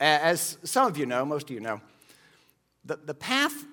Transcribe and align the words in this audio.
As 0.00 0.58
some 0.64 0.86
of 0.86 0.96
you 0.96 1.06
know, 1.06 1.24
most 1.24 1.50
of 1.50 1.54
you 1.54 1.60
know, 1.60 1.80
the, 2.84 2.96
the 2.96 3.14
path 3.14 3.64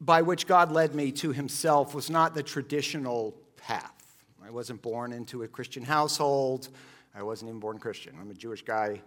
by 0.00 0.22
which 0.22 0.46
God 0.46 0.70
led 0.70 0.94
me 0.94 1.10
to 1.12 1.32
himself 1.32 1.94
was 1.94 2.10
not 2.10 2.34
the 2.34 2.42
traditional 2.42 3.34
path. 3.56 3.92
I 4.44 4.50
wasn't 4.50 4.82
born 4.82 5.12
into 5.12 5.42
a 5.42 5.48
Christian 5.48 5.82
household. 5.82 6.68
I 7.14 7.22
wasn't 7.22 7.48
even 7.48 7.60
born 7.60 7.78
Christian. 7.78 8.14
I'm 8.20 8.30
a 8.30 8.34
Jewish 8.34 8.62
guy. 8.62 9.00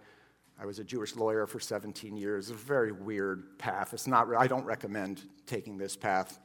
I 0.60 0.66
was 0.66 0.78
a 0.78 0.84
Jewish 0.84 1.16
lawyer 1.16 1.46
for 1.46 1.60
17 1.60 2.16
years. 2.16 2.50
It's 2.50 2.60
a 2.60 2.64
very 2.66 2.92
weird 2.92 3.58
path. 3.58 3.94
It's 3.94 4.06
not, 4.06 4.28
I 4.36 4.46
don't 4.46 4.64
recommend 4.64 5.22
taking 5.46 5.78
this 5.78 5.96
path. 5.96 6.38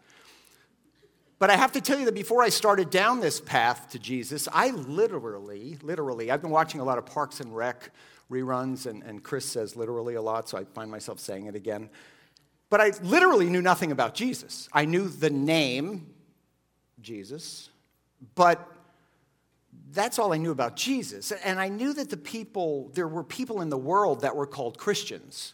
But 1.38 1.50
I 1.50 1.58
have 1.58 1.74
to 1.74 1.82
tell 1.82 2.00
you 2.00 2.06
that 2.06 2.14
before 2.14 2.42
I 2.42 2.50
started 2.50 2.90
down 2.90 3.20
this 3.20 3.42
path 3.42 3.90
to 3.90 4.00
Jesus, 4.00 4.48
I 4.54 4.70
literally, 4.70 5.78
literally, 5.82 6.32
I've 6.32 6.42
been 6.42 6.52
watching 6.52 6.80
a 6.80 6.86
lot 6.86 6.98
of 6.98 7.06
Parks 7.06 7.42
and 7.42 7.54
Rec 7.54 7.92
reruns, 8.30 8.86
and, 8.86 9.04
and 9.04 9.24
Chris 9.24 9.46
says 9.46 9.76
literally 9.76 10.16
a 10.16 10.22
lot, 10.22 10.50
so 10.50 10.58
I 10.58 10.64
find 10.64 10.90
myself 10.90 11.20
saying 11.20 11.46
it 11.46 11.56
again. 11.56 11.90
But 12.70 12.82
I 12.82 12.92
literally 13.04 13.50
knew 13.50 13.62
nothing 13.62 13.92
about 13.92 14.16
Jesus. 14.16 14.68
I 14.74 14.86
knew 14.86 15.08
the 15.08 15.30
name, 15.30 16.08
Jesus, 17.02 17.70
but 18.34 18.72
that's 19.92 20.20
all 20.20 20.34
I 20.34 20.38
knew 20.38 20.52
about 20.52 20.76
Jesus. 20.76 21.32
And 21.32 21.60
I 21.60 21.70
knew 21.70 21.94
that 21.94 22.10
the 22.10 22.18
people, 22.18 22.92
there 22.94 23.08
were 23.08 23.24
people 23.24 23.62
in 23.62 23.70
the 23.70 23.78
world 23.78 24.22
that 24.22 24.36
were 24.36 24.48
called 24.48 24.78
Christians. 24.78 25.54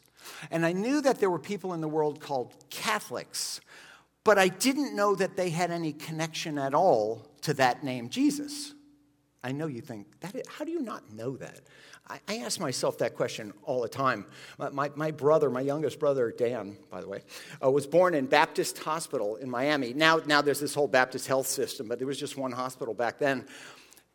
And 0.50 0.66
I 0.66 0.72
knew 0.72 1.02
that 1.02 1.20
there 1.20 1.30
were 1.30 1.40
people 1.40 1.74
in 1.74 1.82
the 1.82 1.88
world 1.88 2.20
called 2.20 2.56
Catholics. 2.70 3.62
But 4.24 4.38
I 4.38 4.48
didn't 4.48 4.96
know 4.96 5.16
that 5.16 5.36
they 5.36 5.50
had 5.50 5.72
any 5.72 5.94
connection 5.94 6.58
at 6.58 6.74
all 6.74 7.28
to 7.42 7.54
that 7.56 7.84
name, 7.84 8.10
Jesus. 8.10 8.74
I 9.44 9.52
know 9.52 9.68
you 9.68 9.82
think, 9.82 10.08
that 10.20 10.36
is, 10.36 10.44
how 10.48 10.66
do 10.66 10.72
you 10.72 10.82
not 10.82 11.12
know 11.14 11.36
that? 11.38 11.62
I, 12.08 12.20
I 12.28 12.38
ask 12.38 12.60
myself 12.60 13.00
that 13.00 13.16
question 13.16 13.54
all 13.64 13.82
the 13.82 13.90
time. 13.90 14.26
My, 14.58 14.70
my, 14.70 14.92
my, 14.96 15.12
brother, 15.12 15.50
my 15.50 15.62
youngest 15.62 16.00
brother, 16.00 16.34
Dan, 16.36 16.78
by 16.90 17.02
the 17.02 17.08
way, 17.08 17.22
uh, 17.64 17.72
was 17.72 17.88
born 17.88 18.14
in 18.14 18.28
Baptist 18.28 18.78
Hospital 18.80 19.38
in 19.38 19.50
Miami. 19.50 19.94
Now, 19.94 20.18
now 20.26 20.42
there's 20.42 20.60
this 20.60 20.76
whole 20.76 20.88
Baptist 20.88 21.28
health 21.28 21.48
system, 21.48 21.88
but 21.88 21.98
there 21.98 22.08
was 22.08 22.20
just 22.20 22.38
one 22.38 22.52
hospital 22.52 22.94
back 22.94 23.18
then. 23.18 23.48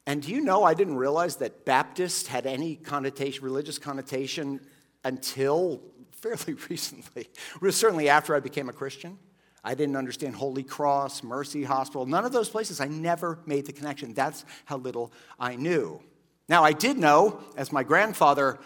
And 0.07 0.23
do 0.23 0.31
you 0.31 0.41
know, 0.41 0.63
I 0.63 0.75
didn't 0.75 0.97
realize 0.97 1.37
that 1.37 1.65
Baptist 1.65 2.29
had 2.29 2.47
any 2.47 2.77
connotation, 2.77 3.43
religious 3.43 3.79
connotation, 3.79 4.61
until 5.05 5.83
fairly 6.13 6.55
recently, 6.71 7.29
certainly 7.71 8.09
after 8.09 8.35
I 8.35 8.41
became 8.41 8.69
a 8.69 8.73
Christian. 8.73 9.19
I 9.67 9.75
didn't 9.75 9.97
understand 9.97 10.36
Holy 10.36 10.62
Cross, 10.62 11.25
Mercy 11.25 11.64
Hospital, 11.64 12.06
none 12.06 12.25
of 12.25 12.31
those 12.31 12.48
places. 12.48 12.81
I 12.81 12.86
never 12.86 13.41
made 13.47 13.67
the 13.67 13.72
connection. 13.72 14.14
That's 14.14 14.45
how 14.64 14.77
little 14.77 15.12
I 15.41 15.56
knew. 15.56 16.00
Now, 16.48 16.62
I 16.62 16.72
did 16.72 16.97
know, 16.97 17.41
as 17.56 17.72
my 17.72 17.83
grandfather 17.83 18.61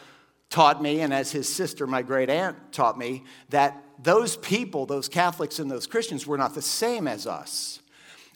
taught 0.51 0.83
me, 0.83 1.01
and 1.01 1.15
as 1.15 1.33
his 1.33 1.49
sister, 1.49 1.87
my 1.87 2.03
great 2.03 2.29
aunt, 2.29 2.71
taught 2.71 2.99
me, 2.99 3.25
that 3.49 3.83
those 3.99 4.37
people, 4.37 4.85
those 4.85 5.09
Catholics 5.09 5.59
and 5.59 5.71
those 5.71 5.87
Christians, 5.87 6.27
were 6.27 6.37
not 6.37 6.55
the 6.55 6.61
same 6.61 7.09
as 7.09 7.27
us. 7.27 7.81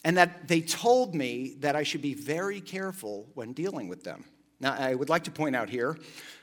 And 0.02 0.16
that 0.16 0.48
they 0.48 0.62
told 0.62 1.14
me 1.14 1.56
that 1.58 1.76
I 1.76 1.82
should 1.82 2.00
be 2.00 2.14
very 2.14 2.62
careful 2.62 3.26
when 3.34 3.52
dealing 3.52 3.88
with 3.88 4.04
them. 4.04 4.24
Now, 4.58 4.72
I 4.72 4.94
would 4.94 5.10
like 5.10 5.24
to 5.24 5.30
point 5.30 5.54
out 5.54 5.68
here, 5.68 5.98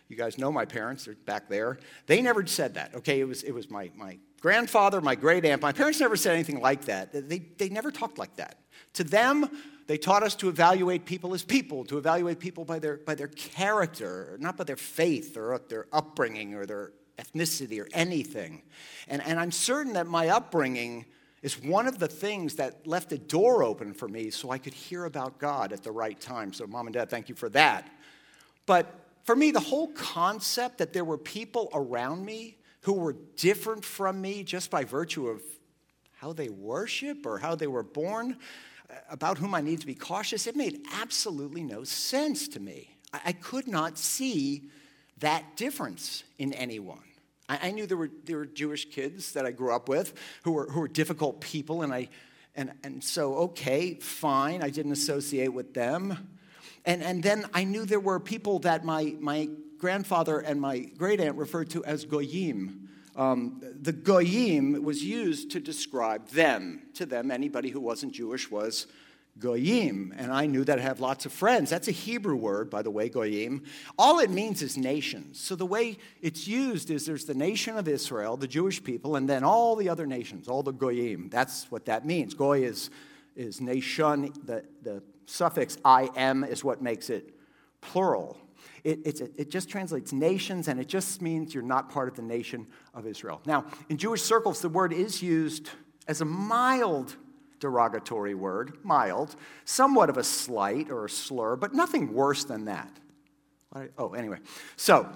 you 0.08 0.16
guys 0.16 0.38
know 0.38 0.52
my 0.52 0.66
parents, 0.66 1.06
they're 1.06 1.16
back 1.16 1.50
there. 1.50 1.80
They 2.06 2.22
never 2.22 2.46
said 2.46 2.76
that, 2.76 2.94
okay? 2.94 3.20
It 3.20 3.26
was, 3.26 3.42
it 3.42 3.54
was 3.54 3.72
my, 3.72 3.90
my 3.96 4.20
grandfather, 4.42 5.00
my 5.00 5.16
great 5.16 5.46
aunt, 5.46 5.62
my 5.62 5.72
parents 5.72 6.00
never 6.00 6.16
said 6.16 6.34
anything 6.34 6.60
like 6.60 6.86
that. 6.86 7.30
They, 7.30 7.40
they 7.40 7.70
never 7.70 7.92
talked 7.92 8.18
like 8.18 8.36
that. 8.36 8.58
To 8.94 9.04
them, 9.04 9.50
they 9.88 9.98
taught 9.98 10.24
us 10.24 10.36
to 10.36 10.50
evaluate 10.50 11.06
people 11.06 11.34
as 11.34 11.44
people, 11.44 11.86
to 11.86 11.98
evaluate 11.98 12.40
people 12.40 12.66
by 12.66 12.80
their, 12.80 12.98
by 12.98 13.16
their 13.16 13.28
character, 13.28 14.38
not 14.40 14.58
by 14.58 14.64
their 14.64 14.76
faith 14.76 15.38
or 15.38 15.62
their 15.70 15.88
upbringing 15.94 16.56
or 16.56 16.66
their 16.66 16.92
ethnicity 17.18 17.80
or 17.82 17.88
anything. 17.94 18.64
And, 19.08 19.22
and 19.24 19.40
I'm 19.40 19.52
certain 19.52 19.94
that 19.94 20.08
my 20.08 20.30
upbringing 20.30 21.06
is 21.42 21.62
one 21.62 21.88
of 21.88 22.00
the 22.00 22.08
things 22.08 22.56
that 22.56 22.86
left 22.86 23.12
a 23.12 23.18
door 23.18 23.64
open 23.64 23.94
for 23.94 24.08
me 24.08 24.30
so 24.30 24.52
I 24.52 24.58
could 24.58 24.74
hear 24.74 25.06
about 25.06 25.40
God 25.40 25.74
at 25.74 25.84
the 25.84 25.92
right 25.92 26.20
time. 26.20 26.54
So, 26.54 26.68
mom 26.68 26.88
and 26.88 26.94
dad, 26.94 27.10
thank 27.10 27.30
you 27.30 27.36
for 27.36 27.50
that. 27.50 27.90
But 28.66 28.94
for 29.24 29.36
me, 29.36 29.52
the 29.52 29.60
whole 29.60 29.88
concept 29.90 30.78
that 30.78 30.94
there 30.94 31.06
were 31.06 31.18
people 31.18 31.70
around 31.74 32.26
me 32.26 32.58
who 32.82 32.94
were 32.94 33.16
different 33.36 33.86
from 33.86 34.22
me 34.22 34.44
just 34.44 34.70
by 34.70 34.84
virtue 34.84 35.28
of 35.28 35.42
how 36.14 36.34
they 36.34 36.50
worship 36.50 37.26
or 37.26 37.40
how 37.40 37.56
they 37.56 37.68
were 37.68 37.84
born, 37.84 38.38
uh, 38.90 38.94
about 39.10 39.38
whom 39.38 39.56
I 39.56 39.62
need 39.62 39.80
to 39.82 39.88
be 39.88 39.96
cautious, 39.96 40.46
it 40.48 40.56
made 40.56 40.82
absolutely 40.94 41.64
no 41.64 41.84
sense 41.84 42.48
to 42.50 42.60
me. 42.60 42.96
I, 43.14 43.34
could 43.34 43.68
not 43.68 43.98
see 43.98 44.70
that 45.18 45.58
difference 45.58 46.24
in 46.38 46.54
anyone. 46.54 47.04
I, 47.50 47.72
knew 47.72 47.86
there 47.86 47.98
were, 47.98 48.10
there 48.24 48.38
were 48.38 48.46
Jewish 48.46 48.86
kids 48.86 49.34
that 49.34 49.46
I 49.46 49.52
grew 49.52 49.76
up 49.76 49.90
with 49.90 50.14
who 50.44 50.54
were, 50.54 50.72
who 50.72 50.80
were 50.80 50.88
difficult 50.88 51.42
people, 51.42 51.82
and, 51.82 51.94
I, 51.94 52.08
and, 52.56 52.72
and 52.84 53.04
so, 53.04 53.36
okay, 53.36 53.96
fine, 53.96 54.64
I 54.64 54.70
didn't 54.70 54.94
associate 54.94 55.50
with 55.54 55.74
them. 55.74 56.30
And, 56.86 57.04
and 57.04 57.22
then 57.22 57.46
I 57.54 57.64
knew 57.64 57.86
there 57.86 58.00
were 58.00 58.20
people 58.20 58.60
that 58.60 58.84
my, 58.84 59.16
my 59.20 59.50
grandfather 59.78 60.40
and 60.40 60.60
my 60.60 60.80
great 60.98 61.20
aunt 61.20 61.38
referred 61.38 61.70
to 61.72 61.84
as 61.86 62.06
goyim. 62.06 62.90
Um, 63.16 63.62
the 63.82 63.92
goyim 63.92 64.84
was 64.84 65.04
used 65.04 65.52
to 65.52 65.60
describe 65.60 66.30
them. 66.30 66.84
To 66.96 67.06
them, 67.06 67.30
anybody 67.32 67.70
who 67.70 67.80
wasn't 67.80 68.14
Jewish 68.14 68.50
was 68.50 68.88
goyim. 69.40 70.14
And 70.18 70.32
I 70.32 70.46
knew 70.46 70.64
that 70.64 70.80
I 70.80 70.82
have 70.82 71.00
lots 71.00 71.26
of 71.26 71.34
friends. 71.34 71.70
That's 71.70 71.88
a 71.88 71.92
Hebrew 71.92 72.36
word, 72.36 72.70
by 72.70 72.82
the 72.82 72.92
way, 72.92 73.10
goyim. 73.10 73.64
All 73.98 74.20
it 74.20 74.30
means 74.30 74.62
is 74.62 74.78
nations. 74.78 75.40
So 75.40 75.56
the 75.56 75.66
way 75.66 75.98
it's 76.22 76.48
used 76.48 76.90
is 76.90 77.06
there's 77.06 77.26
the 77.26 77.34
nation 77.34 77.78
of 77.78 77.88
Israel, 77.88 78.38
the 78.38 78.48
Jewish 78.48 78.84
people, 78.84 79.16
and 79.16 79.28
then 79.28 79.44
all 79.44 79.76
the 79.76 79.90
other 79.90 80.06
nations, 80.06 80.48
all 80.48 80.64
the 80.64 80.74
goyim. 80.74 81.30
That's 81.30 81.70
what 81.72 81.86
that 81.86 82.06
means. 82.06 82.34
Goy 82.34 82.64
is, 82.64 82.90
is 83.36 83.62
nation. 83.62 84.34
The, 84.46 84.64
the 84.84 85.02
suffix 85.26 85.78
im 86.16 86.44
is 86.44 86.64
what 86.64 86.82
makes 86.82 87.10
it 87.10 87.34
plural. 87.82 88.38
It, 88.84 89.22
it 89.38 89.52
just 89.52 89.70
translates 89.70 90.12
nations, 90.12 90.68
and 90.68 90.80
it 90.80 90.88
just 90.88 91.22
means 91.22 91.54
you're 91.54 91.64
not 91.64 91.92
part 91.92 92.08
of 92.08 92.16
the 92.16 92.24
nation 92.24 92.66
of 92.96 93.06
Israel. 93.06 93.40
Now, 93.46 93.66
in 93.90 93.98
Jewish 93.98 94.24
circles, 94.24 94.62
the 94.62 94.70
word 94.70 94.92
is 94.92 95.22
used 95.22 95.70
as 96.08 96.22
a 96.22 96.26
mild 96.26 97.16
derogatory 97.60 98.34
word, 98.34 98.74
mild, 98.84 99.36
somewhat 99.66 100.10
of 100.10 100.18
a 100.18 100.24
slight 100.24 100.90
or 100.90 101.06
a 101.06 101.10
slur, 101.10 101.56
but 101.56 101.76
nothing 101.76 102.14
worse 102.14 102.44
than 102.44 102.66
that. 102.66 102.92
Oh, 103.98 104.14
anyway. 104.14 104.40
So, 104.78 105.08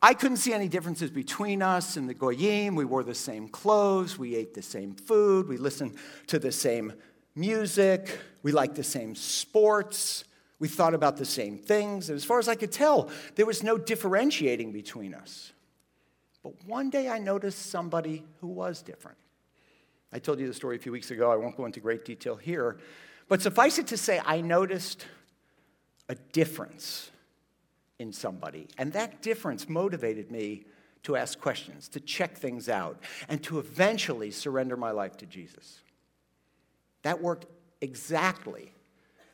I 0.00 0.12
couldn't 0.12 0.38
see 0.38 0.52
any 0.52 0.68
differences 0.68 1.10
between 1.10 1.62
us 1.62 1.96
and 1.96 2.08
the 2.08 2.14
Goyim. 2.14 2.74
We 2.74 2.84
wore 2.84 3.02
the 3.02 3.14
same 3.14 3.48
clothes, 3.48 4.18
we 4.18 4.34
ate 4.34 4.52
the 4.52 4.62
same 4.62 4.94
food, 4.94 5.48
we 5.48 5.56
listened 5.56 5.96
to 6.26 6.38
the 6.38 6.52
same 6.52 6.94
music, 7.34 8.18
we 8.42 8.52
liked 8.52 8.74
the 8.74 8.84
same 8.84 9.14
sports. 9.14 10.24
We 10.58 10.68
thought 10.68 10.94
about 10.94 11.16
the 11.16 11.24
same 11.24 11.58
things. 11.58 12.08
And 12.08 12.16
as 12.16 12.24
far 12.24 12.38
as 12.38 12.48
I 12.48 12.54
could 12.54 12.72
tell, 12.72 13.10
there 13.34 13.46
was 13.46 13.62
no 13.62 13.76
differentiating 13.76 14.72
between 14.72 15.14
us. 15.14 15.52
But 16.42 16.52
one 16.66 16.90
day 16.90 17.08
I 17.08 17.18
noticed 17.18 17.70
somebody 17.70 18.24
who 18.40 18.48
was 18.48 18.82
different. 18.82 19.18
I 20.12 20.18
told 20.18 20.38
you 20.38 20.46
the 20.46 20.54
story 20.54 20.76
a 20.76 20.78
few 20.78 20.92
weeks 20.92 21.10
ago. 21.10 21.32
I 21.32 21.36
won't 21.36 21.56
go 21.56 21.66
into 21.66 21.80
great 21.80 22.04
detail 22.04 22.36
here. 22.36 22.76
But 23.28 23.42
suffice 23.42 23.78
it 23.78 23.88
to 23.88 23.96
say, 23.96 24.20
I 24.24 24.40
noticed 24.40 25.06
a 26.08 26.14
difference 26.14 27.10
in 27.98 28.12
somebody. 28.12 28.68
And 28.78 28.92
that 28.92 29.22
difference 29.22 29.68
motivated 29.68 30.30
me 30.30 30.66
to 31.04 31.16
ask 31.16 31.40
questions, 31.40 31.88
to 31.88 32.00
check 32.00 32.36
things 32.36 32.68
out, 32.68 33.02
and 33.28 33.42
to 33.42 33.58
eventually 33.58 34.30
surrender 34.30 34.76
my 34.76 34.90
life 34.90 35.16
to 35.18 35.26
Jesus. 35.26 35.80
That 37.04 37.22
worked 37.22 37.46
exactly 37.80 38.72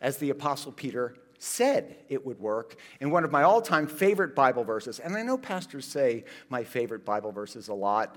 as 0.01 0.19
the 0.19 0.31
Apostle 0.31 0.73
Peter 0.73 1.15
said 1.39 1.97
it 2.09 2.25
would 2.27 2.39
work 2.39 2.77
in 3.01 3.11
one 3.11 3.25
of 3.25 3.33
my 3.33 3.43
all 3.43 3.63
time 3.63 3.87
favorite 3.87 4.35
Bible 4.35 4.63
verses. 4.63 4.99
And 4.99 5.17
I 5.17 5.23
know 5.23 5.39
pastors 5.39 5.87
say 5.87 6.25
my 6.51 6.63
favorite 6.63 7.05
Bible 7.05 7.33
verses 7.33 7.69
a 7.69 7.75
lot. 7.75 8.17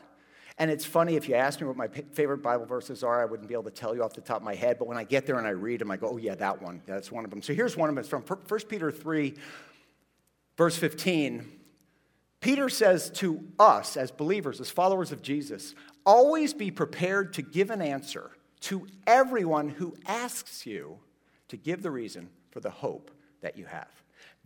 And 0.57 0.69
it's 0.69 0.85
funny, 0.85 1.15
if 1.15 1.27
you 1.27 1.35
ask 1.35 1.61
me 1.61 1.67
what 1.67 1.77
my 1.77 1.87
favorite 1.87 2.43
Bible 2.43 2.65
verses 2.65 3.03
are, 3.03 3.21
I 3.21 3.25
wouldn't 3.25 3.47
be 3.47 3.55
able 3.55 3.63
to 3.63 3.71
tell 3.71 3.95
you 3.95 4.03
off 4.03 4.13
the 4.13 4.21
top 4.21 4.37
of 4.37 4.43
my 4.43 4.53
head. 4.53 4.77
But 4.77 4.87
when 4.87 4.97
I 4.97 5.03
get 5.03 5.25
there 5.25 5.37
and 5.37 5.47
I 5.47 5.51
read 5.51 5.81
them, 5.81 5.89
I 5.89 5.97
go, 5.97 6.09
oh, 6.09 6.17
yeah, 6.17 6.35
that 6.35 6.61
one. 6.61 6.81
That's 6.85 7.11
one 7.11 7.23
of 7.23 7.31
them. 7.31 7.41
So 7.41 7.53
here's 7.53 7.75
one 7.75 7.89
of 7.89 7.95
them. 7.95 8.01
It's 8.01 8.09
from 8.09 8.21
1 8.21 8.59
Peter 8.69 8.91
3, 8.91 9.33
verse 10.55 10.75
15. 10.75 11.49
Peter 12.39 12.69
says 12.69 13.09
to 13.11 13.43
us 13.57 13.97
as 13.97 14.11
believers, 14.11 14.59
as 14.59 14.69
followers 14.69 15.11
of 15.11 15.23
Jesus, 15.23 15.73
always 16.05 16.53
be 16.53 16.69
prepared 16.69 17.33
to 17.33 17.41
give 17.41 17.71
an 17.71 17.81
answer 17.81 18.31
to 18.63 18.87
everyone 19.05 19.69
who 19.69 19.93
asks 20.05 20.65
you 20.65 20.97
to 21.49 21.57
give 21.57 21.83
the 21.83 21.91
reason 21.91 22.29
for 22.49 22.61
the 22.61 22.69
hope 22.69 23.11
that 23.41 23.57
you 23.57 23.65
have. 23.65 23.89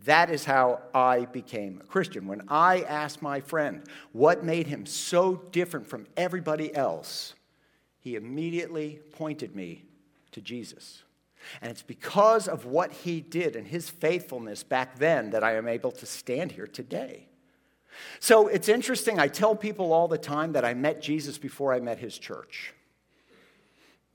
That 0.04 0.30
is 0.30 0.44
how 0.44 0.80
I 0.92 1.26
became 1.26 1.80
a 1.80 1.86
Christian. 1.86 2.26
When 2.26 2.42
I 2.48 2.82
asked 2.82 3.22
my 3.22 3.40
friend 3.40 3.82
what 4.12 4.44
made 4.44 4.66
him 4.66 4.86
so 4.86 5.36
different 5.52 5.86
from 5.86 6.06
everybody 6.16 6.74
else, 6.74 7.34
he 8.00 8.16
immediately 8.16 9.00
pointed 9.12 9.54
me 9.54 9.84
to 10.32 10.40
Jesus. 10.40 11.02
And 11.62 11.70
it's 11.70 11.82
because 11.82 12.48
of 12.48 12.64
what 12.64 12.92
he 12.92 13.20
did 13.20 13.54
and 13.54 13.66
his 13.66 13.88
faithfulness 13.88 14.64
back 14.64 14.98
then 14.98 15.30
that 15.30 15.44
I 15.44 15.54
am 15.54 15.68
able 15.68 15.92
to 15.92 16.06
stand 16.06 16.52
here 16.52 16.66
today. 16.66 17.28
So 18.18 18.48
it's 18.48 18.68
interesting. 18.68 19.18
I 19.18 19.28
tell 19.28 19.54
people 19.54 19.92
all 19.92 20.08
the 20.08 20.18
time 20.18 20.52
that 20.52 20.64
I 20.64 20.74
met 20.74 21.00
Jesus 21.00 21.38
before 21.38 21.72
I 21.72 21.80
met 21.80 21.98
his 21.98 22.18
church. 22.18 22.74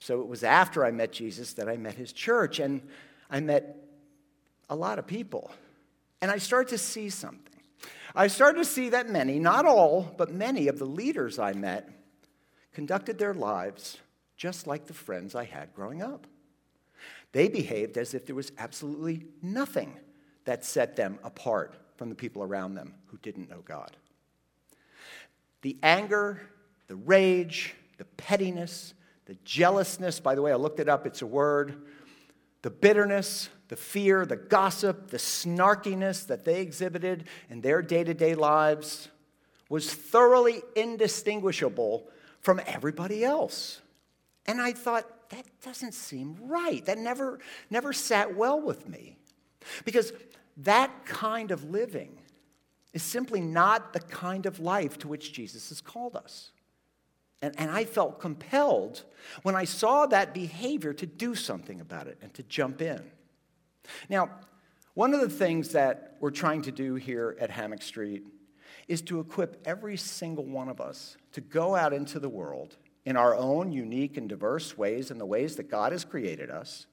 So 0.04 0.20
it 0.20 0.28
was 0.28 0.44
after 0.44 0.84
I 0.84 0.92
met 0.92 1.14
Jesus 1.14 1.54
that 1.54 1.70
I 1.70 1.78
met 1.78 1.94
his 1.94 2.12
church, 2.12 2.60
and 2.60 2.82
I 3.30 3.40
met 3.40 3.78
a 4.70 4.76
lot 4.76 5.00
of 5.00 5.08
people. 5.08 5.50
And 6.22 6.30
I 6.30 6.40
started 6.40 6.72
to 6.72 6.78
see 6.78 7.10
something. 7.10 7.56
I 8.14 8.28
started 8.28 8.58
to 8.58 8.66
see 8.66 8.90
that 8.90 9.10
many, 9.10 9.40
not 9.40 9.66
all, 9.66 10.14
but 10.18 10.30
many 10.30 10.68
of 10.68 10.78
the 10.78 10.84
leaders 10.86 11.40
I 11.40 11.54
met 11.54 11.90
conducted 12.74 13.18
their 13.18 13.34
lives 13.34 13.98
just 14.36 14.68
like 14.68 14.88
the 14.88 14.94
friends 14.94 15.36
I 15.36 15.46
had 15.46 15.74
growing 15.74 16.02
up. 16.02 16.28
They 17.32 17.48
behaved 17.48 17.98
as 17.98 18.14
if 18.14 18.26
there 18.26 18.36
was 18.36 18.52
absolutely 18.58 19.28
nothing 19.42 19.94
that 20.44 20.66
set 20.66 20.98
them 20.98 21.18
apart 21.24 21.76
from 21.96 22.10
the 22.10 22.16
people 22.16 22.44
around 22.44 22.76
them 22.76 22.94
who 23.06 23.18
didn't 23.20 23.50
know 23.50 23.62
God. 23.64 23.96
The 25.62 25.78
anger, 25.82 26.42
the 26.88 26.98
rage, 26.98 27.74
the 27.98 28.04
pettiness, 28.04 28.94
the 29.25 29.36
jealousness, 29.46 30.20
by 30.20 30.36
the 30.36 30.42
way, 30.42 30.52
I 30.52 30.56
looked 30.56 30.80
it 30.80 30.90
up, 30.90 31.06
it's 31.06 31.22
a 31.22 31.28
word, 31.28 31.81
the 32.62 32.70
bitterness, 32.70 33.50
the 33.68 33.75
fear, 33.75 34.25
the 34.25 34.36
gossip, 34.36 35.10
the 35.10 35.18
snarkiness 35.18 36.28
that 36.28 36.46
they 36.46 36.62
exhibited 36.62 37.25
in 37.50 37.62
their 37.62 37.81
day 37.81 38.04
to 38.04 38.14
day 38.14 38.36
lives 38.36 39.10
was 39.70 39.94
thoroughly 39.94 40.62
indistinguishable 40.75 42.08
from 42.40 42.62
everybody 42.68 43.24
else. 43.24 43.81
And 44.46 44.62
I 44.62 44.74
thought, 44.74 45.30
that 45.30 45.46
doesn't 45.64 45.94
seem 45.94 46.38
right. 46.42 46.86
That 46.86 46.98
never, 46.98 47.40
never 47.70 47.94
sat 47.94 48.36
well 48.36 48.62
with 48.62 48.88
me. 48.88 49.18
Because 49.86 50.14
that 50.58 51.06
kind 51.06 51.52
of 51.52 51.72
living 51.72 52.20
is 52.94 53.02
simply 53.02 53.42
not 53.42 53.94
the 53.94 54.00
kind 54.00 54.46
of 54.46 54.60
life 54.60 55.00
to 55.00 55.08
which 55.08 55.34
Jesus 55.34 55.70
has 55.70 55.81
called 55.81 56.16
us. 56.16 56.52
And, 57.44 57.54
and 57.60 57.69
I 57.69 57.84
felt 57.84 58.22
compelled 58.22 59.04
when 59.42 59.54
I 59.54 59.66
saw 59.66 60.06
that 60.06 60.34
behavior 60.34 60.94
to 60.94 61.06
do 61.06 61.36
something 61.36 61.81
about 61.81 62.07
it 62.07 62.18
and 62.22 62.34
to 62.36 62.44
jump 62.44 62.81
in. 62.81 63.04
Now, 64.10 64.30
one 64.94 65.13
of 65.13 65.19
the 65.19 65.30
things 65.30 65.74
that 65.74 66.16
we're 66.22 66.31
trying 66.31 66.62
to 66.62 66.72
do 66.72 66.95
here 66.95 67.36
at 67.42 67.50
Hammock 67.50 67.81
Street 67.81 68.24
is 68.88 69.01
to 69.01 69.19
equip 69.19 69.62
every 69.68 69.98
single 69.98 70.45
one 70.45 70.69
of 70.69 70.80
us 70.80 71.18
to 71.34 71.42
go 71.42 71.75
out 71.75 71.92
into 71.92 72.18
the 72.18 72.30
world 72.30 72.78
in 73.04 73.18
our 73.18 73.36
own 73.36 73.74
unique 73.74 74.16
and 74.16 74.30
diverse 74.30 74.78
ways, 74.78 75.12
in 75.12 75.18
the 75.18 75.25
ways 75.25 75.57
that 75.57 75.69
God 75.69 75.92
has 75.92 76.06
created 76.06 76.50
us, 76.50 76.86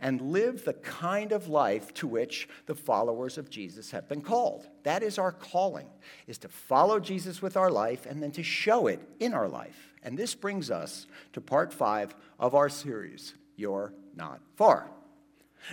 and 0.00 0.20
live 0.20 0.64
the 0.64 0.72
kind 0.72 1.30
of 1.30 1.46
life 1.46 1.94
to 1.94 2.08
which 2.08 2.48
the 2.66 2.74
followers 2.74 3.38
of 3.38 3.50
Jesus 3.50 3.92
have 3.92 4.08
been 4.08 4.20
called. 4.20 4.66
That 4.82 5.04
is 5.04 5.16
our 5.16 5.30
calling, 5.30 5.86
is 6.26 6.38
to 6.38 6.48
follow 6.48 6.98
Jesus 6.98 7.40
with 7.40 7.56
our 7.56 7.70
life 7.70 8.04
and 8.04 8.20
then 8.20 8.32
to 8.32 8.42
show 8.42 8.88
it 8.88 9.00
in 9.20 9.32
our 9.32 9.48
life. 9.48 9.91
And 10.02 10.18
this 10.18 10.34
brings 10.34 10.70
us 10.70 11.06
to 11.32 11.40
part 11.40 11.72
5 11.72 12.14
of 12.38 12.54
our 12.54 12.68
series, 12.68 13.34
You're 13.56 13.92
Not 14.16 14.40
Far. 14.56 14.90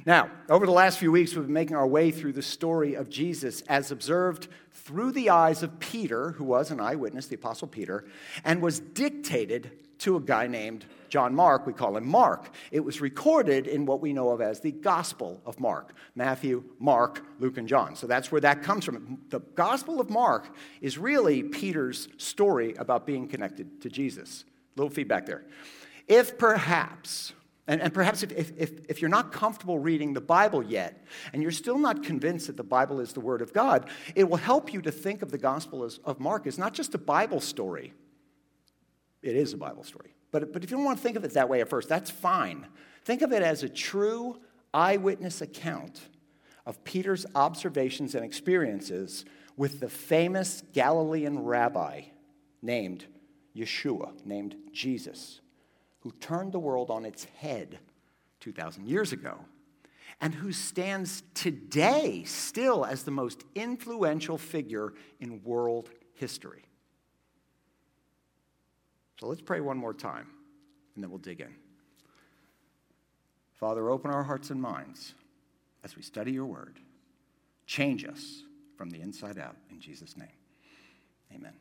Now, 0.06 0.30
over 0.50 0.66
the 0.66 0.72
last 0.72 1.00
few 1.00 1.12
weeks, 1.12 1.34
we've 1.34 1.46
been 1.46 1.54
making 1.54 1.76
our 1.76 1.88
way 1.88 2.12
through 2.12 2.34
the 2.34 2.44
story 2.44 2.94
of 2.94 3.10
Jesus 3.10 3.62
as 3.62 3.92
observed 3.92 4.48
through 4.72 5.12
the 5.14 5.32
eyes 5.32 5.64
of 5.64 5.80
Peter, 5.80 6.32
who 6.32 6.44
was 6.44 6.70
an 6.70 6.80
eyewitness, 6.80 7.26
the 7.26 7.36
Apostle 7.36 7.68
Peter, 7.68 8.06
and 8.46 8.62
was 8.62 8.80
dictated 8.80 9.72
to 10.00 10.16
a 10.16 10.22
guy 10.22 10.48
named 10.48 10.86
John 11.10 11.36
Mark. 11.36 11.66
We 11.66 11.74
call 11.74 11.98
him 11.98 12.08
Mark. 12.08 12.52
It 12.72 12.82
was 12.82 13.02
recorded 13.02 13.68
in 13.68 13.86
what 13.86 14.02
we 14.02 14.14
know 14.14 14.30
of 14.30 14.42
as 14.42 14.60
the 14.60 14.72
Gospel 14.72 15.42
of 15.46 15.60
Mark 15.60 15.94
Matthew, 16.16 16.64
Mark, 16.80 17.24
Luke, 17.40 17.58
and 17.58 17.68
John. 17.68 17.96
So 17.96 18.08
that's 18.08 18.32
where 18.32 18.42
that 18.42 18.64
comes 18.64 18.86
from. 18.86 19.20
The 19.30 19.40
Gospel 19.40 20.00
of 20.00 20.10
Mark 20.10 20.54
is 20.82 20.98
really 20.98 21.44
Peter's 21.44 22.08
story 22.18 22.74
about 22.76 23.06
being 23.06 23.28
connected 23.28 23.82
to 23.82 23.90
Jesus. 23.90 24.46
A 24.76 24.80
little 24.80 24.94
feedback 24.94 25.26
there. 25.26 25.46
If 26.08 26.38
perhaps 26.38 27.34
and, 27.70 27.82
and 27.84 27.94
perhaps 27.94 28.24
if, 28.24 28.52
if, 28.58 28.72
if 28.90 29.00
you're 29.00 29.10
not 29.10 29.32
comfortable 29.32 29.78
reading 29.78 30.14
the 30.16 30.22
Bible 30.22 30.64
yet, 30.64 31.06
and 31.32 31.44
you're 31.44 31.52
still 31.52 31.78
not 31.78 32.02
convinced 32.02 32.48
that 32.48 32.58
the 32.58 32.64
Bible 32.64 33.00
is 33.00 33.14
the 33.14 33.20
Word 33.20 33.44
of 33.44 33.54
God, 33.54 33.88
it 34.16 34.28
will 34.28 34.38
help 34.38 34.74
you 34.74 34.82
to 34.82 34.92
think 34.92 35.22
of 35.22 35.30
the 35.30 35.38
Gospel 35.38 35.84
as, 35.84 36.00
of 36.04 36.20
Mark 36.20 36.48
as 36.48 36.58
not 36.58 36.74
just 36.74 36.96
a 36.96 36.98
Bible 36.98 37.40
story. 37.40 37.94
It 39.22 39.36
is 39.36 39.54
a 39.54 39.58
Bible 39.58 39.84
story. 39.84 40.16
But, 40.32 40.54
but 40.54 40.64
if 40.64 40.72
you 40.72 40.78
don't 40.78 40.86
want 40.86 40.98
to 40.98 41.04
think 41.04 41.18
of 41.18 41.24
it 41.24 41.34
that 41.34 41.50
way 41.50 41.62
at 41.62 41.70
first, 41.70 41.90
that's 41.90 42.10
fine. 42.10 42.68
Think 43.04 43.22
of 43.22 43.32
it 43.32 43.42
as 43.42 43.64
a 43.64 43.70
true 43.70 44.40
eyewitness 44.74 45.42
account 45.42 46.02
of 46.66 46.84
Peter's 46.84 47.26
observations 47.34 48.14
and 48.14 48.24
experiences 48.24 49.26
with 49.58 49.80
the 49.80 49.90
famous 49.90 50.64
Galilean 50.74 51.40
rabbi 51.40 52.04
named 52.62 53.06
Yeshua, 53.56 54.14
named 54.26 54.56
Jesus 54.72 55.42
who 56.02 56.12
turned 56.20 56.52
the 56.52 56.60
world 56.60 56.90
on 56.90 57.06
its 57.06 57.26
head 57.26 57.80
2,000 58.40 58.88
years 58.88 59.12
ago, 59.12 59.38
and 60.22 60.34
who 60.34 60.52
stands 60.52 61.24
today 61.34 62.24
still 62.26 62.86
as 62.86 63.04
the 63.04 63.12
most 63.12 63.44
influential 63.56 64.38
figure 64.38 64.94
in 65.20 65.44
world 65.44 65.90
history. 66.14 66.64
So 69.20 69.28
let's 69.28 69.42
pray 69.42 69.60
one 69.60 69.78
more 69.78 69.94
time, 69.94 70.28
and 70.96 71.04
then 71.04 71.10
we'll 71.10 71.20
dig 71.20 71.42
in. 71.42 71.54
Father, 73.54 73.90
open 73.90 74.12
our 74.12 74.24
hearts 74.24 74.50
and 74.50 74.62
minds 74.62 75.14
as 75.84 75.98
we 75.98 76.02
study 76.02 76.32
your 76.32 76.46
word. 76.46 76.80
Change 77.66 78.06
us 78.06 78.44
from 78.78 78.90
the 78.90 79.02
inside 79.02 79.38
out. 79.38 79.58
In 79.70 79.82
Jesus' 79.82 80.16
name, 80.16 80.28
amen. 81.36 81.54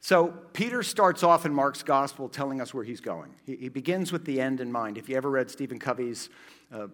So, 0.00 0.34
Peter 0.52 0.82
starts 0.82 1.22
off 1.22 1.46
in 1.46 1.52
Mark's 1.52 1.82
gospel 1.82 2.28
telling 2.28 2.60
us 2.60 2.72
where 2.74 2.84
he's 2.84 3.00
going. 3.00 3.34
He, 3.44 3.56
he 3.56 3.68
begins 3.68 4.10
with 4.10 4.24
the 4.24 4.40
end 4.40 4.60
in 4.60 4.72
mind. 4.72 4.98
If 4.98 5.08
you 5.08 5.16
ever 5.16 5.30
read 5.30 5.50
Stephen 5.50 5.78
Covey's 5.78 6.30
uh, 6.72 6.88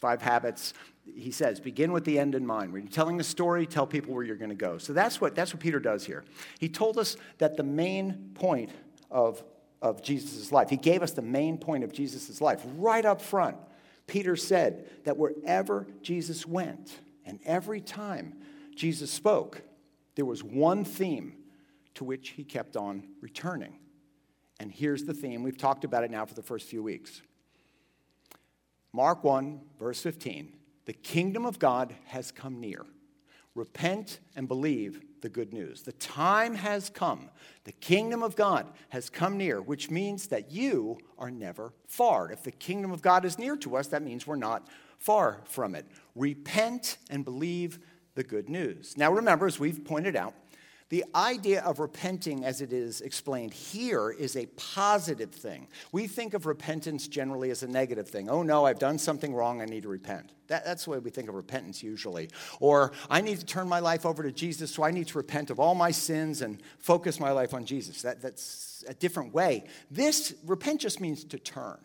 Five 0.00 0.22
Habits, 0.22 0.74
he 1.04 1.30
says, 1.30 1.58
begin 1.58 1.92
with 1.92 2.04
the 2.04 2.18
end 2.18 2.34
in 2.34 2.46
mind. 2.46 2.72
When 2.72 2.82
you're 2.82 2.90
telling 2.90 3.18
a 3.20 3.24
story, 3.24 3.66
tell 3.66 3.86
people 3.86 4.14
where 4.14 4.22
you're 4.22 4.36
going 4.36 4.50
to 4.50 4.54
go. 4.54 4.78
So, 4.78 4.92
that's 4.92 5.20
what, 5.20 5.34
that's 5.34 5.52
what 5.52 5.60
Peter 5.60 5.80
does 5.80 6.04
here. 6.04 6.24
He 6.58 6.68
told 6.68 6.98
us 6.98 7.16
that 7.38 7.56
the 7.56 7.64
main 7.64 8.30
point 8.34 8.70
of, 9.10 9.42
of 9.82 10.02
Jesus' 10.02 10.52
life, 10.52 10.70
he 10.70 10.76
gave 10.76 11.02
us 11.02 11.12
the 11.12 11.22
main 11.22 11.58
point 11.58 11.84
of 11.84 11.92
Jesus' 11.92 12.40
life 12.40 12.62
right 12.76 13.04
up 13.04 13.20
front. 13.20 13.56
Peter 14.06 14.36
said 14.36 14.88
that 15.04 15.16
wherever 15.16 15.86
Jesus 16.02 16.46
went, 16.46 17.00
and 17.24 17.38
every 17.44 17.80
time 17.80 18.34
Jesus 18.74 19.10
spoke, 19.10 19.62
there 20.14 20.24
was 20.24 20.42
one 20.42 20.84
theme 20.84 21.34
to 21.94 22.04
which 22.04 22.30
he 22.30 22.44
kept 22.44 22.76
on 22.76 23.06
returning. 23.20 23.78
And 24.60 24.72
here's 24.72 25.04
the 25.04 25.14
theme. 25.14 25.42
We've 25.42 25.58
talked 25.58 25.84
about 25.84 26.04
it 26.04 26.10
now 26.10 26.24
for 26.24 26.34
the 26.34 26.42
first 26.42 26.68
few 26.68 26.82
weeks. 26.82 27.22
Mark 28.92 29.24
1, 29.24 29.60
verse 29.78 30.00
15 30.02 30.52
The 30.86 30.92
kingdom 30.92 31.44
of 31.44 31.58
God 31.58 31.94
has 32.06 32.30
come 32.30 32.60
near. 32.60 32.84
Repent 33.54 34.20
and 34.36 34.46
believe 34.46 35.02
the 35.20 35.28
good 35.28 35.52
news. 35.52 35.82
The 35.82 35.92
time 35.92 36.54
has 36.54 36.90
come. 36.90 37.28
The 37.64 37.72
kingdom 37.72 38.22
of 38.22 38.36
God 38.36 38.66
has 38.90 39.10
come 39.10 39.36
near, 39.36 39.60
which 39.60 39.90
means 39.90 40.28
that 40.28 40.52
you 40.52 40.98
are 41.18 41.30
never 41.30 41.72
far. 41.86 42.30
If 42.30 42.44
the 42.44 42.52
kingdom 42.52 42.92
of 42.92 43.02
God 43.02 43.24
is 43.24 43.38
near 43.38 43.56
to 43.56 43.76
us, 43.76 43.88
that 43.88 44.02
means 44.02 44.26
we're 44.26 44.36
not 44.36 44.68
far 44.98 45.40
from 45.44 45.74
it. 45.74 45.86
Repent 46.14 46.98
and 47.10 47.24
believe 47.24 47.80
the 48.14 48.22
good 48.22 48.48
news. 48.48 48.96
Now, 48.96 49.12
remember, 49.12 49.46
as 49.46 49.58
we've 49.58 49.84
pointed 49.84 50.16
out, 50.16 50.34
the 50.90 51.04
idea 51.14 51.62
of 51.62 51.80
repenting, 51.80 52.44
as 52.44 52.62
it 52.62 52.72
is 52.72 53.02
explained 53.02 53.52
here, 53.52 54.10
is 54.10 54.36
a 54.36 54.46
positive 54.56 55.30
thing. 55.30 55.68
We 55.92 56.06
think 56.06 56.32
of 56.32 56.46
repentance 56.46 57.08
generally 57.08 57.50
as 57.50 57.62
a 57.62 57.68
negative 57.68 58.08
thing. 58.08 58.30
Oh 58.30 58.42
no, 58.42 58.64
I've 58.64 58.78
done 58.78 58.98
something 58.98 59.34
wrong, 59.34 59.60
I 59.60 59.66
need 59.66 59.82
to 59.82 59.88
repent. 59.88 60.32
That, 60.46 60.64
that's 60.64 60.84
the 60.84 60.92
way 60.92 60.98
we 60.98 61.10
think 61.10 61.28
of 61.28 61.34
repentance 61.34 61.82
usually. 61.82 62.30
Or 62.58 62.92
I 63.10 63.20
need 63.20 63.38
to 63.38 63.44
turn 63.44 63.68
my 63.68 63.80
life 63.80 64.06
over 64.06 64.22
to 64.22 64.32
Jesus, 64.32 64.72
so 64.72 64.82
I 64.82 64.90
need 64.90 65.08
to 65.08 65.18
repent 65.18 65.50
of 65.50 65.60
all 65.60 65.74
my 65.74 65.90
sins 65.90 66.40
and 66.40 66.62
focus 66.78 67.20
my 67.20 67.32
life 67.32 67.52
on 67.52 67.66
Jesus. 67.66 68.00
That, 68.00 68.22
that's 68.22 68.82
a 68.88 68.94
different 68.94 69.34
way. 69.34 69.64
This, 69.90 70.34
repent 70.46 70.80
just 70.80 71.00
means 71.00 71.22
to 71.24 71.38
turn. 71.38 71.78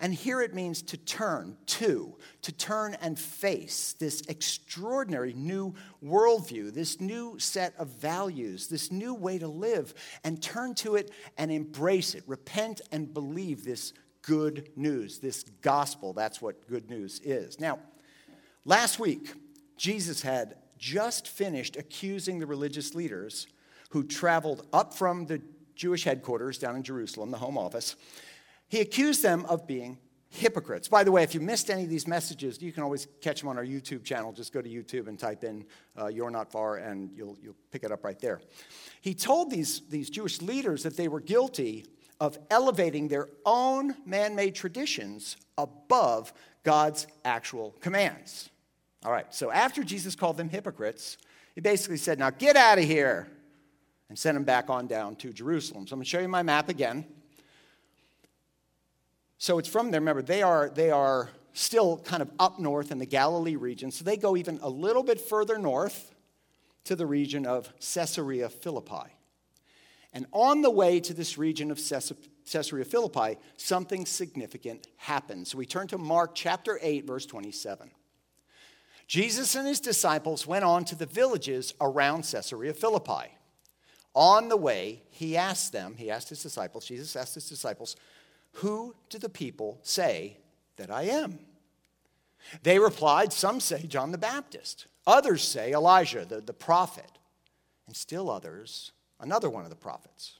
And 0.00 0.12
here 0.14 0.40
it 0.40 0.54
means 0.54 0.82
to 0.82 0.96
turn 0.96 1.56
to, 1.66 2.16
to 2.42 2.52
turn 2.52 2.96
and 3.00 3.18
face 3.18 3.94
this 3.98 4.22
extraordinary 4.28 5.32
new 5.32 5.74
worldview, 6.04 6.72
this 6.72 7.00
new 7.00 7.38
set 7.38 7.74
of 7.78 7.88
values, 7.88 8.68
this 8.68 8.90
new 8.90 9.14
way 9.14 9.38
to 9.38 9.48
live, 9.48 9.94
and 10.24 10.42
turn 10.42 10.74
to 10.76 10.96
it 10.96 11.10
and 11.38 11.50
embrace 11.50 12.14
it. 12.14 12.24
Repent 12.26 12.80
and 12.92 13.12
believe 13.12 13.64
this 13.64 13.92
good 14.22 14.70
news, 14.76 15.18
this 15.18 15.44
gospel. 15.62 16.12
That's 16.12 16.42
what 16.42 16.68
good 16.68 16.90
news 16.90 17.20
is. 17.24 17.60
Now, 17.60 17.78
last 18.64 18.98
week, 18.98 19.32
Jesus 19.76 20.22
had 20.22 20.56
just 20.78 21.28
finished 21.28 21.76
accusing 21.76 22.38
the 22.38 22.46
religious 22.46 22.94
leaders 22.94 23.46
who 23.90 24.04
traveled 24.04 24.66
up 24.72 24.92
from 24.92 25.26
the 25.26 25.40
Jewish 25.74 26.04
headquarters 26.04 26.58
down 26.58 26.76
in 26.76 26.82
Jerusalem, 26.82 27.30
the 27.30 27.38
home 27.38 27.56
office, 27.56 27.96
he 28.68 28.80
accused 28.80 29.22
them 29.22 29.44
of 29.46 29.66
being 29.66 29.98
hypocrites. 30.28 30.88
By 30.88 31.04
the 31.04 31.12
way, 31.12 31.22
if 31.22 31.34
you 31.34 31.40
missed 31.40 31.70
any 31.70 31.84
of 31.84 31.88
these 31.88 32.06
messages, 32.06 32.60
you 32.60 32.72
can 32.72 32.82
always 32.82 33.06
catch 33.20 33.40
them 33.40 33.48
on 33.48 33.56
our 33.56 33.64
YouTube 33.64 34.04
channel. 34.04 34.32
Just 34.32 34.52
go 34.52 34.60
to 34.60 34.68
YouTube 34.68 35.08
and 35.08 35.18
type 35.18 35.44
in 35.44 35.64
uh, 35.98 36.08
You're 36.08 36.30
Not 36.30 36.50
Far, 36.50 36.76
and 36.76 37.10
you'll, 37.14 37.36
you'll 37.42 37.56
pick 37.70 37.84
it 37.84 37.92
up 37.92 38.04
right 38.04 38.18
there. 38.18 38.40
He 39.00 39.14
told 39.14 39.50
these, 39.50 39.82
these 39.88 40.10
Jewish 40.10 40.42
leaders 40.42 40.82
that 40.82 40.96
they 40.96 41.08
were 41.08 41.20
guilty 41.20 41.86
of 42.20 42.38
elevating 42.50 43.08
their 43.08 43.28
own 43.44 43.94
man 44.04 44.34
made 44.34 44.54
traditions 44.54 45.36
above 45.58 46.32
God's 46.64 47.06
actual 47.24 47.74
commands. 47.80 48.50
All 49.04 49.12
right, 49.12 49.32
so 49.32 49.50
after 49.52 49.84
Jesus 49.84 50.16
called 50.16 50.36
them 50.36 50.48
hypocrites, 50.48 51.18
he 51.54 51.60
basically 51.60 51.98
said, 51.98 52.18
Now 52.18 52.30
get 52.30 52.56
out 52.56 52.78
of 52.78 52.84
here, 52.84 53.28
and 54.08 54.18
sent 54.18 54.34
them 54.36 54.44
back 54.44 54.70
on 54.70 54.86
down 54.86 55.16
to 55.16 55.32
Jerusalem. 55.32 55.86
So 55.86 55.94
I'm 55.94 55.98
going 55.98 56.04
to 56.04 56.10
show 56.10 56.20
you 56.20 56.28
my 56.28 56.42
map 56.42 56.68
again. 56.68 57.06
So 59.38 59.58
it's 59.58 59.68
from 59.68 59.90
there. 59.90 60.00
Remember, 60.00 60.22
they 60.22 60.42
are, 60.42 60.70
they 60.70 60.90
are 60.90 61.30
still 61.52 61.98
kind 61.98 62.22
of 62.22 62.30
up 62.38 62.58
north 62.58 62.90
in 62.90 62.98
the 62.98 63.06
Galilee 63.06 63.56
region. 63.56 63.90
So 63.90 64.04
they 64.04 64.16
go 64.16 64.36
even 64.36 64.58
a 64.62 64.68
little 64.68 65.02
bit 65.02 65.20
further 65.20 65.58
north 65.58 66.14
to 66.84 66.96
the 66.96 67.06
region 67.06 67.46
of 67.46 67.72
Caesarea 67.80 68.48
Philippi. 68.48 69.12
And 70.12 70.26
on 70.32 70.62
the 70.62 70.70
way 70.70 71.00
to 71.00 71.12
this 71.12 71.36
region 71.36 71.70
of 71.70 71.80
Caesarea 72.50 72.84
Philippi, 72.84 73.38
something 73.56 74.06
significant 74.06 74.86
happens. 74.96 75.50
So 75.50 75.58
we 75.58 75.66
turn 75.66 75.88
to 75.88 75.98
Mark 75.98 76.34
chapter 76.34 76.78
8, 76.80 77.06
verse 77.06 77.26
27. 77.26 77.90
Jesus 79.06 79.54
and 79.54 79.68
his 79.68 79.80
disciples 79.80 80.46
went 80.46 80.64
on 80.64 80.84
to 80.86 80.94
the 80.94 81.06
villages 81.06 81.74
around 81.80 82.22
Caesarea 82.22 82.72
Philippi. 82.72 83.36
On 84.14 84.48
the 84.48 84.56
way, 84.56 85.02
he 85.10 85.36
asked 85.36 85.72
them, 85.72 85.94
he 85.96 86.10
asked 86.10 86.30
his 86.30 86.42
disciples, 86.42 86.86
Jesus 86.86 87.14
asked 87.14 87.34
his 87.34 87.48
disciples, 87.48 87.96
who 88.56 88.94
do 89.10 89.18
the 89.18 89.28
people 89.28 89.78
say 89.82 90.38
that 90.76 90.90
I 90.90 91.02
am? 91.02 91.38
They 92.62 92.78
replied, 92.78 93.32
Some 93.32 93.60
say 93.60 93.82
John 93.86 94.12
the 94.12 94.18
Baptist, 94.18 94.86
others 95.06 95.42
say 95.42 95.72
Elijah, 95.72 96.24
the, 96.24 96.40
the 96.40 96.54
prophet, 96.54 97.10
and 97.86 97.94
still 97.94 98.30
others, 98.30 98.92
another 99.20 99.50
one 99.50 99.64
of 99.64 99.70
the 99.70 99.76
prophets. 99.76 100.38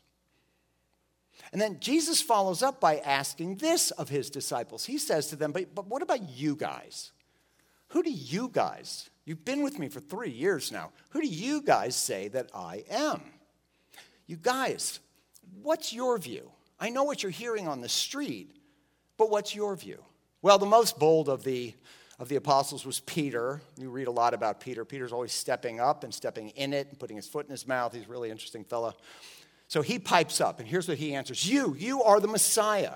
And 1.53 1.61
then 1.61 1.79
Jesus 1.79 2.23
follows 2.23 2.63
up 2.63 2.81
by 2.81 2.99
asking 2.99 3.57
this 3.57 3.91
of 3.93 4.09
his 4.09 4.31
disciples. 4.31 4.87
He 4.87 4.97
says 4.97 5.27
to 5.29 5.37
them, 5.37 5.53
But, 5.53 5.75
but 5.75 5.87
what 5.87 6.03
about 6.03 6.31
you 6.31 6.57
guys? 6.57 7.13
Who 7.89 8.03
do 8.03 8.11
you 8.11 8.49
guys, 8.49 9.11
you've 9.27 9.45
been 9.45 9.63
with 9.63 9.79
me 9.79 9.89
for 9.89 10.01
three 10.01 10.31
years 10.31 10.73
now, 10.73 10.91
who 11.11 11.21
do 11.21 11.29
you 11.29 11.61
guys 11.61 11.95
say 11.95 12.29
that 12.29 12.51
I 12.55 12.85
am? 12.91 13.23
You 14.27 14.37
guys, 14.37 15.01
what's 15.63 15.93
your 15.93 16.17
view? 16.19 16.51
I 16.79 16.91
know 16.91 17.05
what 17.05 17.23
you're 17.23 17.31
hearing 17.31 17.69
on 17.69 17.81
the 17.81 17.89
street, 17.89 18.57
but 19.17 19.31
what's 19.31 19.55
your 19.55 19.75
view? 19.77 20.03
Well, 20.43 20.59
the 20.59 20.67
most 20.67 20.99
bold 20.99 21.29
of 21.29 21.43
the, 21.43 21.75
of 22.19 22.29
the 22.29 22.37
apostles 22.37 22.85
was 22.85 23.01
Peter. 23.01 23.61
You 23.79 23.91
read 23.91 24.09
a 24.09 24.13
lot 24.13 24.35
about 24.35 24.61
Peter. 24.61 24.85
Peter's 24.85 25.13
always 25.13 25.33
stepping 25.33 25.81
up 25.81 26.05
and 26.05 26.13
stepping 26.13 26.51
in 26.51 26.73
it 26.73 26.89
and 26.89 26.99
putting 26.99 27.17
his 27.17 27.27
foot 27.27 27.47
in 27.47 27.51
his 27.51 27.67
mouth. 27.67 27.95
He's 27.95 28.05
a 28.05 28.09
really 28.09 28.31
interesting 28.31 28.65
fellow. 28.65 28.95
So 29.69 29.83
he 29.83 29.99
pipes 29.99 30.41
up, 30.41 30.61
and 30.61 30.69
here's 30.69 30.87
what 30.87 30.99
he 30.99 31.15
answers 31.15 31.49
You, 31.49 31.75
you 31.79 32.03
are 32.03 32.21
the 32.21 32.29
Messiah. 32.29 32.95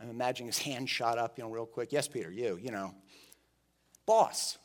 I'm 0.00 0.10
imagining 0.10 0.46
his 0.46 0.58
hand 0.58 0.88
shot 0.88 1.18
up, 1.18 1.38
you 1.38 1.44
know, 1.44 1.50
real 1.50 1.66
quick. 1.66 1.90
Yes, 1.90 2.06
Peter, 2.06 2.30
you, 2.30 2.58
you 2.62 2.70
know. 2.70 2.94
Boss, 4.06 4.58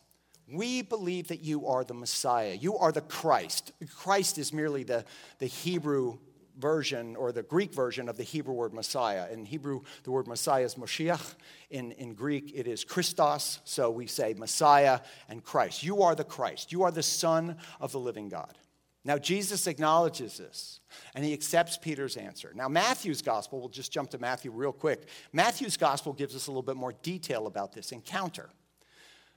we 0.47 0.81
believe 0.83 1.29
that 1.29 1.41
you 1.41 1.67
are 1.67 1.83
the 1.83 1.93
Messiah. 1.93 2.53
You 2.53 2.77
are 2.77 2.91
the 2.91 3.01
Christ. 3.01 3.71
Christ 3.97 4.37
is 4.37 4.53
merely 4.53 4.83
the, 4.83 5.05
the 5.39 5.47
Hebrew 5.47 6.19
version 6.57 7.15
or 7.15 7.31
the 7.31 7.43
Greek 7.43 7.73
version 7.73 8.09
of 8.09 8.17
the 8.17 8.23
Hebrew 8.23 8.53
word 8.53 8.73
Messiah. 8.73 9.27
In 9.31 9.45
Hebrew, 9.45 9.81
the 10.03 10.11
word 10.11 10.27
Messiah 10.27 10.63
is 10.63 10.75
Moshiach. 10.75 11.35
In, 11.69 11.91
in 11.93 12.13
Greek, 12.13 12.51
it 12.55 12.67
is 12.67 12.83
Christos. 12.83 13.59
So 13.63 13.89
we 13.89 14.07
say 14.07 14.33
Messiah 14.37 14.99
and 15.29 15.43
Christ. 15.43 15.83
You 15.83 16.03
are 16.03 16.15
the 16.15 16.23
Christ. 16.23 16.71
You 16.71 16.83
are 16.83 16.91
the 16.91 17.03
Son 17.03 17.57
of 17.79 17.91
the 17.91 17.99
living 17.99 18.29
God. 18.29 18.57
Now, 19.05 19.17
Jesus 19.17 19.67
acknowledges 19.67 20.37
this 20.37 20.79
and 21.13 21.25
he 21.25 21.33
accepts 21.33 21.77
Peter's 21.77 22.15
answer. 22.15 22.53
Now, 22.55 22.69
Matthew's 22.69 23.21
gospel, 23.21 23.59
we'll 23.59 23.69
just 23.69 23.91
jump 23.91 24.09
to 24.11 24.17
Matthew 24.17 24.51
real 24.51 24.71
quick. 24.71 25.07
Matthew's 25.33 25.75
gospel 25.75 26.13
gives 26.13 26.35
us 26.35 26.47
a 26.47 26.51
little 26.51 26.61
bit 26.61 26.77
more 26.77 26.93
detail 27.03 27.47
about 27.47 27.73
this 27.73 27.91
encounter. 27.91 28.49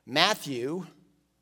Matthew 0.06 0.86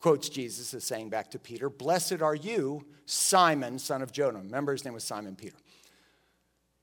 quotes 0.00 0.30
Jesus 0.30 0.72
as 0.72 0.84
saying 0.84 1.10
back 1.10 1.30
to 1.32 1.38
Peter, 1.38 1.68
Blessed 1.68 2.22
are 2.22 2.34
you, 2.34 2.86
Simon, 3.04 3.78
son 3.78 4.00
of 4.00 4.10
Jonah. 4.10 4.38
Remember, 4.38 4.72
his 4.72 4.84
name 4.84 4.94
was 4.94 5.04
Simon 5.04 5.36
Peter. 5.36 5.56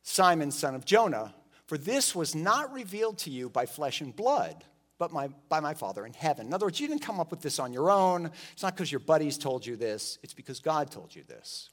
Simon, 0.04 0.52
son 0.52 0.76
of 0.76 0.86
Jonah, 0.86 1.34
for 1.66 1.78
this 1.78 2.16
was 2.16 2.36
not 2.36 2.74
revealed 2.74 3.18
to 3.20 3.30
you 3.30 3.50
by 3.50 3.66
flesh 3.66 4.02
and 4.02 4.16
blood, 4.16 4.64
but 4.98 5.12
my, 5.12 5.30
by 5.50 5.60
my 5.60 5.74
Father 5.74 6.06
in 6.06 6.14
heaven. 6.14 6.48
In 6.48 6.54
other 6.54 6.66
words, 6.66 6.80
you 6.80 6.88
didn't 6.88 7.02
come 7.02 7.20
up 7.20 7.32
with 7.32 7.42
this 7.42 7.60
on 7.60 7.74
your 7.74 7.90
own. 7.90 8.32
It's 8.54 8.64
not 8.64 8.76
because 8.76 8.92
your 8.92 9.00
buddies 9.00 9.38
told 9.38 9.66
you 9.66 9.76
this, 9.76 10.20
it's 10.24 10.34
because 10.34 10.60
God 10.60 10.92
told 10.92 11.16
you 11.16 11.24
this. 11.28 11.70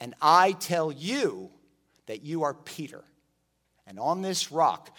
And 0.00 0.14
I 0.20 0.52
tell 0.52 0.92
you 0.92 1.50
that 2.06 2.22
you 2.22 2.42
are 2.42 2.54
Peter. 2.54 3.02
And 3.86 3.98
on 3.98 4.22
this 4.22 4.50
rock, 4.50 4.94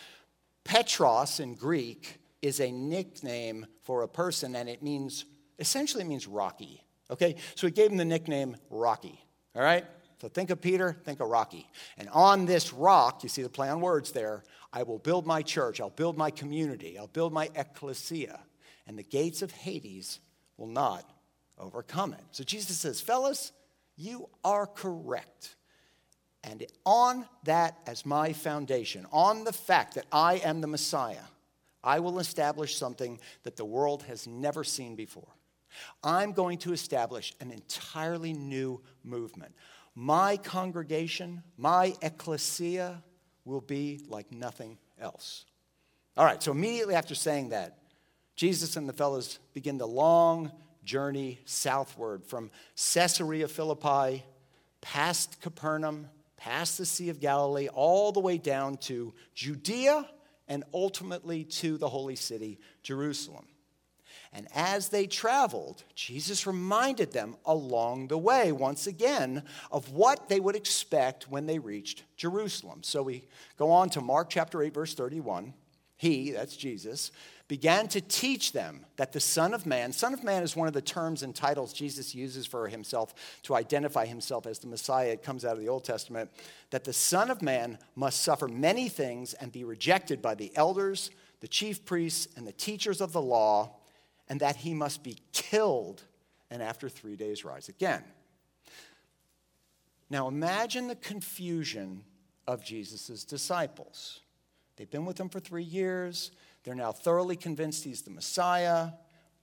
Petros 0.63 1.39
in 1.39 1.55
Greek 1.55 2.19
is 2.41 2.59
a 2.59 2.71
nickname 2.71 3.65
for 3.83 4.03
a 4.03 4.07
person, 4.07 4.55
and 4.55 4.69
it 4.69 4.81
means 4.81 5.25
essentially 5.59 6.03
means 6.03 6.27
rocky. 6.27 6.83
Okay? 7.09 7.35
So 7.55 7.67
he 7.67 7.71
gave 7.71 7.91
him 7.91 7.97
the 7.97 8.05
nickname 8.05 8.57
Rocky. 8.69 9.19
All 9.55 9.61
right? 9.61 9.85
So 10.21 10.29
think 10.29 10.49
of 10.49 10.61
Peter, 10.61 10.95
think 11.03 11.19
of 11.19 11.27
Rocky. 11.27 11.69
And 11.97 12.09
on 12.09 12.45
this 12.45 12.73
rock, 12.73 13.23
you 13.23 13.29
see 13.29 13.41
the 13.41 13.49
play 13.49 13.69
on 13.69 13.81
words 13.81 14.11
there, 14.11 14.43
I 14.71 14.83
will 14.83 14.99
build 14.99 15.25
my 15.25 15.41
church, 15.41 15.81
I'll 15.81 15.89
build 15.89 16.17
my 16.17 16.31
community, 16.31 16.97
I'll 16.97 17.07
build 17.07 17.33
my 17.33 17.49
ecclesia, 17.55 18.39
and 18.87 18.97
the 18.97 19.03
gates 19.03 19.41
of 19.41 19.51
Hades 19.51 20.19
will 20.57 20.67
not 20.67 21.09
overcome 21.57 22.13
it. 22.13 22.23
So 22.31 22.43
Jesus 22.43 22.77
says, 22.77 23.01
fellas, 23.01 23.51
you 23.97 24.29
are 24.43 24.67
correct. 24.67 25.55
And 26.43 26.65
on 26.85 27.25
that 27.43 27.77
as 27.87 28.05
my 28.05 28.33
foundation, 28.33 29.05
on 29.11 29.43
the 29.43 29.53
fact 29.53 29.95
that 29.95 30.05
I 30.11 30.35
am 30.37 30.61
the 30.61 30.67
Messiah, 30.67 31.23
I 31.83 31.99
will 31.99 32.19
establish 32.19 32.77
something 32.77 33.19
that 33.43 33.55
the 33.55 33.65
world 33.65 34.03
has 34.03 34.27
never 34.27 34.63
seen 34.63 34.95
before. 34.95 35.27
I'm 36.03 36.33
going 36.33 36.57
to 36.59 36.73
establish 36.73 37.33
an 37.39 37.51
entirely 37.51 38.33
new 38.33 38.81
movement. 39.03 39.53
My 39.95 40.35
congregation, 40.35 41.41
my 41.57 41.95
ecclesia, 42.01 43.01
will 43.45 43.61
be 43.61 44.01
like 44.09 44.31
nothing 44.31 44.77
else. 44.99 45.45
All 46.17 46.25
right, 46.25 46.41
so 46.43 46.51
immediately 46.51 46.95
after 46.95 47.15
saying 47.15 47.49
that, 47.49 47.77
Jesus 48.35 48.75
and 48.75 48.89
the 48.89 48.93
fellows 48.93 49.39
begin 49.53 49.77
the 49.77 49.87
long 49.87 50.51
journey 50.83 51.39
southward 51.45 52.25
from 52.25 52.51
Caesarea 52.75 53.47
Philippi, 53.47 54.23
past 54.81 55.41
Capernaum, 55.41 56.07
past 56.35 56.77
the 56.77 56.85
Sea 56.85 57.09
of 57.09 57.19
Galilee, 57.19 57.69
all 57.69 58.11
the 58.11 58.19
way 58.19 58.37
down 58.37 58.77
to 58.77 59.13
Judea 59.33 60.09
and 60.47 60.63
ultimately 60.73 61.43
to 61.45 61.77
the 61.77 61.89
holy 61.89 62.15
city, 62.15 62.59
Jerusalem. 62.83 63.45
And 64.35 64.49
as 64.53 64.89
they 64.89 65.07
traveled, 65.07 65.85
Jesus 65.95 66.45
reminded 66.45 67.13
them 67.13 67.37
along 67.45 68.09
the 68.09 68.17
way, 68.17 68.51
once 68.51 68.85
again, 68.85 69.43
of 69.71 69.93
what 69.93 70.27
they 70.27 70.41
would 70.41 70.57
expect 70.57 71.31
when 71.31 71.45
they 71.45 71.57
reached 71.57 72.03
Jerusalem. 72.17 72.83
So 72.83 73.01
we 73.01 73.23
go 73.57 73.71
on 73.71 73.89
to 73.91 74.01
Mark 74.01 74.29
chapter 74.29 74.61
8, 74.61 74.73
verse 74.73 74.93
31. 74.93 75.53
He, 75.95 76.31
that's 76.31 76.57
Jesus, 76.57 77.13
began 77.47 77.87
to 77.87 78.01
teach 78.01 78.51
them 78.51 78.85
that 78.97 79.13
the 79.13 79.21
Son 79.21 79.53
of 79.53 79.65
Man, 79.65 79.93
Son 79.93 80.13
of 80.13 80.21
Man 80.21 80.43
is 80.43 80.53
one 80.53 80.67
of 80.67 80.73
the 80.73 80.81
terms 80.81 81.23
and 81.23 81.33
titles 81.33 81.71
Jesus 81.71 82.13
uses 82.13 82.45
for 82.45 82.67
himself 82.67 83.13
to 83.43 83.55
identify 83.55 84.05
himself 84.05 84.45
as 84.45 84.59
the 84.59 84.67
Messiah. 84.67 85.11
It 85.11 85.23
comes 85.23 85.45
out 85.45 85.53
of 85.53 85.61
the 85.61 85.69
Old 85.69 85.85
Testament. 85.85 86.29
That 86.71 86.83
the 86.83 86.91
Son 86.91 87.31
of 87.31 87.41
Man 87.41 87.77
must 87.95 88.21
suffer 88.21 88.49
many 88.49 88.89
things 88.89 89.33
and 89.33 89.49
be 89.49 89.63
rejected 89.63 90.21
by 90.21 90.35
the 90.35 90.51
elders, 90.57 91.09
the 91.39 91.47
chief 91.47 91.85
priests, 91.85 92.27
and 92.35 92.45
the 92.45 92.51
teachers 92.51 92.99
of 92.99 93.13
the 93.13 93.21
law 93.21 93.74
and 94.29 94.39
that 94.39 94.57
he 94.57 94.73
must 94.73 95.03
be 95.03 95.17
killed 95.31 96.03
and 96.49 96.61
after 96.61 96.89
three 96.89 97.15
days 97.15 97.43
rise 97.43 97.69
again. 97.69 98.03
Now 100.09 100.27
imagine 100.27 100.87
the 100.87 100.95
confusion 100.95 102.03
of 102.47 102.63
Jesus' 102.63 103.23
disciples. 103.23 104.19
They've 104.75 104.89
been 104.89 105.05
with 105.05 105.19
him 105.19 105.29
for 105.29 105.39
three 105.39 105.63
years. 105.63 106.31
They're 106.63 106.75
now 106.75 106.91
thoroughly 106.91 107.35
convinced 107.35 107.83
he's 107.83 108.01
the 108.01 108.11
Messiah. 108.11 108.89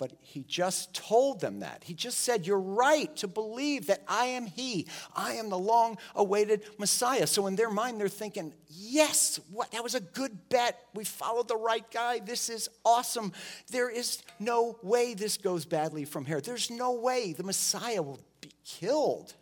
But 0.03 0.15
he 0.19 0.43
just 0.49 0.95
told 0.95 1.39
them 1.39 1.61
that. 1.61 1.85
He 1.85 1.95
just 1.95 2.19
said, 2.19 2.45
You're 2.45 2.59
right 2.59 3.15
to 3.19 3.29
believe 3.29 3.87
that 3.87 4.03
I 4.09 4.25
am 4.25 4.47
He. 4.47 4.89
I 5.15 5.35
am 5.35 5.49
the 5.49 5.57
long 5.57 5.97
awaited 6.17 6.65
Messiah. 6.77 7.29
So 7.29 7.47
in 7.47 7.55
their 7.55 7.71
mind, 7.71 8.01
they're 8.01 8.09
thinking, 8.09 8.53
Yes, 8.69 9.39
what, 9.53 9.71
that 9.71 9.85
was 9.85 9.95
a 9.95 10.01
good 10.01 10.49
bet. 10.49 10.77
We 10.93 11.05
followed 11.05 11.47
the 11.47 11.57
right 11.57 11.89
guy. 11.93 12.19
This 12.19 12.49
is 12.49 12.69
awesome. 12.85 13.33
There 13.71 13.89
is 13.89 14.25
no 14.41 14.77
way 14.83 15.15
this 15.15 15.37
goes 15.37 15.67
badly 15.67 16.05
from 16.05 16.25
here. 16.25 16.41
There's 16.41 16.69
no 16.69 16.95
way 16.95 17.33
the 17.33 17.45
Messiah 17.45 18.03
will 18.03 18.19
be 18.41 18.51
killed. 18.65 19.35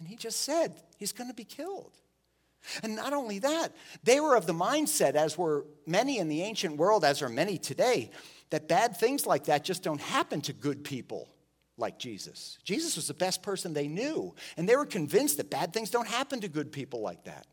And 0.00 0.08
he 0.08 0.16
just 0.16 0.40
said, 0.40 0.74
He's 0.98 1.12
going 1.12 1.30
to 1.30 1.36
be 1.36 1.44
killed. 1.44 1.92
And 2.82 2.96
not 2.96 3.12
only 3.12 3.38
that, 3.38 3.68
they 4.02 4.18
were 4.18 4.34
of 4.34 4.46
the 4.46 4.54
mindset, 4.54 5.14
as 5.14 5.38
were 5.38 5.66
many 5.86 6.18
in 6.18 6.26
the 6.26 6.42
ancient 6.42 6.78
world, 6.78 7.04
as 7.04 7.22
are 7.22 7.28
many 7.28 7.58
today, 7.58 8.10
that 8.50 8.68
bad 8.68 8.96
things 8.96 9.26
like 9.26 9.44
that 9.44 9.64
just 9.64 9.82
don't 9.82 10.00
happen 10.00 10.40
to 10.42 10.52
good 10.52 10.84
people 10.84 11.28
like 11.76 11.98
Jesus. 11.98 12.58
Jesus 12.64 12.96
was 12.96 13.08
the 13.08 13.14
best 13.14 13.42
person 13.42 13.72
they 13.72 13.88
knew, 13.88 14.34
and 14.56 14.68
they 14.68 14.76
were 14.76 14.86
convinced 14.86 15.38
that 15.38 15.50
bad 15.50 15.72
things 15.72 15.90
don't 15.90 16.08
happen 16.08 16.40
to 16.40 16.48
good 16.48 16.72
people 16.72 17.00
like 17.00 17.24
that. 17.24 17.46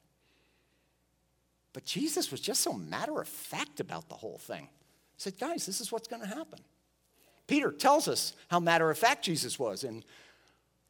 But 1.73 1.85
Jesus 1.85 2.31
was 2.31 2.41
just 2.41 2.61
so 2.61 2.73
matter 2.73 3.19
of 3.19 3.27
fact 3.27 3.79
about 3.79 4.09
the 4.09 4.15
whole 4.15 4.37
thing. 4.37 4.63
He 4.63 5.19
said, 5.19 5.39
Guys, 5.39 5.65
this 5.65 5.81
is 5.81 5.91
what's 5.91 6.07
going 6.07 6.21
to 6.21 6.27
happen. 6.27 6.59
Peter 7.47 7.71
tells 7.71 8.07
us 8.07 8.33
how 8.49 8.59
matter 8.59 8.89
of 8.89 8.97
fact 8.97 9.25
Jesus 9.25 9.57
was 9.57 9.83
in 9.83 10.03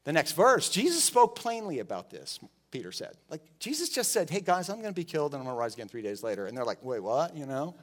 the 0.03 0.13
next 0.13 0.33
verse. 0.33 0.69
Jesus 0.69 1.03
spoke 1.03 1.35
plainly 1.35 1.79
about 1.79 2.09
this, 2.09 2.39
Peter 2.71 2.91
said. 2.91 3.13
Like, 3.29 3.41
Jesus 3.59 3.89
just 3.89 4.11
said, 4.11 4.29
Hey, 4.29 4.41
guys, 4.41 4.69
I'm 4.69 4.77
going 4.77 4.93
to 4.93 4.99
be 4.99 5.03
killed 5.03 5.33
and 5.33 5.41
I'm 5.41 5.45
going 5.45 5.55
to 5.55 5.59
rise 5.59 5.75
again 5.75 5.87
three 5.87 6.01
days 6.01 6.23
later. 6.23 6.47
And 6.47 6.57
they're 6.57 6.65
like, 6.65 6.83
Wait, 6.83 6.99
what? 6.99 7.35
You 7.37 7.45
know? 7.45 7.75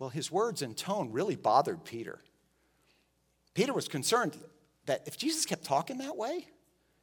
Well, 0.00 0.08
his 0.08 0.32
words 0.32 0.62
and 0.62 0.74
tone 0.74 1.12
really 1.12 1.36
bothered 1.36 1.84
Peter. 1.84 2.18
Peter 3.52 3.74
was 3.74 3.86
concerned 3.86 4.36
that 4.86 5.02
if 5.06 5.18
Jesus 5.18 5.44
kept 5.44 5.62
talking 5.62 5.98
that 5.98 6.16
way, 6.16 6.46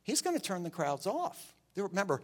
he's 0.01 0.21
going 0.21 0.35
to 0.35 0.41
turn 0.41 0.63
the 0.63 0.71
crowds 0.71 1.05
off. 1.05 1.53
Remember, 1.75 2.21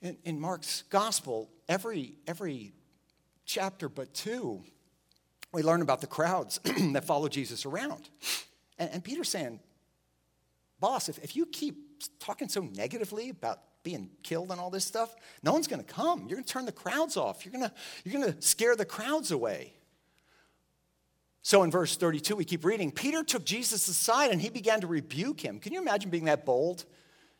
in, 0.00 0.16
in 0.24 0.40
Mark's 0.40 0.82
gospel, 0.88 1.50
every, 1.68 2.14
every 2.26 2.72
chapter 3.44 3.90
but 3.90 4.14
two, 4.14 4.64
we 5.52 5.62
learn 5.62 5.82
about 5.82 6.00
the 6.00 6.06
crowds 6.06 6.58
that 6.92 7.04
follow 7.04 7.28
Jesus 7.28 7.66
around. 7.66 8.08
And, 8.78 8.90
and 8.94 9.04
Peter's 9.04 9.28
saying, 9.28 9.60
Boss, 10.80 11.10
if, 11.10 11.18
if 11.18 11.36
you 11.36 11.44
keep 11.44 11.76
talking 12.18 12.48
so 12.48 12.62
negatively 12.62 13.28
about 13.28 13.60
being 13.82 14.08
killed 14.22 14.52
and 14.52 14.60
all 14.60 14.70
this 14.70 14.86
stuff, 14.86 15.14
no 15.42 15.52
one's 15.52 15.66
going 15.66 15.84
to 15.84 15.92
come. 15.92 16.20
You're 16.20 16.36
going 16.36 16.44
to 16.44 16.52
turn 16.52 16.64
the 16.64 16.72
crowds 16.72 17.18
off. 17.18 17.44
You're 17.44 17.52
going 17.52 17.64
to, 17.64 17.72
you're 18.04 18.18
going 18.18 18.32
to 18.32 18.40
scare 18.40 18.74
the 18.74 18.86
crowds 18.86 19.32
away. 19.32 19.74
So 21.42 21.62
in 21.62 21.70
verse 21.70 21.96
32, 21.96 22.36
we 22.36 22.44
keep 22.44 22.64
reading 22.64 22.90
Peter 22.90 23.22
took 23.22 23.44
Jesus 23.44 23.88
aside 23.88 24.30
and 24.30 24.40
he 24.40 24.50
began 24.50 24.80
to 24.80 24.86
rebuke 24.86 25.40
him. 25.40 25.58
Can 25.58 25.72
you 25.72 25.80
imagine 25.80 26.10
being 26.10 26.24
that 26.24 26.44
bold 26.44 26.84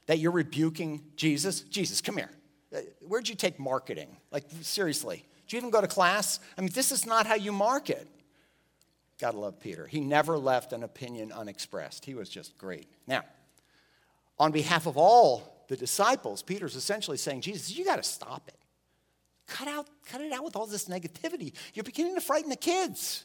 that 0.07 0.19
you're 0.19 0.33
rebuking 0.33 1.03
Jesus? 1.17 1.61
Jesus, 1.63 2.01
come 2.01 2.17
here. 2.17 2.31
Uh, 2.75 2.81
where'd 3.01 3.29
you 3.29 3.35
take 3.35 3.59
marketing? 3.59 4.17
Like, 4.31 4.45
seriously. 4.63 5.25
Did 5.47 5.53
you 5.55 5.59
even 5.59 5.71
go 5.71 5.81
to 5.81 5.87
class? 5.87 6.41
I 6.57 6.61
mean, 6.61 6.71
this 6.73 6.93
is 6.93 7.07
not 7.07 7.27
how 7.27 7.35
you 7.35 7.53
market. 7.53 8.07
Gotta 9.19 9.39
love 9.39 9.59
Peter. 9.59 9.87
He 9.87 10.01
never 10.01 10.39
left 10.39 10.73
an 10.73 10.85
opinion 10.85 11.33
unexpressed. 11.33 12.05
He 12.05 12.15
was 12.15 12.29
just 12.29 12.57
great. 12.57 12.87
Now, 13.07 13.23
on 14.39 14.53
behalf 14.53 14.87
of 14.87 14.97
all 14.97 15.65
the 15.69 15.77
disciples, 15.77 16.43
Peter's 16.43 16.77
essentially 16.77 17.17
saying, 17.17 17.41
Jesus, 17.41 17.77
you 17.77 17.85
gotta 17.85 18.03
stop 18.03 18.49
it. 18.49 18.55
Cut 19.47 19.67
out, 19.67 19.89
cut 20.07 20.21
it 20.21 20.33
out 20.33 20.45
with 20.45 20.55
all 20.55 20.67
this 20.67 20.89
negativity. 20.89 21.53
You're 21.75 21.85
beginning 21.85 22.15
to 22.15 22.21
frighten 22.21 22.51
the 22.51 22.57
kids. 22.57 23.25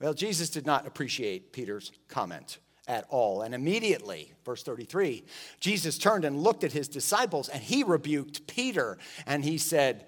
Well, 0.00 0.14
Jesus 0.14 0.50
did 0.50 0.66
not 0.66 0.86
appreciate 0.86 1.52
Peter's 1.52 1.92
comment 2.08 2.58
at 2.86 3.06
all. 3.08 3.42
And 3.42 3.54
immediately, 3.54 4.32
verse 4.44 4.62
33, 4.62 5.24
Jesus 5.58 5.98
turned 5.98 6.24
and 6.24 6.38
looked 6.38 6.64
at 6.64 6.72
his 6.72 6.88
disciples 6.88 7.48
and 7.48 7.62
he 7.62 7.82
rebuked 7.82 8.46
Peter 8.46 8.98
and 9.26 9.44
he 9.44 9.58
said, 9.58 10.06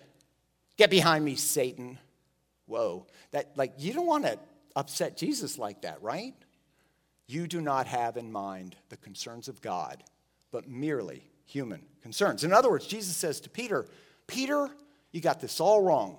Get 0.76 0.90
behind 0.90 1.24
me, 1.24 1.34
Satan. 1.34 1.98
Whoa. 2.66 3.06
That 3.32 3.56
like 3.56 3.72
you 3.78 3.92
don't 3.92 4.06
want 4.06 4.24
to 4.24 4.38
upset 4.76 5.16
Jesus 5.16 5.58
like 5.58 5.82
that, 5.82 6.00
right? 6.02 6.34
You 7.26 7.46
do 7.46 7.60
not 7.60 7.86
have 7.86 8.16
in 8.16 8.30
mind 8.30 8.76
the 8.88 8.96
concerns 8.96 9.48
of 9.48 9.60
God, 9.60 10.04
but 10.52 10.68
merely 10.68 11.28
human 11.44 11.82
concerns. 12.02 12.44
In 12.44 12.52
other 12.52 12.70
words, 12.70 12.86
Jesus 12.86 13.16
says 13.16 13.40
to 13.40 13.50
Peter, 13.50 13.86
Peter, 14.26 14.68
you 15.10 15.20
got 15.20 15.40
this 15.40 15.60
all 15.60 15.82
wrong. 15.82 16.18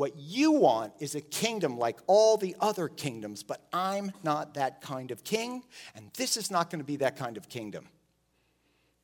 What 0.00 0.16
you 0.16 0.52
want 0.52 0.94
is 0.98 1.14
a 1.14 1.20
kingdom 1.20 1.76
like 1.76 1.98
all 2.06 2.38
the 2.38 2.56
other 2.58 2.88
kingdoms, 2.88 3.42
but 3.42 3.60
I'm 3.70 4.12
not 4.22 4.54
that 4.54 4.80
kind 4.80 5.10
of 5.10 5.24
king, 5.24 5.62
and 5.94 6.10
this 6.14 6.38
is 6.38 6.50
not 6.50 6.70
going 6.70 6.78
to 6.78 6.86
be 6.86 6.96
that 6.96 7.18
kind 7.18 7.36
of 7.36 7.50
kingdom. 7.50 7.86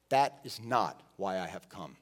That 0.09 0.39
is 0.43 0.59
not 0.59 1.03
why 1.19 1.39
I 1.39 1.49
have 1.49 1.69
come. 1.69 1.99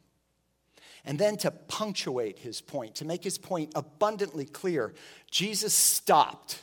And 1.05 1.19
then 1.19 1.37
to 1.39 1.51
punctuate 1.51 2.39
his 2.39 2.61
point, 2.61 2.95
to 2.95 3.05
make 3.05 3.25
his 3.25 3.37
point 3.37 3.73
abundantly 3.75 4.45
clear, 4.45 4.95
Jesus 5.29 5.75
stopped 5.75 6.63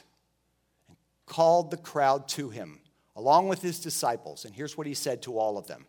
and 0.88 0.95
called 1.25 1.69
the 1.69 1.75
crowd 1.75 2.29
to 2.29 2.49
him, 2.49 2.79
along 3.13 3.49
with 3.49 3.62
his 3.62 3.77
disciples. 3.77 4.45
And 4.45 4.55
here's 4.55 4.77
what 4.77 4.88
he 4.88 4.93
said 4.93 5.21
to 5.23 5.38
all 5.38 5.58
of 5.58 5.67
them 5.67 5.86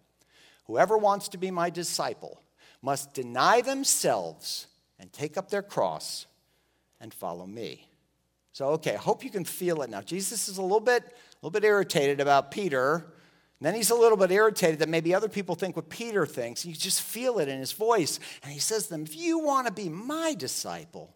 Whoever 0.64 0.99
wants 0.99 1.29
to 1.29 1.38
be 1.38 1.53
my 1.53 1.71
disciple 1.71 2.43
must 2.83 3.14
deny 3.14 3.61
themselves 3.61 4.66
and 4.99 5.12
take 5.12 5.37
up 5.37 5.49
their 5.49 5.62
cross 5.62 6.27
and 7.03 7.12
follow 7.12 7.47
me. 7.47 7.87
So, 8.53 8.69
okay, 8.71 8.95
I 8.95 8.99
hope 8.99 9.25
you 9.25 9.31
can 9.31 9.45
feel 9.45 9.83
it 9.83 9.91
now. 9.91 10.01
Jesus 10.01 10.49
is 10.49 10.57
a 10.57 10.62
little 10.62 10.81
bit, 10.81 11.03
a 11.03 11.47
little 11.47 11.51
bit 11.51 11.65
irritated 11.65 12.21
about 12.21 12.51
Peter. 12.51 12.95
And 13.59 13.67
then 13.67 13.75
he's 13.75 13.91
a 13.91 13.95
little 13.95 14.17
bit 14.17 14.31
irritated 14.31 14.79
that 14.79 14.88
maybe 14.88 15.15
other 15.15 15.29
people 15.29 15.55
think 15.55 15.77
what 15.77 15.88
Peter 15.88 16.25
thinks. 16.27 16.65
You 16.65 16.75
just 16.75 17.03
feel 17.03 17.38
it 17.38 17.49
in 17.49 17.59
his 17.59 17.73
voice. 17.73 18.21
And 18.43 18.53
he 18.53 18.59
says 18.59 18.85
to 18.85 18.91
them, 18.91 19.03
If 19.03 19.17
you 19.17 19.38
want 19.38 19.67
to 19.67 19.73
be 19.73 19.88
my 19.88 20.35
disciple, 20.35 21.15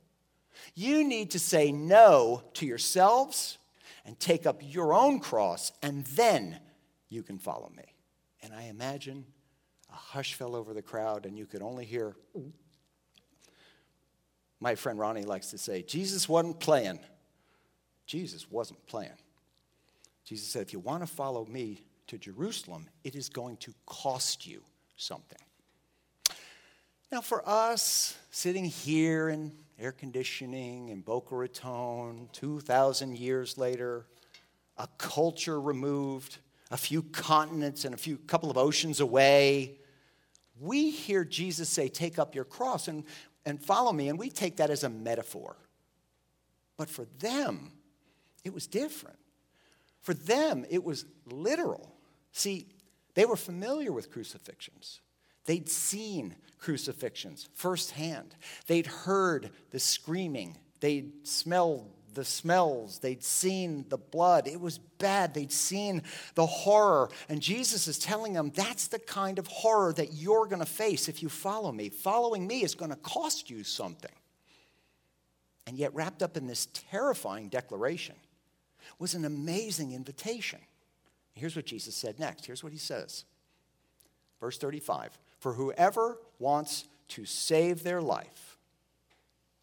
you 0.74 1.04
need 1.04 1.30
to 1.32 1.38
say 1.38 1.72
no 1.72 2.42
to 2.54 2.66
yourselves 2.66 3.58
and 4.04 4.18
take 4.18 4.46
up 4.46 4.60
your 4.62 4.94
own 4.94 5.18
cross, 5.18 5.72
and 5.82 6.04
then 6.06 6.60
you 7.08 7.22
can 7.22 7.38
follow 7.38 7.70
me. 7.76 7.84
And 8.42 8.54
I 8.54 8.64
imagine 8.64 9.26
a 9.90 9.96
hush 9.96 10.34
fell 10.34 10.54
over 10.54 10.72
the 10.72 10.82
crowd, 10.82 11.26
and 11.26 11.36
you 11.36 11.46
could 11.46 11.62
only 11.62 11.84
hear 11.84 12.16
my 14.60 14.74
friend 14.74 14.98
Ronnie 14.98 15.24
likes 15.24 15.50
to 15.50 15.58
say, 15.58 15.82
Jesus 15.82 16.28
wasn't 16.28 16.60
playing. 16.60 16.98
Jesus 18.06 18.50
wasn't 18.50 18.84
playing. 18.86 19.10
Jesus 20.24 20.48
said, 20.48 20.62
if 20.62 20.72
you 20.72 20.78
want 20.78 21.02
to 21.02 21.06
follow 21.06 21.44
me 21.46 21.82
to 22.08 22.18
Jerusalem, 22.18 22.88
it 23.04 23.14
is 23.14 23.28
going 23.28 23.56
to 23.58 23.74
cost 23.84 24.46
you 24.46 24.62
something. 24.96 25.38
Now, 27.12 27.20
for 27.20 27.48
us, 27.48 28.16
sitting 28.30 28.64
here 28.64 29.28
in 29.28 29.52
air 29.78 29.92
conditioning 29.92 30.88
in 30.88 31.02
Boca 31.02 31.36
Raton, 31.36 32.28
2,000 32.32 33.16
years 33.16 33.56
later, 33.56 34.06
a 34.76 34.88
culture 34.98 35.60
removed, 35.60 36.38
a 36.70 36.76
few 36.76 37.02
continents 37.02 37.84
and 37.84 37.94
a 37.94 37.98
few 37.98 38.18
couple 38.18 38.50
of 38.50 38.58
oceans 38.58 39.00
away, 39.00 39.78
we 40.60 40.90
hear 40.90 41.24
Jesus 41.24 41.68
say, 41.68 41.88
Take 41.88 42.18
up 42.18 42.34
your 42.34 42.44
cross. 42.44 42.88
And 42.88 43.04
and 43.46 43.62
follow 43.62 43.92
me. 43.92 44.10
And 44.10 44.18
we 44.18 44.28
take 44.28 44.56
that 44.56 44.68
as 44.68 44.84
a 44.84 44.90
metaphor. 44.90 45.56
But 46.76 46.90
for 46.90 47.06
them, 47.20 47.72
it 48.44 48.52
was 48.52 48.66
different. 48.66 49.18
For 50.02 50.12
them, 50.12 50.66
it 50.68 50.84
was 50.84 51.06
literal. 51.24 51.94
See, 52.32 52.66
they 53.14 53.24
were 53.24 53.36
familiar 53.36 53.92
with 53.92 54.12
crucifixions. 54.12 55.00
They'd 55.46 55.68
seen 55.70 56.36
crucifixions 56.58 57.48
firsthand. 57.54 58.34
They'd 58.66 58.86
heard 58.86 59.50
the 59.70 59.80
screaming. 59.80 60.58
They'd 60.80 61.26
smelled 61.26 61.90
the 62.16 62.24
smells. 62.24 62.98
They'd 62.98 63.22
seen 63.22 63.84
the 63.88 63.98
blood. 63.98 64.48
It 64.48 64.60
was 64.60 64.78
bad. 64.78 65.34
They'd 65.34 65.52
seen 65.52 66.02
the 66.34 66.46
horror. 66.46 67.10
And 67.28 67.40
Jesus 67.40 67.86
is 67.86 67.98
telling 67.98 68.32
them 68.32 68.50
that's 68.54 68.88
the 68.88 68.98
kind 68.98 69.38
of 69.38 69.46
horror 69.46 69.92
that 69.92 70.14
you're 70.14 70.46
going 70.46 70.60
to 70.60 70.66
face 70.66 71.08
if 71.08 71.22
you 71.22 71.28
follow 71.28 71.70
me. 71.70 71.90
Following 71.90 72.46
me 72.46 72.62
is 72.62 72.74
going 72.74 72.90
to 72.90 72.96
cost 72.96 73.50
you 73.50 73.62
something. 73.62 74.10
And 75.68 75.76
yet, 75.76 75.94
wrapped 75.94 76.22
up 76.22 76.36
in 76.36 76.46
this 76.46 76.66
terrifying 76.90 77.48
declaration 77.48 78.14
was 78.98 79.14
an 79.14 79.24
amazing 79.24 79.92
invitation. 79.92 80.60
Here's 81.34 81.54
what 81.54 81.66
Jesus 81.66 81.94
said 81.94 82.18
next. 82.18 82.46
Here's 82.46 82.62
what 82.64 82.72
he 82.72 82.78
says. 82.78 83.24
Verse 84.40 84.58
35 84.58 85.18
For 85.38 85.52
whoever 85.52 86.18
wants 86.38 86.86
to 87.08 87.24
save 87.24 87.82
their 87.82 88.00
life, 88.00 88.56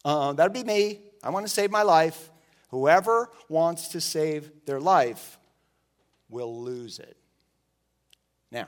uh, 0.04 0.34
that'd 0.34 0.52
be 0.52 0.64
me. 0.64 1.00
I 1.22 1.30
want 1.30 1.46
to 1.46 1.52
save 1.52 1.70
my 1.70 1.82
life. 1.82 2.30
Whoever 2.74 3.30
wants 3.48 3.86
to 3.90 4.00
save 4.00 4.50
their 4.66 4.80
life 4.80 5.38
will 6.28 6.60
lose 6.60 6.98
it. 6.98 7.16
Now, 8.50 8.66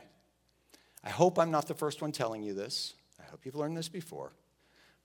I 1.02 1.10
hope 1.10 1.40
I'm 1.40 1.50
not 1.50 1.66
the 1.66 1.74
first 1.74 2.00
one 2.00 2.12
telling 2.12 2.44
you 2.44 2.54
this. 2.54 2.94
I 3.18 3.24
hope 3.28 3.40
you've 3.44 3.56
learned 3.56 3.76
this 3.76 3.88
before. 3.88 4.30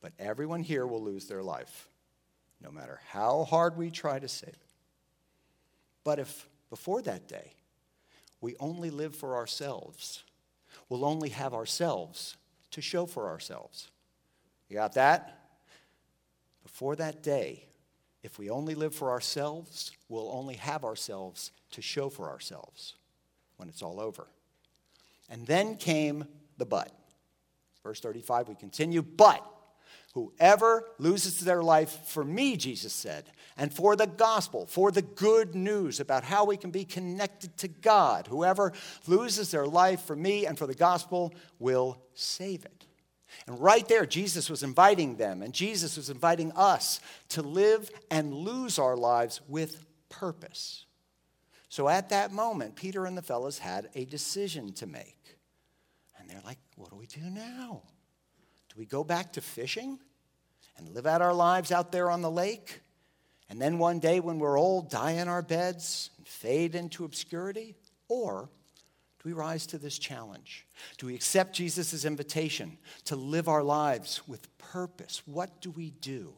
But 0.02 0.14
everyone 0.20 0.62
here 0.62 0.86
will 0.86 1.02
lose 1.02 1.26
their 1.26 1.42
life, 1.42 1.90
no 2.62 2.70
matter 2.70 3.00
how 3.08 3.44
hard 3.44 3.76
we 3.76 3.90
try 3.90 4.20
to 4.20 4.28
save 4.28 4.50
it. 4.50 4.60
But 6.04 6.20
if 6.20 6.48
before 6.70 7.02
that 7.02 7.28
day 7.28 7.54
we 8.40 8.56
only 8.60 8.92
live 8.92 9.16
for 9.16 9.36
ourselves, 9.36 10.22
we'll 10.90 11.06
only 11.06 11.30
have 11.30 11.56
ourselves 11.56 12.38
to 12.70 12.84
show 12.84 13.08
for 13.08 13.30
ourselves. 13.30 13.90
You 14.70 14.76
got 14.76 14.94
that? 14.94 15.40
Before 16.62 16.96
that 16.98 17.24
day, 17.24 17.66
if 18.24 18.38
we 18.38 18.50
only 18.50 18.76
live 18.76 18.94
for 18.94 19.10
ourselves, 19.10 19.92
we'll 20.10 20.32
only 20.32 20.56
have 20.56 20.84
ourselves 20.84 21.52
to 21.72 21.82
show 21.82 22.10
for 22.10 22.30
ourselves 22.30 22.96
when 23.58 23.70
it's 23.70 23.82
all 23.82 24.00
over. 24.00 24.28
And 25.30 25.48
then 25.48 25.76
came 25.76 26.26
the 26.58 26.66
but. 26.66 26.92
Verse 27.84 28.00
35, 28.00 28.50
we 28.50 28.56
continue, 28.56 29.02
but 29.02 29.44
whoever 30.14 30.86
loses 31.00 31.40
their 31.40 31.64
life 31.64 31.90
for 32.06 32.24
me, 32.24 32.58
Jesus 32.58 32.94
said, 32.94 33.26
and 33.58 33.74
for 33.74 33.96
the 33.96 34.08
gospel, 34.08 34.66
for 34.68 34.92
the 34.92 35.02
good 35.02 35.56
news 35.56 36.00
about 36.00 36.24
how 36.24 36.46
we 36.46 36.58
can 36.58 36.70
be 36.70 36.86
connected 36.86 37.58
to 37.58 37.68
God, 37.68 38.28
whoever 38.28 38.74
loses 39.08 39.52
their 39.52 39.66
life 39.66 40.02
for 40.02 40.16
me 40.16 40.46
and 40.46 40.58
for 40.58 40.68
the 40.68 40.76
gospel 40.76 41.34
will 41.60 41.98
save 42.14 42.66
it. 42.66 42.86
And 43.48 43.60
right 43.60 43.88
there, 43.88 44.06
Jesus 44.06 44.50
was 44.50 44.64
inviting 44.64 45.16
them, 45.16 45.42
and 45.42 45.54
Jesus 45.54 45.98
was 45.98 46.10
inviting 46.10 46.52
us 46.54 47.00
to 47.30 47.42
live 47.42 47.90
and 48.10 48.34
lose 48.34 48.78
our 48.78 48.96
lives 48.96 49.42
with 49.48 49.86
purpose. 50.10 50.86
So 51.70 51.88
at 51.88 52.10
that 52.10 52.32
moment, 52.32 52.76
Peter 52.76 53.06
and 53.06 53.18
the 53.18 53.22
fellows 53.22 53.58
had 53.58 53.90
a 53.96 54.06
decision 54.06 54.74
to 54.74 54.86
make. 54.86 55.38
And 56.20 56.30
they're 56.30 56.42
like, 56.46 56.60
what 56.76 56.90
do 56.90 56.98
we 56.98 57.08
do 57.08 57.22
now? 57.30 57.82
Do 58.70 58.76
we 58.78 58.86
go 58.86 59.04
back 59.04 59.34
to 59.34 59.42
fishing 59.42 60.00
and 60.78 60.94
live 60.94 61.08
out 61.08 61.22
our 61.22 61.34
lives 61.34 61.72
out 61.72 61.92
there 61.92 62.10
on 62.10 62.22
the 62.22 62.32
lake? 62.32 62.82
And 63.50 63.62
then 63.62 63.78
one 63.78 64.00
day, 64.00 64.20
when 64.20 64.40
we're 64.40 64.60
old, 64.60 64.90
die 64.90 65.12
in 65.12 65.28
our 65.28 65.42
beds 65.42 66.10
and 66.18 66.28
fade 66.28 66.76
into 66.76 67.06
obscurity? 67.06 67.76
Or 68.08 68.50
do 69.22 69.30
we 69.30 69.34
rise 69.34 69.68
to 69.68 69.78
this 69.78 70.00
challenge? 70.00 70.66
Do 70.98 71.06
we 71.06 71.14
accept 71.14 71.54
Jesus' 71.54 72.06
invitation 72.06 72.80
to 73.06 73.16
live 73.16 73.48
our 73.48 73.62
lives 73.62 74.28
with 74.28 74.58
purpose? 74.58 75.22
What 75.26 75.62
do 75.62 75.70
we 75.70 75.92
do? 75.92 76.34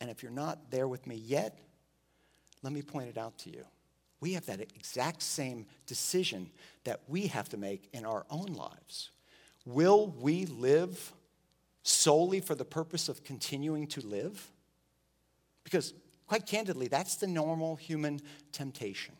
And 0.00 0.10
if 0.10 0.22
you're 0.22 0.32
not 0.32 0.72
there 0.72 0.88
with 0.88 1.06
me 1.06 1.14
yet, 1.14 1.60
let 2.62 2.72
me 2.72 2.82
point 2.82 3.08
it 3.08 3.16
out 3.16 3.38
to 3.38 3.50
you. 3.50 3.64
We 4.20 4.32
have 4.32 4.46
that 4.46 4.60
exact 4.60 5.22
same 5.22 5.66
decision 5.86 6.50
that 6.82 7.02
we 7.06 7.28
have 7.28 7.48
to 7.50 7.56
make 7.56 7.88
in 7.92 8.04
our 8.04 8.26
own 8.28 8.46
lives. 8.54 9.10
Will 9.64 10.08
we 10.08 10.46
live 10.46 11.12
solely 11.84 12.40
for 12.40 12.56
the 12.56 12.64
purpose 12.64 13.08
of 13.08 13.22
continuing 13.22 13.86
to 13.88 14.00
live? 14.04 14.50
Because, 15.62 15.94
quite 16.26 16.46
candidly, 16.46 16.88
that's 16.88 17.14
the 17.14 17.28
normal 17.28 17.76
human 17.76 18.20
temptation. 18.50 19.14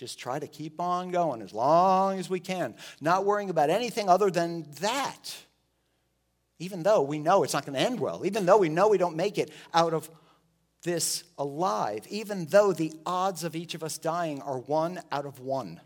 Just 0.00 0.18
try 0.18 0.38
to 0.38 0.46
keep 0.46 0.80
on 0.80 1.10
going 1.10 1.42
as 1.42 1.52
long 1.52 2.18
as 2.18 2.30
we 2.30 2.40
can, 2.40 2.74
not 3.02 3.26
worrying 3.26 3.50
about 3.50 3.68
anything 3.68 4.08
other 4.08 4.30
than 4.30 4.66
that. 4.80 5.36
Even 6.58 6.82
though 6.82 7.02
we 7.02 7.18
know 7.18 7.42
it's 7.42 7.52
not 7.52 7.66
going 7.66 7.74
to 7.74 7.84
end 7.84 8.00
well, 8.00 8.24
even 8.24 8.46
though 8.46 8.56
we 8.56 8.70
know 8.70 8.88
we 8.88 8.96
don't 8.96 9.14
make 9.14 9.36
it 9.36 9.50
out 9.74 9.92
of 9.92 10.08
this 10.84 11.24
alive, 11.36 12.06
even 12.08 12.46
though 12.46 12.72
the 12.72 12.94
odds 13.04 13.44
of 13.44 13.54
each 13.54 13.74
of 13.74 13.84
us 13.84 13.98
dying 13.98 14.40
are 14.40 14.60
one 14.60 15.02
out 15.12 15.26
of 15.26 15.38
one. 15.38 15.82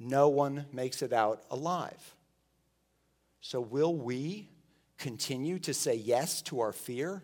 No 0.00 0.28
one 0.28 0.66
makes 0.72 1.00
it 1.00 1.12
out 1.12 1.44
alive. 1.52 2.16
So, 3.40 3.60
will 3.60 3.94
we 3.94 4.48
continue 4.98 5.60
to 5.60 5.72
say 5.72 5.94
yes 5.94 6.42
to 6.42 6.58
our 6.58 6.72
fear 6.72 7.22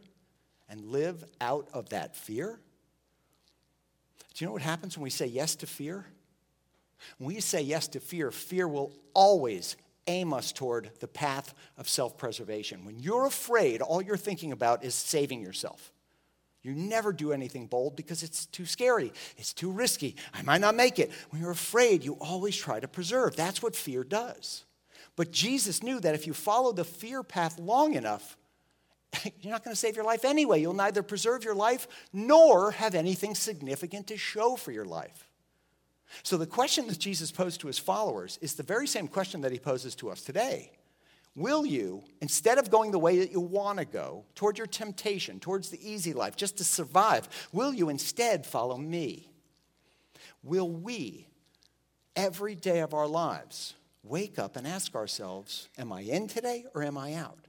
and 0.69 0.81
live 0.93 1.25
out 1.41 1.67
of 1.73 1.89
that 1.89 2.15
fear? 2.15 2.61
You 4.41 4.47
know 4.47 4.53
what 4.53 4.63
happens 4.63 4.97
when 4.97 5.05
we 5.05 5.11
say 5.11 5.27
yes 5.27 5.55
to 5.57 5.67
fear? 5.67 6.07
When 7.19 7.35
we 7.35 7.41
say 7.41 7.63
yes 7.63 7.89
to 7.89 8.01
fear, 8.01 8.31
fear 8.31 8.67
will 8.67 8.93
always 9.15 9.77
aim 10.07 10.33
us 10.33 10.53
toward 10.53 10.91
the 11.01 11.09
path 11.09 11.55
of 11.77 11.89
self 11.89 12.17
preservation. 12.17 12.85
When 12.85 12.99
you're 12.99 13.27
afraid, 13.27 13.83
all 13.83 14.03
you're 14.03 14.17
thinking 14.17 14.53
about 14.53 14.85
is 14.85 14.95
saving 14.95 15.43
yourself. 15.43 15.93
You 16.63 16.73
never 16.73 17.13
do 17.13 17.33
anything 17.33 17.67
bold 17.67 17.97
because 17.97 18.23
it's 18.23 18.47
too 18.47 18.67
scary. 18.67 19.13
It's 19.39 19.55
too 19.55 19.71
risky. 19.71 20.17
I 20.35 20.43
might 20.43 20.61
not 20.61 20.75
make 20.75 20.99
it. 20.99 21.11
When 21.31 21.41
you're 21.41 21.51
afraid, 21.51 22.05
you 22.05 22.15
always 22.21 22.55
try 22.55 22.81
to 22.81 22.89
preserve. 22.89 23.35
That's 23.35 23.63
what 23.63 23.75
fear 23.75 24.05
does. 24.05 24.65
But 25.17 25.33
Jesus 25.33 25.83
knew 25.83 26.01
that 26.01 26.15
if 26.15 26.27
you 26.27 26.35
follow 26.35 26.73
the 26.73 26.85
fear 26.85 27.23
path 27.23 27.59
long 27.59 27.95
enough, 27.95 28.37
you're 29.41 29.53
not 29.53 29.65
going 29.65 29.75
to 29.75 29.79
save 29.81 29.97
your 29.97 30.05
life 30.05 30.25
anyway. 30.25 30.61
You'll 30.61 30.75
neither 30.75 31.03
preserve 31.03 31.45
your 31.45 31.55
life 31.55 31.89
nor 32.13 32.73
have 32.73 32.95
anything 32.95 33.35
significant 33.35 34.07
to 34.09 34.17
show 34.17 34.57
for 34.57 34.73
your 34.73 34.85
life. 34.85 35.27
So, 36.23 36.37
the 36.37 36.47
question 36.47 36.87
that 36.89 36.99
Jesus 36.99 37.31
posed 37.31 37.61
to 37.61 37.69
his 37.69 37.79
followers 37.79 38.39
is 38.43 38.55
the 38.55 38.63
very 38.63 38.87
same 38.87 39.07
question 39.07 39.43
that 39.43 39.53
he 39.53 39.59
poses 39.59 39.95
to 39.97 40.11
us 40.11 40.23
today. 40.23 40.73
Will 41.37 41.65
you, 41.65 42.03
instead 42.21 42.59
of 42.59 42.71
going 42.71 42.91
the 42.91 42.99
way 42.99 43.21
that 43.21 43.31
you 43.31 43.41
want 43.41 43.79
to 43.79 43.85
go, 43.85 44.25
toward 44.35 44.59
your 44.59 44.67
temptation, 44.67 45.39
towards 45.39 45.71
the 45.71 45.89
easy 45.89 46.13
life, 46.13 46.35
just 46.35 46.59
to 46.59 46.65
survive, 46.65 47.29
will 47.53 47.73
you 47.73 47.89
instead 47.89 48.45
follow 48.45 48.77
me? 48.77 49.31
Will 50.43 50.69
we, 50.69 51.29
every 52.17 52.57
day 52.57 52.81
of 52.81 52.93
our 52.93 53.07
lives, 53.07 53.75
wake 54.03 54.39
up 54.39 54.57
and 54.57 54.67
ask 54.67 54.97
ourselves, 54.97 55.69
Am 55.79 55.93
I 55.93 56.01
in 56.01 56.27
today 56.27 56.65
or 56.75 56.83
am 56.83 56.99
I 56.99 57.15
out? 57.15 57.47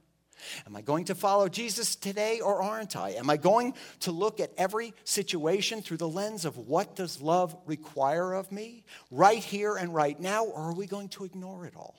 Am 0.66 0.76
I 0.76 0.82
going 0.82 1.06
to 1.06 1.14
follow 1.14 1.48
Jesus 1.48 1.96
today 1.96 2.40
or 2.40 2.62
aren't 2.62 2.96
I? 2.96 3.10
Am 3.10 3.30
I 3.30 3.36
going 3.36 3.74
to 4.00 4.12
look 4.12 4.40
at 4.40 4.52
every 4.56 4.94
situation 5.04 5.82
through 5.82 5.98
the 5.98 6.08
lens 6.08 6.44
of 6.44 6.56
what 6.56 6.96
does 6.96 7.20
love 7.20 7.56
require 7.66 8.32
of 8.32 8.52
me 8.52 8.84
right 9.10 9.42
here 9.42 9.76
and 9.76 9.94
right 9.94 10.18
now, 10.18 10.44
or 10.44 10.70
are 10.70 10.74
we 10.74 10.86
going 10.86 11.08
to 11.10 11.24
ignore 11.24 11.66
it 11.66 11.74
all? 11.76 11.96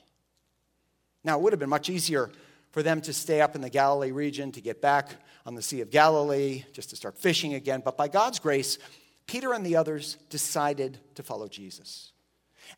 Now, 1.22 1.38
it 1.38 1.42
would 1.42 1.52
have 1.52 1.60
been 1.60 1.68
much 1.68 1.88
easier 1.88 2.30
for 2.72 2.82
them 2.82 3.00
to 3.02 3.12
stay 3.12 3.40
up 3.40 3.54
in 3.54 3.60
the 3.60 3.70
Galilee 3.70 4.10
region, 4.10 4.52
to 4.52 4.60
get 4.60 4.82
back 4.82 5.12
on 5.46 5.54
the 5.54 5.62
Sea 5.62 5.80
of 5.80 5.90
Galilee, 5.90 6.64
just 6.72 6.90
to 6.90 6.96
start 6.96 7.16
fishing 7.16 7.54
again. 7.54 7.82
But 7.84 7.96
by 7.96 8.08
God's 8.08 8.38
grace, 8.38 8.78
Peter 9.26 9.52
and 9.54 9.64
the 9.64 9.76
others 9.76 10.16
decided 10.28 10.98
to 11.14 11.22
follow 11.22 11.48
Jesus. 11.48 12.12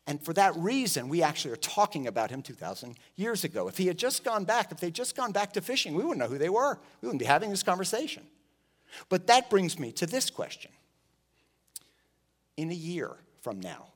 And 0.05 0.23
for 0.23 0.33
that 0.33 0.55
reason, 0.55 1.09
we 1.09 1.23
actually 1.23 1.53
are 1.53 1.57
talking 1.57 2.07
about 2.07 2.29
him 2.29 2.41
2,000 2.41 2.97
years 3.15 3.43
ago. 3.43 3.67
If 3.67 3.77
he 3.77 3.87
had 3.87 3.97
just 3.97 4.23
gone 4.23 4.45
back, 4.45 4.71
if 4.71 4.79
they'd 4.79 4.93
just 4.93 5.15
gone 5.15 5.31
back 5.31 5.53
to 5.53 5.61
fishing, 5.61 5.95
we 5.95 6.03
wouldn't 6.03 6.19
know 6.19 6.27
who 6.27 6.37
they 6.37 6.49
were. 6.49 6.77
We 7.01 7.07
wouldn't 7.07 7.19
be 7.19 7.25
having 7.25 7.49
this 7.49 7.63
conversation. 7.63 8.23
But 9.09 9.27
that 9.27 9.49
brings 9.49 9.79
me 9.79 9.91
to 9.93 10.05
this 10.05 10.29
question 10.29 10.71
In 12.55 12.69
a 12.69 12.75
year 12.75 13.11
from 13.41 13.59
now, 13.59 13.87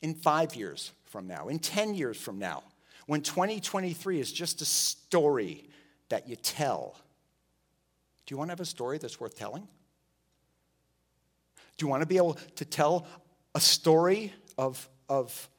in 0.00 0.14
five 0.14 0.54
years 0.54 0.92
from 1.04 1.26
now, 1.26 1.48
in 1.48 1.58
10 1.58 1.94
years 1.94 2.16
from 2.16 2.38
now, 2.38 2.62
when 3.06 3.20
2023 3.20 4.20
is 4.20 4.32
just 4.32 4.62
a 4.62 4.64
story 4.64 5.68
that 6.08 6.28
you 6.28 6.36
tell, 6.36 6.96
do 8.26 8.32
you 8.32 8.38
want 8.38 8.48
to 8.48 8.52
have 8.52 8.60
a 8.60 8.64
story 8.64 8.98
that's 8.98 9.20
worth 9.20 9.36
telling? 9.36 9.66
Do 11.76 11.86
you 11.86 11.88
want 11.88 12.02
to 12.02 12.06
be 12.06 12.16
able 12.16 12.34
to 12.56 12.64
tell 12.64 13.06
a 13.54 13.60
story 13.60 14.32
of, 14.56 14.88
of 15.12 15.50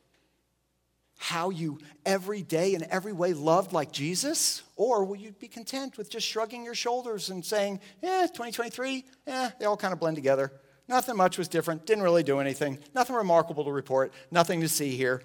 how 1.17 1.51
you 1.51 1.77
every 2.07 2.41
day 2.41 2.73
in 2.73 2.83
every 2.89 3.13
way 3.13 3.33
loved 3.33 3.71
like 3.71 3.91
Jesus? 3.91 4.63
Or 4.75 5.05
will 5.05 5.15
you 5.15 5.31
be 5.31 5.47
content 5.47 5.95
with 5.95 6.09
just 6.09 6.27
shrugging 6.27 6.65
your 6.65 6.73
shoulders 6.73 7.29
and 7.29 7.45
saying, 7.45 7.79
eh, 8.01 8.23
2023, 8.23 9.05
eh, 9.27 9.49
they 9.59 9.65
all 9.65 9.77
kind 9.77 9.93
of 9.93 9.99
blend 9.99 10.15
together. 10.15 10.51
Nothing 10.87 11.15
much 11.15 11.37
was 11.37 11.47
different, 11.47 11.85
didn't 11.85 12.03
really 12.03 12.23
do 12.23 12.39
anything, 12.39 12.79
nothing 12.95 13.15
remarkable 13.15 13.63
to 13.63 13.71
report, 13.71 14.11
nothing 14.31 14.61
to 14.61 14.69
see 14.69 14.97
here. 14.97 15.21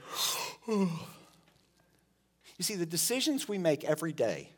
You 2.58 2.64
see, 2.64 2.74
the 2.74 2.86
decisions 2.86 3.48
we 3.48 3.56
make 3.56 3.84
every 3.84 4.12
day 4.12 4.50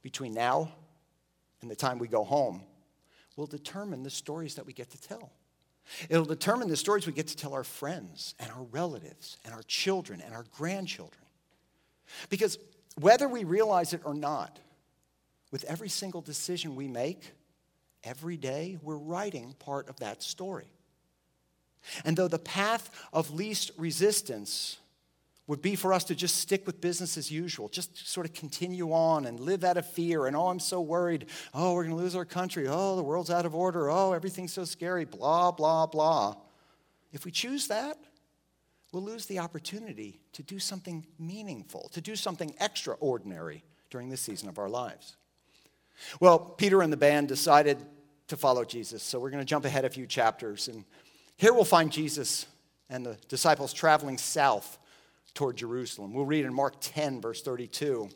between 0.00 0.32
now 0.32 0.70
and 1.60 1.68
the 1.68 1.74
time 1.74 1.98
we 1.98 2.06
go 2.06 2.22
home 2.22 2.62
will 3.34 3.48
determine 3.48 4.04
the 4.04 4.10
stories 4.10 4.54
that 4.54 4.64
we 4.64 4.72
get 4.72 4.88
to 4.90 5.00
tell. 5.00 5.32
It'll 6.08 6.24
determine 6.24 6.68
the 6.68 6.76
stories 6.76 7.06
we 7.06 7.12
get 7.12 7.28
to 7.28 7.36
tell 7.36 7.54
our 7.54 7.64
friends 7.64 8.34
and 8.38 8.50
our 8.50 8.62
relatives 8.64 9.38
and 9.44 9.54
our 9.54 9.62
children 9.62 10.20
and 10.20 10.34
our 10.34 10.44
grandchildren. 10.56 11.24
Because 12.28 12.58
whether 13.00 13.28
we 13.28 13.44
realize 13.44 13.92
it 13.92 14.02
or 14.04 14.14
not, 14.14 14.58
with 15.50 15.64
every 15.64 15.88
single 15.88 16.20
decision 16.20 16.76
we 16.76 16.88
make, 16.88 17.32
every 18.04 18.36
day, 18.36 18.78
we're 18.82 18.96
writing 18.96 19.54
part 19.58 19.88
of 19.88 19.98
that 20.00 20.22
story. 20.22 20.70
And 22.04 22.16
though 22.16 22.28
the 22.28 22.38
path 22.38 22.90
of 23.12 23.30
least 23.30 23.70
resistance 23.76 24.78
would 25.48 25.62
be 25.62 25.74
for 25.74 25.94
us 25.94 26.04
to 26.04 26.14
just 26.14 26.36
stick 26.36 26.66
with 26.66 26.78
business 26.80 27.16
as 27.16 27.32
usual, 27.32 27.70
just 27.70 28.06
sort 28.06 28.26
of 28.26 28.34
continue 28.34 28.92
on 28.92 29.24
and 29.24 29.40
live 29.40 29.64
out 29.64 29.78
of 29.78 29.90
fear. 29.90 30.26
And 30.26 30.36
oh, 30.36 30.48
I'm 30.48 30.60
so 30.60 30.80
worried. 30.82 31.24
Oh, 31.54 31.72
we're 31.72 31.84
going 31.84 31.96
to 31.96 32.02
lose 32.02 32.14
our 32.14 32.26
country. 32.26 32.66
Oh, 32.68 32.94
the 32.96 33.02
world's 33.02 33.30
out 33.30 33.46
of 33.46 33.54
order. 33.54 33.90
Oh, 33.90 34.12
everything's 34.12 34.52
so 34.52 34.64
scary. 34.64 35.06
Blah, 35.06 35.52
blah, 35.52 35.86
blah. 35.86 36.36
If 37.14 37.24
we 37.24 37.30
choose 37.30 37.66
that, 37.68 37.96
we'll 38.92 39.02
lose 39.02 39.24
the 39.24 39.38
opportunity 39.38 40.20
to 40.34 40.42
do 40.42 40.58
something 40.58 41.06
meaningful, 41.18 41.88
to 41.94 42.02
do 42.02 42.14
something 42.14 42.54
extraordinary 42.60 43.64
during 43.88 44.10
this 44.10 44.20
season 44.20 44.50
of 44.50 44.58
our 44.58 44.68
lives. 44.68 45.16
Well, 46.20 46.38
Peter 46.38 46.82
and 46.82 46.92
the 46.92 46.98
band 46.98 47.26
decided 47.26 47.78
to 48.28 48.36
follow 48.36 48.66
Jesus. 48.66 49.02
So 49.02 49.18
we're 49.18 49.30
going 49.30 49.40
to 49.40 49.46
jump 49.46 49.64
ahead 49.64 49.86
a 49.86 49.90
few 49.90 50.06
chapters. 50.06 50.68
And 50.68 50.84
here 51.38 51.54
we'll 51.54 51.64
find 51.64 51.90
Jesus 51.90 52.44
and 52.90 53.06
the 53.06 53.16
disciples 53.28 53.72
traveling 53.72 54.18
south 54.18 54.78
toward 55.38 55.56
Jerusalem. 55.56 56.12
We'll 56.12 56.26
read 56.26 56.44
in 56.44 56.52
Mark 56.52 56.74
10, 56.80 57.20
verse 57.20 57.42
32. 57.42 58.08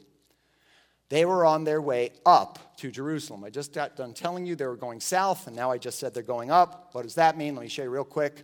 They 1.09 1.25
were 1.25 1.47
on 1.47 1.63
their 1.63 1.81
way 1.81 2.11
up 2.27 2.77
to 2.79 2.91
Jerusalem. 2.91 3.45
I 3.45 3.51
just 3.51 3.73
got 3.73 3.95
done 3.95 4.13
telling 4.13 4.45
you 4.45 4.57
they 4.57 4.67
were 4.67 4.75
going 4.75 4.99
south, 4.99 5.47
and 5.47 5.55
now 5.55 5.71
I 5.71 5.79
just 5.79 6.01
said 6.01 6.15
they're 6.15 6.25
going 6.25 6.51
up. 6.51 6.89
What 6.93 7.03
does 7.03 7.15
that 7.15 7.39
mean? 7.39 7.55
Let 7.55 7.63
me 7.63 7.69
show 7.69 7.85
you 7.85 7.91
real 7.91 8.03
quick. 8.03 8.43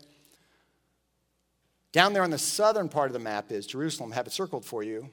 Down 1.91 2.13
there 2.13 2.23
on 2.23 2.31
the 2.31 2.39
southern 2.39 2.89
part 2.89 3.09
of 3.09 3.15
the 3.15 3.19
map 3.19 3.51
is 3.51 3.67
Jerusalem, 3.67 4.13
have 4.13 4.29
it 4.29 4.33
circled 4.33 4.65
for 4.65 4.85
you. 4.85 5.11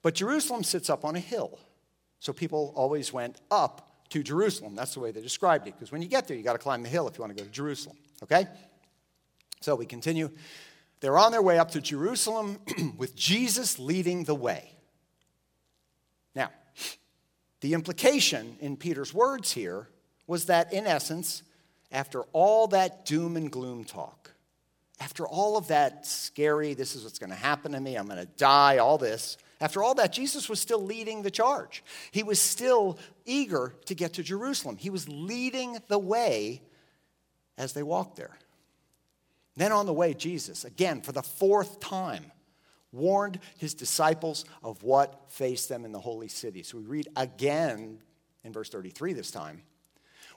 But 0.00 0.14
Jerusalem 0.14 0.64
sits 0.64 0.88
up 0.88 1.04
on 1.04 1.14
a 1.14 1.20
hill. 1.20 1.58
So 2.20 2.32
people 2.32 2.72
always 2.74 3.12
went 3.12 3.38
up 3.50 4.06
to 4.08 4.22
Jerusalem. 4.22 4.74
That's 4.74 4.94
the 4.94 5.00
way 5.00 5.10
they 5.10 5.20
described 5.20 5.68
it, 5.68 5.74
because 5.74 5.92
when 5.92 6.00
you 6.00 6.08
get 6.08 6.26
there, 6.26 6.38
you 6.38 6.42
got 6.42 6.54
to 6.54 6.58
climb 6.58 6.82
the 6.82 6.88
hill 6.88 7.06
if 7.06 7.18
you 7.18 7.22
want 7.22 7.36
to 7.36 7.42
go 7.42 7.46
to 7.46 7.52
Jerusalem. 7.54 7.98
Okay? 8.22 8.46
So 9.60 9.74
we 9.74 9.84
continue. 9.84 10.30
They're 11.00 11.18
on 11.18 11.32
their 11.32 11.42
way 11.42 11.58
up 11.58 11.72
to 11.72 11.80
Jerusalem 11.80 12.58
with 12.96 13.14
Jesus 13.14 13.78
leading 13.78 14.24
the 14.24 14.34
way. 14.34 14.72
Now, 16.34 16.50
the 17.60 17.74
implication 17.74 18.56
in 18.60 18.76
Peter's 18.76 19.12
words 19.12 19.52
here 19.52 19.88
was 20.26 20.46
that, 20.46 20.72
in 20.72 20.86
essence, 20.86 21.42
after 21.92 22.22
all 22.32 22.66
that 22.68 23.06
doom 23.06 23.36
and 23.36 23.50
gloom 23.50 23.84
talk, 23.84 24.32
after 25.00 25.26
all 25.26 25.56
of 25.56 25.68
that 25.68 26.06
scary, 26.06 26.74
this 26.74 26.96
is 26.96 27.04
what's 27.04 27.18
going 27.18 27.30
to 27.30 27.36
happen 27.36 27.72
to 27.72 27.80
me, 27.80 27.96
I'm 27.96 28.06
going 28.06 28.18
to 28.18 28.32
die, 28.36 28.78
all 28.78 28.98
this, 28.98 29.36
after 29.60 29.82
all 29.82 29.94
that, 29.94 30.12
Jesus 30.12 30.48
was 30.48 30.60
still 30.60 30.82
leading 30.82 31.22
the 31.22 31.30
charge. 31.30 31.82
He 32.10 32.22
was 32.22 32.40
still 32.40 32.98
eager 33.24 33.74
to 33.86 33.94
get 33.94 34.14
to 34.14 34.22
Jerusalem. 34.22 34.76
He 34.76 34.90
was 34.90 35.08
leading 35.08 35.78
the 35.88 35.98
way 35.98 36.60
as 37.56 37.72
they 37.72 37.82
walked 37.82 38.16
there. 38.16 38.36
Then 39.56 39.72
on 39.72 39.86
the 39.86 39.92
way, 39.92 40.14
Jesus, 40.14 40.64
again 40.64 41.00
for 41.00 41.12
the 41.12 41.22
fourth 41.22 41.80
time, 41.80 42.32
warned 42.92 43.40
his 43.58 43.74
disciples 43.74 44.44
of 44.62 44.82
what 44.82 45.30
faced 45.30 45.68
them 45.68 45.84
in 45.84 45.92
the 45.92 46.00
holy 46.00 46.28
city. 46.28 46.62
So 46.62 46.78
we 46.78 46.84
read 46.84 47.08
again 47.16 47.98
in 48.44 48.52
verse 48.52 48.68
33 48.68 49.12
this 49.12 49.30
time. 49.30 49.62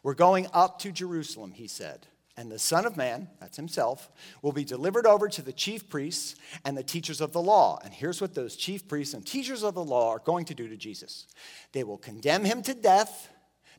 We're 0.03 0.13
going 0.13 0.47
up 0.53 0.79
to 0.79 0.91
Jerusalem, 0.91 1.51
he 1.51 1.67
said. 1.67 2.07
And 2.37 2.49
the 2.49 2.59
Son 2.59 2.85
of 2.85 2.95
Man, 2.95 3.27
that's 3.41 3.57
himself, 3.57 4.09
will 4.41 4.53
be 4.53 4.63
delivered 4.63 5.05
over 5.05 5.27
to 5.27 5.41
the 5.41 5.51
chief 5.51 5.89
priests 5.89 6.35
and 6.63 6.77
the 6.77 6.83
teachers 6.83 7.19
of 7.19 7.33
the 7.33 7.41
law. 7.41 7.79
And 7.83 7.93
here's 7.93 8.21
what 8.21 8.33
those 8.33 8.55
chief 8.55 8.87
priests 8.87 9.13
and 9.13 9.25
teachers 9.25 9.61
of 9.61 9.73
the 9.73 9.83
law 9.83 10.11
are 10.11 10.19
going 10.19 10.45
to 10.45 10.55
do 10.55 10.69
to 10.69 10.77
Jesus 10.77 11.27
they 11.73 11.83
will 11.83 11.97
condemn 11.97 12.45
him 12.45 12.61
to 12.63 12.73
death. 12.73 13.29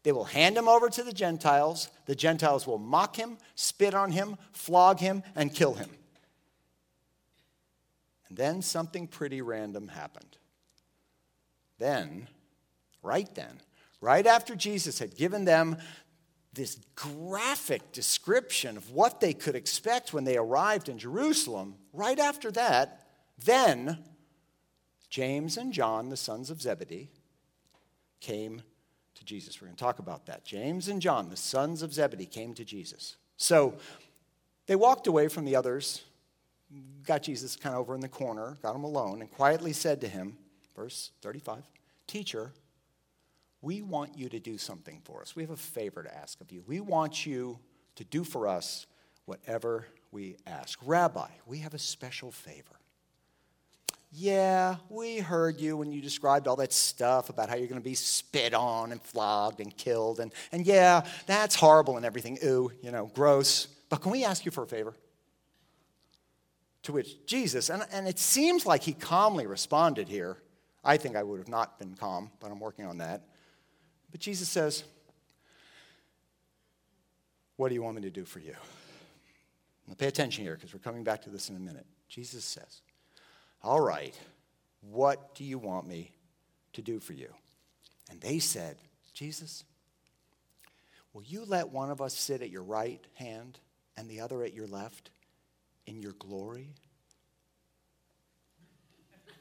They 0.02 0.12
will 0.12 0.24
hand 0.24 0.56
him 0.56 0.68
over 0.68 0.88
to 0.88 1.02
the 1.02 1.12
Gentiles. 1.12 1.88
The 2.06 2.14
Gentiles 2.14 2.66
will 2.66 2.78
mock 2.78 3.16
him, 3.16 3.36
spit 3.54 3.94
on 3.94 4.12
him, 4.12 4.36
flog 4.52 4.98
him, 4.98 5.22
and 5.34 5.54
kill 5.54 5.74
him. 5.74 5.90
And 8.28 8.38
then 8.38 8.62
something 8.62 9.06
pretty 9.06 9.42
random 9.42 9.88
happened. 9.88 10.38
Then, 11.78 12.28
right 13.02 13.32
then, 13.34 13.60
right 14.00 14.26
after 14.26 14.54
Jesus 14.54 14.98
had 14.98 15.16
given 15.16 15.44
them 15.44 15.76
this 16.52 16.78
graphic 16.94 17.92
description 17.92 18.76
of 18.76 18.90
what 18.90 19.20
they 19.20 19.32
could 19.32 19.54
expect 19.54 20.12
when 20.12 20.24
they 20.24 20.36
arrived 20.36 20.88
in 20.88 20.98
Jerusalem, 20.98 21.76
right 21.92 22.18
after 22.18 22.50
that, 22.52 23.06
then 23.44 23.98
James 25.08 25.56
and 25.56 25.72
John, 25.72 26.08
the 26.08 26.16
sons 26.16 26.50
of 26.50 26.60
Zebedee, 26.60 27.10
came 28.20 28.62
to 29.20 29.24
Jesus. 29.24 29.60
We're 29.60 29.68
going 29.68 29.76
to 29.76 29.84
talk 29.84 29.98
about 29.98 30.26
that. 30.26 30.44
James 30.44 30.88
and 30.88 31.00
John, 31.00 31.28
the 31.28 31.36
sons 31.36 31.82
of 31.82 31.92
Zebedee, 31.92 32.26
came 32.26 32.54
to 32.54 32.64
Jesus. 32.64 33.16
So 33.36 33.74
they 34.66 34.76
walked 34.76 35.06
away 35.06 35.28
from 35.28 35.44
the 35.44 35.54
others, 35.54 36.02
got 37.06 37.22
Jesus 37.22 37.54
kind 37.54 37.74
of 37.74 37.80
over 37.80 37.94
in 37.94 38.00
the 38.00 38.08
corner, 38.08 38.56
got 38.62 38.74
him 38.74 38.84
alone, 38.84 39.20
and 39.20 39.30
quietly 39.30 39.72
said 39.72 40.00
to 40.00 40.08
him, 40.08 40.36
verse 40.74 41.12
35, 41.22 41.62
Teacher, 42.06 42.52
we 43.62 43.82
want 43.82 44.16
you 44.16 44.28
to 44.30 44.40
do 44.40 44.56
something 44.56 45.00
for 45.04 45.20
us. 45.20 45.36
We 45.36 45.42
have 45.42 45.50
a 45.50 45.56
favor 45.56 46.02
to 46.02 46.16
ask 46.16 46.40
of 46.40 46.50
you. 46.50 46.64
We 46.66 46.80
want 46.80 47.26
you 47.26 47.58
to 47.96 48.04
do 48.04 48.24
for 48.24 48.48
us 48.48 48.86
whatever 49.26 49.86
we 50.10 50.36
ask. 50.46 50.78
Rabbi, 50.84 51.28
we 51.46 51.58
have 51.58 51.74
a 51.74 51.78
special 51.78 52.32
favor. 52.32 52.79
Yeah, 54.12 54.76
we 54.88 55.18
heard 55.18 55.60
you 55.60 55.76
when 55.76 55.92
you 55.92 56.00
described 56.00 56.48
all 56.48 56.56
that 56.56 56.72
stuff 56.72 57.30
about 57.30 57.48
how 57.48 57.54
you're 57.54 57.68
going 57.68 57.80
to 57.80 57.84
be 57.84 57.94
spit 57.94 58.54
on 58.54 58.90
and 58.90 59.00
flogged 59.00 59.60
and 59.60 59.76
killed. 59.76 60.18
And, 60.18 60.32
and 60.50 60.66
yeah, 60.66 61.02
that's 61.26 61.54
horrible 61.54 61.96
and 61.96 62.04
everything. 62.04 62.36
Ooh, 62.44 62.72
you 62.82 62.90
know, 62.90 63.06
gross. 63.14 63.68
But 63.88 64.02
can 64.02 64.10
we 64.10 64.24
ask 64.24 64.44
you 64.44 64.50
for 64.50 64.64
a 64.64 64.66
favor? 64.66 64.96
To 66.84 66.92
which 66.92 67.24
Jesus, 67.26 67.68
and, 67.68 67.84
and 67.92 68.08
it 68.08 68.18
seems 68.18 68.66
like 68.66 68.82
he 68.82 68.94
calmly 68.94 69.46
responded 69.46 70.08
here. 70.08 70.38
I 70.82 70.96
think 70.96 71.14
I 71.14 71.22
would 71.22 71.38
have 71.38 71.48
not 71.48 71.78
been 71.78 71.94
calm, 71.94 72.30
but 72.40 72.50
I'm 72.50 72.58
working 72.58 72.86
on 72.86 72.98
that. 72.98 73.22
But 74.10 74.20
Jesus 74.20 74.48
says, 74.48 74.82
What 77.56 77.68
do 77.68 77.74
you 77.74 77.82
want 77.82 77.96
me 77.96 78.02
to 78.02 78.10
do 78.10 78.24
for 78.24 78.40
you? 78.40 78.54
Now 79.86 79.94
pay 79.94 80.06
attention 80.06 80.42
here 80.42 80.54
because 80.54 80.72
we're 80.72 80.80
coming 80.80 81.04
back 81.04 81.22
to 81.22 81.30
this 81.30 81.50
in 81.50 81.56
a 81.56 81.60
minute. 81.60 81.86
Jesus 82.08 82.44
says, 82.44 82.80
All 83.62 83.80
right, 83.80 84.18
what 84.80 85.34
do 85.34 85.44
you 85.44 85.58
want 85.58 85.86
me 85.86 86.12
to 86.72 86.82
do 86.82 86.98
for 86.98 87.12
you? 87.12 87.28
And 88.10 88.20
they 88.20 88.38
said, 88.38 88.76
Jesus, 89.12 89.64
will 91.12 91.22
you 91.22 91.44
let 91.44 91.68
one 91.68 91.90
of 91.90 92.00
us 92.00 92.14
sit 92.14 92.42
at 92.42 92.50
your 92.50 92.62
right 92.62 93.04
hand 93.14 93.58
and 93.96 94.08
the 94.08 94.20
other 94.20 94.42
at 94.42 94.54
your 94.54 94.66
left 94.66 95.10
in 95.86 96.00
your 96.00 96.14
glory? 96.14 96.68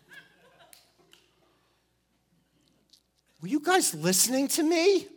Were 3.41 3.47
you 3.47 3.61
guys 3.61 3.95
listening 3.95 4.49
to 4.49 4.63
me? 4.63 5.07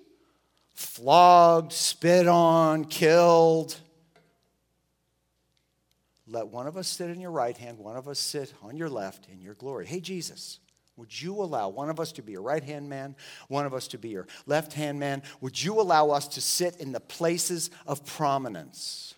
Flogged, 0.74 1.72
spit 1.72 2.28
on, 2.28 2.84
killed. 2.84 3.76
Let 6.32 6.48
one 6.48 6.66
of 6.66 6.78
us 6.78 6.88
sit 6.88 7.10
in 7.10 7.20
your 7.20 7.30
right 7.30 7.56
hand, 7.56 7.78
one 7.78 7.96
of 7.96 8.08
us 8.08 8.18
sit 8.18 8.54
on 8.62 8.78
your 8.78 8.88
left 8.88 9.28
in 9.30 9.42
your 9.42 9.52
glory. 9.52 9.84
Hey, 9.84 10.00
Jesus, 10.00 10.60
would 10.96 11.20
you 11.20 11.34
allow 11.34 11.68
one 11.68 11.90
of 11.90 12.00
us 12.00 12.10
to 12.12 12.22
be 12.22 12.32
your 12.32 12.40
right 12.40 12.64
hand 12.64 12.88
man, 12.88 13.16
one 13.48 13.66
of 13.66 13.74
us 13.74 13.86
to 13.88 13.98
be 13.98 14.08
your 14.08 14.26
left 14.46 14.72
hand 14.72 14.98
man? 14.98 15.22
Would 15.42 15.62
you 15.62 15.78
allow 15.78 16.08
us 16.08 16.28
to 16.28 16.40
sit 16.40 16.76
in 16.76 16.92
the 16.92 17.00
places 17.00 17.70
of 17.86 18.06
prominence 18.06 19.14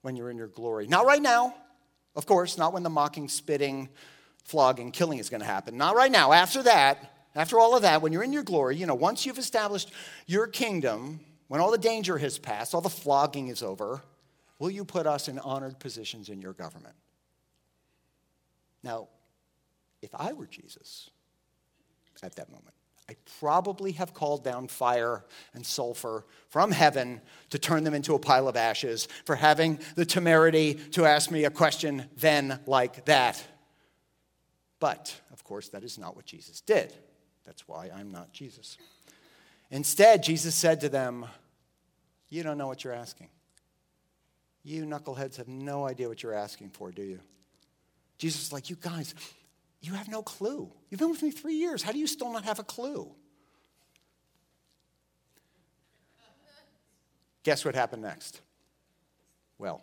when 0.00 0.16
you're 0.16 0.30
in 0.30 0.38
your 0.38 0.48
glory? 0.48 0.86
Not 0.86 1.04
right 1.04 1.20
now, 1.20 1.54
of 2.16 2.24
course, 2.24 2.56
not 2.56 2.72
when 2.72 2.84
the 2.84 2.90
mocking, 2.90 3.28
spitting, 3.28 3.90
flogging, 4.44 4.92
killing 4.92 5.18
is 5.18 5.28
going 5.28 5.42
to 5.42 5.46
happen. 5.46 5.76
Not 5.76 5.94
right 5.94 6.10
now. 6.10 6.32
After 6.32 6.62
that, 6.62 7.12
after 7.34 7.58
all 7.58 7.76
of 7.76 7.82
that, 7.82 8.00
when 8.00 8.14
you're 8.14 8.24
in 8.24 8.32
your 8.32 8.42
glory, 8.44 8.76
you 8.76 8.86
know, 8.86 8.94
once 8.94 9.26
you've 9.26 9.38
established 9.38 9.92
your 10.26 10.46
kingdom, 10.46 11.20
when 11.48 11.60
all 11.60 11.70
the 11.70 11.76
danger 11.76 12.16
has 12.16 12.38
passed, 12.38 12.74
all 12.74 12.80
the 12.80 12.88
flogging 12.88 13.48
is 13.48 13.62
over, 13.62 14.02
will 14.58 14.70
you 14.70 14.84
put 14.84 15.06
us 15.06 15.28
in 15.28 15.38
honored 15.38 15.78
positions 15.78 16.28
in 16.28 16.40
your 16.40 16.52
government? 16.52 16.94
Now, 18.82 19.08
if 20.02 20.14
I 20.14 20.32
were 20.32 20.46
Jesus 20.46 21.10
at 22.22 22.36
that 22.36 22.50
moment, 22.50 22.74
I'd 23.08 23.16
probably 23.40 23.92
have 23.92 24.12
called 24.12 24.44
down 24.44 24.68
fire 24.68 25.24
and 25.54 25.64
sulfur 25.64 26.26
from 26.50 26.70
heaven 26.70 27.22
to 27.50 27.58
turn 27.58 27.84
them 27.84 27.94
into 27.94 28.14
a 28.14 28.18
pile 28.18 28.48
of 28.48 28.56
ashes 28.56 29.08
for 29.24 29.34
having 29.34 29.80
the 29.94 30.04
temerity 30.04 30.74
to 30.92 31.06
ask 31.06 31.30
me 31.30 31.44
a 31.44 31.50
question 31.50 32.04
then 32.16 32.60
like 32.66 33.06
that. 33.06 33.42
But, 34.78 35.18
of 35.32 35.42
course, 35.42 35.70
that 35.70 35.84
is 35.84 35.98
not 35.98 36.16
what 36.16 36.26
Jesus 36.26 36.60
did. 36.60 36.92
That's 37.46 37.66
why 37.66 37.90
I'm 37.94 38.12
not 38.12 38.32
Jesus. 38.32 38.76
Instead, 39.70 40.22
Jesus 40.22 40.54
said 40.54 40.82
to 40.82 40.90
them, 40.90 41.24
You 42.28 42.42
don't 42.42 42.58
know 42.58 42.66
what 42.66 42.84
you're 42.84 42.92
asking. 42.92 43.28
You 44.68 44.84
knuckleheads 44.84 45.36
have 45.36 45.48
no 45.48 45.86
idea 45.86 46.08
what 46.08 46.22
you're 46.22 46.34
asking 46.34 46.70
for, 46.70 46.92
do 46.92 47.00
you? 47.02 47.20
Jesus 48.18 48.42
is 48.42 48.52
like, 48.52 48.68
You 48.68 48.76
guys, 48.78 49.14
you 49.80 49.94
have 49.94 50.08
no 50.08 50.22
clue. 50.22 50.70
You've 50.90 51.00
been 51.00 51.10
with 51.10 51.22
me 51.22 51.30
three 51.30 51.54
years. 51.54 51.82
How 51.82 51.90
do 51.90 51.98
you 51.98 52.06
still 52.06 52.30
not 52.30 52.44
have 52.44 52.58
a 52.58 52.64
clue? 52.64 53.10
Guess 57.44 57.64
what 57.64 57.74
happened 57.74 58.02
next? 58.02 58.42
Well, 59.56 59.82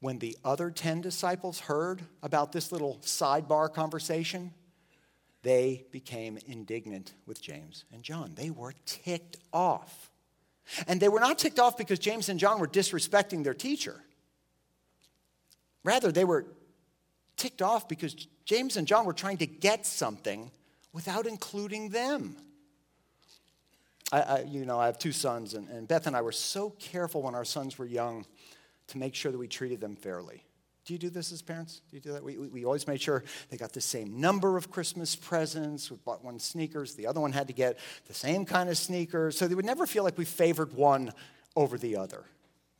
when 0.00 0.18
the 0.18 0.36
other 0.44 0.68
10 0.72 1.02
disciples 1.02 1.60
heard 1.60 2.02
about 2.20 2.50
this 2.50 2.72
little 2.72 2.98
sidebar 3.02 3.72
conversation, 3.72 4.52
they 5.42 5.84
became 5.92 6.36
indignant 6.48 7.14
with 7.26 7.40
James 7.40 7.84
and 7.92 8.02
John. 8.02 8.32
They 8.34 8.50
were 8.50 8.74
ticked 8.86 9.36
off. 9.52 10.10
And 10.86 11.00
they 11.00 11.08
were 11.08 11.20
not 11.20 11.38
ticked 11.38 11.58
off 11.58 11.76
because 11.76 11.98
James 11.98 12.28
and 12.28 12.38
John 12.38 12.60
were 12.60 12.68
disrespecting 12.68 13.44
their 13.44 13.54
teacher. 13.54 14.02
Rather, 15.84 16.12
they 16.12 16.24
were 16.24 16.46
ticked 17.36 17.62
off 17.62 17.88
because 17.88 18.14
James 18.44 18.76
and 18.76 18.86
John 18.86 19.04
were 19.04 19.12
trying 19.12 19.38
to 19.38 19.46
get 19.46 19.86
something 19.86 20.50
without 20.92 21.26
including 21.26 21.88
them. 21.88 22.36
I, 24.12 24.20
I, 24.20 24.40
you 24.42 24.64
know, 24.64 24.78
I 24.78 24.86
have 24.86 24.98
two 24.98 25.12
sons, 25.12 25.54
and, 25.54 25.68
and 25.68 25.88
Beth 25.88 26.06
and 26.06 26.14
I 26.14 26.20
were 26.20 26.32
so 26.32 26.70
careful 26.70 27.22
when 27.22 27.34
our 27.34 27.44
sons 27.44 27.78
were 27.78 27.86
young 27.86 28.26
to 28.88 28.98
make 28.98 29.14
sure 29.14 29.32
that 29.32 29.38
we 29.38 29.48
treated 29.48 29.80
them 29.80 29.96
fairly. 29.96 30.44
Do 30.84 30.92
you 30.92 30.98
do 30.98 31.10
this 31.10 31.30
as 31.30 31.42
parents? 31.42 31.80
Do 31.90 31.96
you 31.96 32.00
do 32.00 32.12
that? 32.12 32.24
We, 32.24 32.36
we, 32.36 32.48
we, 32.48 32.64
always 32.64 32.88
made 32.88 33.00
sure 33.00 33.22
they 33.50 33.56
got 33.56 33.72
the 33.72 33.80
same 33.80 34.20
number 34.20 34.56
of 34.56 34.70
Christmas 34.70 35.14
presents. 35.14 35.90
We 35.90 35.96
bought 36.04 36.24
one 36.24 36.40
sneakers, 36.40 36.94
the 36.94 37.06
other 37.06 37.20
one 37.20 37.32
had 37.32 37.46
to 37.46 37.52
get 37.52 37.78
the 38.08 38.14
same 38.14 38.44
kind 38.44 38.68
of 38.68 38.76
sneakers. 38.76 39.38
So 39.38 39.46
they 39.46 39.54
would 39.54 39.64
never 39.64 39.86
feel 39.86 40.02
like 40.02 40.18
we 40.18 40.24
favored 40.24 40.72
one 40.72 41.12
over 41.54 41.78
the 41.78 41.96
other. 41.96 42.24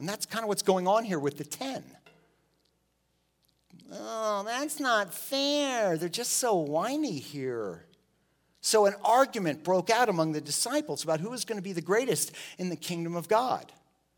And 0.01 0.09
that's 0.09 0.27
kind 0.27 0.43
of 0.43 0.49
what's 0.49 0.63
going 0.63 0.89
on 0.89 1.05
here 1.05 1.21
with 1.21 1.39
the 1.39 1.45
10. 1.45 1.85
Oh, 3.93 4.43
that's 4.45 4.81
not 4.81 5.15
fair. 5.15 5.97
They're 5.97 6.09
just 6.09 6.33
so 6.35 6.57
whiny 6.57 7.19
here. 7.19 7.85
So 8.63 8.87
an 8.87 8.95
argument 9.05 9.65
broke 9.65 9.91
out 9.91 10.09
among 10.09 10.33
the 10.33 10.41
disciples 10.41 11.05
about 11.05 11.21
who 11.21 11.31
was 11.31 11.45
going 11.45 11.59
to 11.59 11.63
be 11.63 11.73
the 11.73 11.83
greatest 11.83 12.33
in 12.59 12.69
the 12.69 12.77
kingdom 12.77 13.15
of 13.17 13.29
God. 13.29 13.71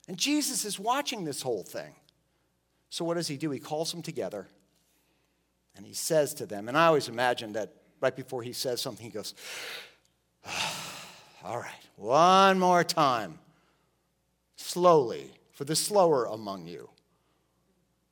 And 0.07 0.17
Jesus 0.17 0.65
is 0.65 0.79
watching 0.79 1.25
this 1.25 1.43
whole 1.43 1.63
thing. 1.63 1.95
So 2.95 3.05
what 3.05 3.15
does 3.15 3.27
he 3.27 3.37
do? 3.37 3.51
He 3.51 3.59
calls 3.59 3.91
them 3.91 4.03
together 4.03 4.47
and 5.75 5.85
he 5.85 5.95
says 5.95 6.33
to 6.35 6.47
them, 6.47 6.69
and 6.69 6.79
I 6.79 6.87
always 6.87 7.09
imagine 7.09 7.55
that 7.55 7.73
right 8.01 8.15
before 8.15 8.45
he 8.45 8.53
says 8.53 8.81
something, 8.81 9.05
he 9.05 9.11
goes, 9.11 9.35
All 11.45 11.59
right, 11.59 11.73
one 11.97 12.61
more 12.61 12.85
time, 12.85 13.41
slowly, 14.55 15.33
for 15.51 15.65
the 15.65 15.75
slower 15.75 16.27
among 16.27 16.69
you. 16.69 16.89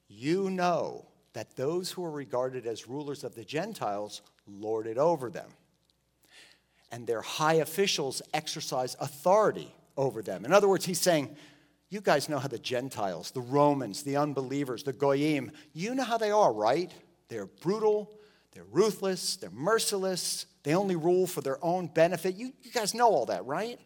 You 0.08 0.50
know 0.50 1.06
that 1.32 1.54
those 1.54 1.92
who 1.92 2.04
are 2.04 2.10
regarded 2.10 2.66
as 2.66 2.88
rulers 2.88 3.22
of 3.22 3.36
the 3.36 3.44
Gentiles 3.44 4.20
lord 4.48 4.88
it 4.88 4.98
over 4.98 5.30
them. 5.30 5.50
And 6.90 7.06
their 7.06 7.22
high 7.22 7.54
officials 7.54 8.20
exercise 8.34 8.96
authority 8.98 9.72
over 9.96 10.22
them. 10.22 10.44
In 10.44 10.52
other 10.52 10.68
words, 10.68 10.84
he's 10.84 11.00
saying, 11.00 11.36
You 11.92 12.00
guys 12.00 12.30
know 12.30 12.38
how 12.38 12.48
the 12.48 12.58
Gentiles, 12.58 13.32
the 13.32 13.42
Romans, 13.42 14.02
the 14.02 14.16
unbelievers, 14.16 14.82
the 14.82 14.94
Goyim, 14.94 15.52
you 15.74 15.94
know 15.94 16.04
how 16.04 16.16
they 16.16 16.30
are, 16.30 16.50
right? 16.50 16.90
They're 17.28 17.44
brutal, 17.44 18.10
they're 18.52 18.64
ruthless, 18.64 19.36
they're 19.36 19.50
merciless, 19.50 20.46
they 20.62 20.74
only 20.74 20.96
rule 20.96 21.26
for 21.26 21.42
their 21.42 21.62
own 21.62 21.88
benefit. 21.88 22.34
You, 22.34 22.54
you 22.62 22.70
guys 22.70 22.94
know 22.94 23.08
all 23.08 23.26
that, 23.26 23.44
right? 23.44 23.78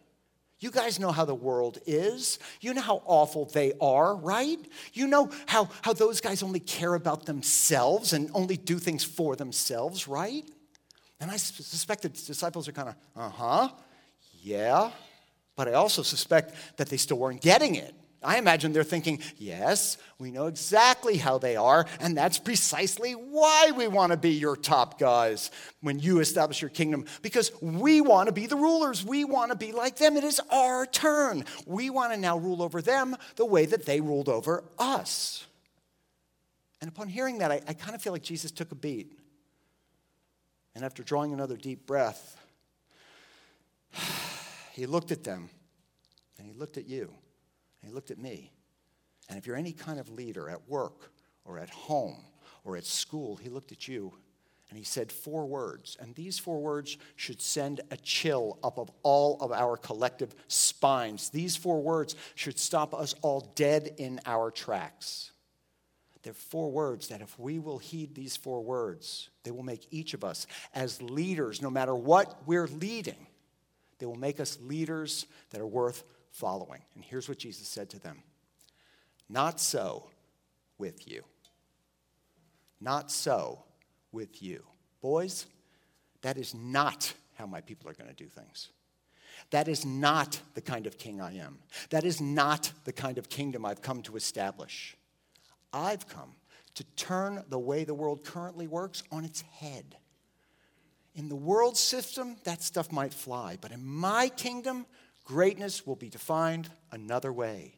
You 0.61 0.71
guys 0.71 1.01
know 1.01 1.11
how 1.11 1.25
the 1.25 1.35
world 1.35 1.79
is. 1.85 2.39
You 2.61 2.73
know 2.73 2.81
how 2.81 3.03
awful 3.05 3.43
they 3.43 3.73
are, 3.81 4.15
right? 4.15 4.59
You 4.93 5.07
know 5.07 5.29
how, 5.45 5.67
how 5.81 5.91
those 5.91 6.21
guys 6.21 6.41
only 6.41 6.61
care 6.61 6.93
about 6.93 7.25
themselves 7.25 8.13
and 8.13 8.31
only 8.33 8.55
do 8.55 8.79
things 8.79 9.03
for 9.03 9.35
themselves, 9.35 10.07
right? 10.07 10.45
And 11.19 11.29
I 11.29 11.35
suspect 11.35 12.03
the 12.03 12.09
disciples 12.09 12.69
are 12.69 12.71
kind 12.71 12.87
of, 12.87 12.95
uh 13.17 13.29
huh, 13.29 13.69
yeah. 14.41 14.91
But 15.57 15.67
I 15.67 15.73
also 15.73 16.03
suspect 16.03 16.55
that 16.77 16.87
they 16.87 16.95
still 16.95 17.17
weren't 17.17 17.41
getting 17.41 17.75
it. 17.75 17.93
I 18.23 18.37
imagine 18.37 18.73
they're 18.73 18.83
thinking, 18.83 19.19
yes, 19.37 19.97
we 20.17 20.31
know 20.31 20.47
exactly 20.47 21.17
how 21.17 21.37
they 21.37 21.55
are, 21.55 21.85
and 21.99 22.17
that's 22.17 22.39
precisely 22.39 23.13
why 23.13 23.71
we 23.75 23.87
want 23.87 24.11
to 24.11 24.17
be 24.17 24.31
your 24.31 24.55
top 24.55 24.97
guys 24.97 25.51
when 25.81 25.99
you 25.99 26.19
establish 26.19 26.61
your 26.61 26.69
kingdom, 26.69 27.05
because 27.21 27.51
we 27.61 28.01
want 28.01 28.27
to 28.27 28.33
be 28.33 28.47
the 28.47 28.55
rulers. 28.55 29.05
We 29.05 29.23
want 29.23 29.51
to 29.51 29.57
be 29.57 29.71
like 29.71 29.97
them. 29.97 30.17
It 30.17 30.23
is 30.23 30.41
our 30.51 30.85
turn. 30.87 31.45
We 31.65 31.89
want 31.89 32.11
to 32.13 32.19
now 32.19 32.37
rule 32.37 32.63
over 32.63 32.81
them 32.81 33.15
the 33.35 33.45
way 33.45 33.65
that 33.67 33.85
they 33.85 34.01
ruled 34.01 34.29
over 34.29 34.63
us. 34.79 35.45
And 36.81 36.89
upon 36.89 37.09
hearing 37.09 37.39
that, 37.39 37.51
I, 37.51 37.61
I 37.67 37.73
kind 37.73 37.95
of 37.95 38.01
feel 38.01 38.13
like 38.13 38.23
Jesus 38.23 38.51
took 38.51 38.71
a 38.71 38.75
beat. 38.75 39.11
And 40.75 40.83
after 40.83 41.03
drawing 41.03 41.33
another 41.33 41.55
deep 41.55 41.85
breath, 41.85 42.35
he 44.77 44.85
looked 44.85 45.11
at 45.11 45.23
them 45.23 45.49
and 46.37 46.45
he 46.45 46.53
looked 46.53 46.77
at 46.77 46.87
you. 46.87 47.11
And 47.81 47.89
he 47.89 47.95
looked 47.95 48.11
at 48.11 48.19
me. 48.19 48.53
And 49.27 49.35
if 49.35 49.47
you're 49.47 49.55
any 49.55 49.71
kind 49.71 49.99
of 49.99 50.07
leader 50.11 50.51
at 50.51 50.69
work 50.69 51.11
or 51.45 51.57
at 51.57 51.71
home 51.71 52.17
or 52.63 52.77
at 52.77 52.85
school, 52.85 53.37
he 53.37 53.49
looked 53.49 53.71
at 53.71 53.87
you 53.87 54.13
and 54.69 54.77
he 54.77 54.83
said 54.83 55.11
four 55.11 55.47
words. 55.47 55.97
And 55.99 56.13
these 56.13 56.37
four 56.37 56.59
words 56.61 56.95
should 57.15 57.41
send 57.41 57.81
a 57.89 57.97
chill 57.97 58.59
up 58.63 58.77
of 58.77 58.91
all 59.01 59.37
of 59.41 59.51
our 59.51 59.77
collective 59.77 60.35
spines. 60.47 61.31
These 61.31 61.55
four 61.55 61.81
words 61.81 62.15
should 62.35 62.59
stop 62.59 62.93
us 62.93 63.15
all 63.23 63.51
dead 63.55 63.95
in 63.97 64.21
our 64.27 64.51
tracks. 64.51 65.31
They're 66.21 66.33
four 66.33 66.69
words 66.69 67.07
that 67.07 67.21
if 67.21 67.39
we 67.39 67.57
will 67.57 67.79
heed 67.79 68.13
these 68.13 68.37
four 68.37 68.63
words, 68.63 69.31
they 69.43 69.49
will 69.49 69.63
make 69.63 69.87
each 69.89 70.13
of 70.13 70.23
us 70.23 70.45
as 70.75 71.01
leaders, 71.01 71.63
no 71.63 71.71
matter 71.71 71.95
what 71.95 72.45
we're 72.45 72.67
leading, 72.67 73.25
they 73.99 74.05
will 74.05 74.15
make 74.15 74.39
us 74.39 74.57
leaders 74.61 75.25
that 75.49 75.61
are 75.61 75.67
worth 75.67 76.03
following. 76.31 76.81
And 76.95 77.03
here's 77.03 77.27
what 77.27 77.37
Jesus 77.37 77.67
said 77.67 77.89
to 77.91 77.99
them 77.99 78.23
Not 79.29 79.59
so 79.59 80.09
with 80.77 81.07
you. 81.07 81.23
Not 82.79 83.11
so 83.11 83.63
with 84.11 84.41
you. 84.41 84.63
Boys, 85.01 85.47
that 86.21 86.37
is 86.37 86.53
not 86.53 87.13
how 87.35 87.45
my 87.45 87.61
people 87.61 87.89
are 87.89 87.93
going 87.93 88.09
to 88.09 88.15
do 88.15 88.27
things. 88.27 88.69
That 89.51 89.67
is 89.67 89.85
not 89.85 90.39
the 90.55 90.61
kind 90.61 90.87
of 90.87 90.97
king 90.97 91.21
I 91.21 91.37
am. 91.37 91.59
That 91.89 92.03
is 92.03 92.19
not 92.19 92.71
the 92.85 92.93
kind 92.93 93.17
of 93.17 93.29
kingdom 93.29 93.65
I've 93.65 93.81
come 93.81 94.01
to 94.03 94.15
establish. 94.15 94.97
I've 95.71 96.07
come 96.07 96.35
to 96.75 96.83
turn 96.95 97.43
the 97.49 97.59
way 97.59 97.83
the 97.83 97.93
world 97.93 98.23
currently 98.23 98.67
works 98.67 99.03
on 99.11 99.25
its 99.25 99.41
head. 99.41 99.95
In 101.17 101.27
the 101.27 101.35
world 101.35 101.75
system, 101.75 102.37
that 102.45 102.63
stuff 102.63 102.91
might 102.91 103.13
fly, 103.13 103.57
but 103.59 103.71
in 103.71 103.85
my 103.85 104.29
kingdom, 104.29 104.85
Greatness 105.27 105.85
will 105.85 105.97
be 105.97 106.07
defined 106.07 106.69
another 106.89 107.33
way. 107.33 107.73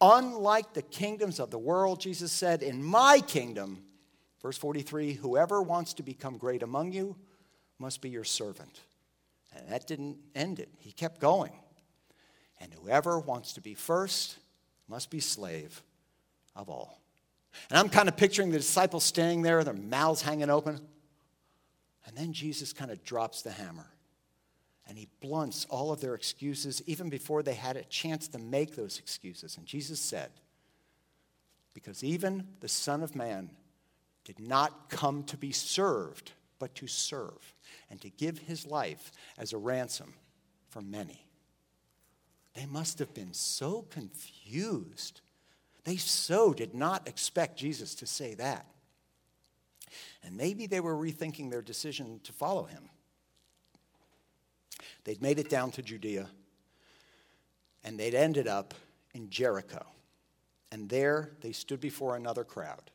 Unlike 0.00 0.72
the 0.72 0.80
kingdoms 0.80 1.40
of 1.40 1.50
the 1.50 1.58
world, 1.58 2.00
Jesus 2.00 2.32
said, 2.32 2.62
In 2.62 2.82
my 2.82 3.20
kingdom, 3.20 3.82
verse 4.40 4.56
43, 4.56 5.12
whoever 5.12 5.60
wants 5.60 5.92
to 5.94 6.02
become 6.02 6.38
great 6.38 6.62
among 6.62 6.92
you 6.92 7.16
must 7.78 8.00
be 8.00 8.08
your 8.08 8.24
servant. 8.24 8.80
And 9.54 9.68
that 9.68 9.86
didn't 9.86 10.16
end 10.34 10.58
it, 10.58 10.70
he 10.78 10.90
kept 10.90 11.20
going. 11.20 11.52
And 12.60 12.72
whoever 12.72 13.20
wants 13.20 13.52
to 13.52 13.60
be 13.60 13.74
first 13.74 14.38
must 14.88 15.10
be 15.10 15.20
slave 15.20 15.82
of 16.56 16.70
all. 16.70 16.98
And 17.68 17.78
I'm 17.78 17.90
kind 17.90 18.08
of 18.08 18.16
picturing 18.16 18.52
the 18.52 18.56
disciples 18.56 19.04
standing 19.04 19.42
there, 19.42 19.62
their 19.64 19.74
mouths 19.74 20.22
hanging 20.22 20.48
open. 20.48 20.80
And 22.08 22.16
then 22.16 22.32
Jesus 22.32 22.72
kind 22.72 22.90
of 22.90 23.04
drops 23.04 23.42
the 23.42 23.50
hammer 23.50 23.86
and 24.88 24.96
he 24.96 25.08
blunts 25.20 25.66
all 25.68 25.92
of 25.92 26.00
their 26.00 26.14
excuses 26.14 26.82
even 26.86 27.10
before 27.10 27.42
they 27.42 27.52
had 27.52 27.76
a 27.76 27.84
chance 27.84 28.26
to 28.28 28.38
make 28.38 28.74
those 28.74 28.98
excuses. 28.98 29.58
And 29.58 29.66
Jesus 29.66 30.00
said, 30.00 30.30
Because 31.74 32.02
even 32.02 32.48
the 32.60 32.68
Son 32.68 33.02
of 33.02 33.14
Man 33.14 33.50
did 34.24 34.40
not 34.40 34.88
come 34.88 35.22
to 35.24 35.36
be 35.36 35.52
served, 35.52 36.32
but 36.58 36.74
to 36.76 36.86
serve, 36.86 37.54
and 37.90 38.00
to 38.00 38.08
give 38.08 38.38
his 38.38 38.66
life 38.66 39.12
as 39.36 39.52
a 39.52 39.58
ransom 39.58 40.14
for 40.70 40.80
many. 40.80 41.26
They 42.54 42.64
must 42.64 42.98
have 43.00 43.12
been 43.12 43.34
so 43.34 43.82
confused. 43.90 45.20
They 45.84 45.96
so 45.96 46.54
did 46.54 46.74
not 46.74 47.06
expect 47.06 47.58
Jesus 47.58 47.94
to 47.96 48.06
say 48.06 48.32
that. 48.36 48.66
And 50.22 50.36
maybe 50.36 50.66
they 50.66 50.80
were 50.80 50.94
rethinking 50.94 51.50
their 51.50 51.62
decision 51.62 52.20
to 52.24 52.32
follow 52.32 52.64
him. 52.64 52.88
They'd 55.04 55.22
made 55.22 55.38
it 55.38 55.48
down 55.48 55.70
to 55.72 55.82
Judea, 55.82 56.28
and 57.84 57.98
they'd 57.98 58.14
ended 58.14 58.46
up 58.46 58.74
in 59.14 59.30
Jericho. 59.30 59.86
And 60.70 60.88
there 60.88 61.30
they 61.40 61.52
stood 61.52 61.80
before 61.80 62.16
another 62.16 62.44
crowd. 62.44 62.90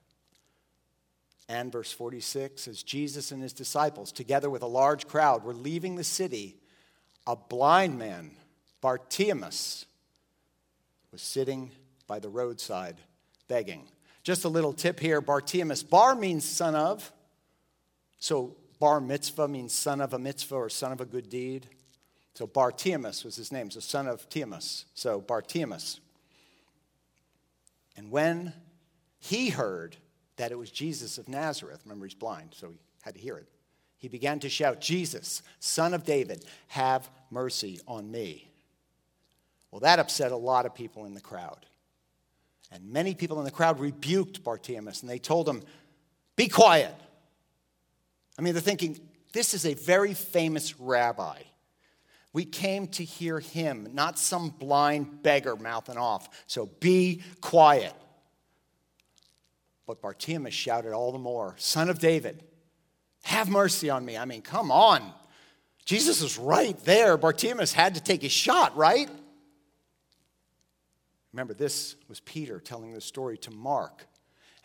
And 1.49 1.71
verse 1.71 1.91
46 1.91 2.67
as 2.67 2.83
Jesus 2.83 3.31
and 3.31 3.41
his 3.41 3.53
disciples, 3.53 4.11
together 4.11 4.49
with 4.49 4.61
a 4.61 4.67
large 4.67 5.07
crowd, 5.07 5.43
were 5.43 5.53
leaving 5.53 5.95
the 5.95 6.03
city, 6.03 6.55
a 7.27 7.35
blind 7.35 7.97
man, 7.97 8.31
Bartimaeus, 8.81 9.85
was 11.11 11.21
sitting 11.21 11.71
by 12.07 12.19
the 12.19 12.29
roadside 12.29 12.97
begging. 13.47 13.87
Just 14.23 14.45
a 14.45 14.49
little 14.49 14.73
tip 14.73 14.99
here 14.99 15.21
Bartimaeus, 15.21 15.83
bar 15.83 16.15
means 16.15 16.45
son 16.45 16.75
of. 16.75 17.11
So 18.19 18.55
bar 18.79 19.01
mitzvah 19.01 19.47
means 19.47 19.73
son 19.73 20.01
of 20.01 20.13
a 20.13 20.19
mitzvah 20.19 20.55
or 20.55 20.69
son 20.69 20.91
of 20.91 21.01
a 21.01 21.05
good 21.05 21.29
deed. 21.29 21.67
So 22.33 22.47
Bartimaeus 22.47 23.23
was 23.23 23.35
his 23.35 23.51
name, 23.51 23.69
so 23.69 23.79
son 23.79 24.07
of 24.07 24.27
Timaeus. 24.29 24.85
So 24.95 25.21
Bartimaeus. 25.21 25.99
And 27.95 28.09
when 28.09 28.53
he 29.19 29.49
heard 29.49 29.97
that 30.37 30.51
it 30.51 30.57
was 30.57 30.71
Jesus 30.71 31.17
of 31.17 31.29
Nazareth, 31.29 31.81
remember 31.85 32.05
he's 32.05 32.15
blind, 32.15 32.55
so 32.55 32.69
he 32.69 32.79
had 33.03 33.15
to 33.15 33.21
hear 33.21 33.37
it, 33.37 33.47
he 33.97 34.07
began 34.07 34.39
to 34.39 34.49
shout, 34.49 34.81
Jesus, 34.81 35.43
son 35.59 35.93
of 35.93 36.03
David, 36.03 36.43
have 36.67 37.09
mercy 37.29 37.79
on 37.87 38.09
me. 38.09 38.49
Well, 39.69 39.81
that 39.81 39.99
upset 39.99 40.31
a 40.31 40.37
lot 40.37 40.65
of 40.65 40.75
people 40.75 41.05
in 41.05 41.13
the 41.13 41.21
crowd. 41.21 41.65
And 42.73 42.91
many 42.91 43.13
people 43.13 43.37
in 43.37 43.45
the 43.45 43.51
crowd 43.51 43.79
rebuked 43.79 44.43
Bartimaeus 44.43 45.01
and 45.01 45.09
they 45.09 45.19
told 45.19 45.47
him, 45.47 45.61
Be 46.35 46.47
quiet. 46.47 46.95
I 48.37 48.41
mean, 48.41 48.53
they're 48.53 48.61
thinking, 48.61 48.99
this 49.31 49.53
is 49.53 49.65
a 49.65 49.75
very 49.75 50.15
famous 50.15 50.79
rabbi. 50.79 51.41
We 52.33 52.45
came 52.45 52.87
to 52.87 53.03
hear 53.03 53.39
him, 53.39 53.89
not 53.93 54.17
some 54.17 54.49
blind 54.49 55.21
beggar 55.21 55.55
mouthing 55.55 55.97
off. 55.97 56.27
So 56.47 56.65
be 56.79 57.21
quiet. 57.41 57.93
But 59.85 60.01
Bartimaeus 60.01 60.53
shouted 60.53 60.93
all 60.93 61.11
the 61.11 61.19
more, 61.19 61.53
Son 61.57 61.89
of 61.89 61.99
David, 61.99 62.43
have 63.23 63.49
mercy 63.49 63.91
on 63.91 64.03
me. 64.03 64.17
I 64.17 64.25
mean, 64.25 64.41
come 64.41 64.71
on. 64.71 65.13
Jesus 65.85 66.21
is 66.23 66.39
right 66.39 66.77
there. 66.85 67.17
Bartimaeus 67.17 67.73
had 67.73 67.95
to 67.95 68.01
take 68.01 68.23
his 68.23 68.31
shot, 68.31 68.75
right? 68.75 69.09
Remember, 71.33 71.53
this 71.53 71.95
was 72.07 72.19
Peter 72.21 72.59
telling 72.59 72.93
the 72.93 73.01
story 73.01 73.37
to 73.39 73.51
Mark. 73.51 74.07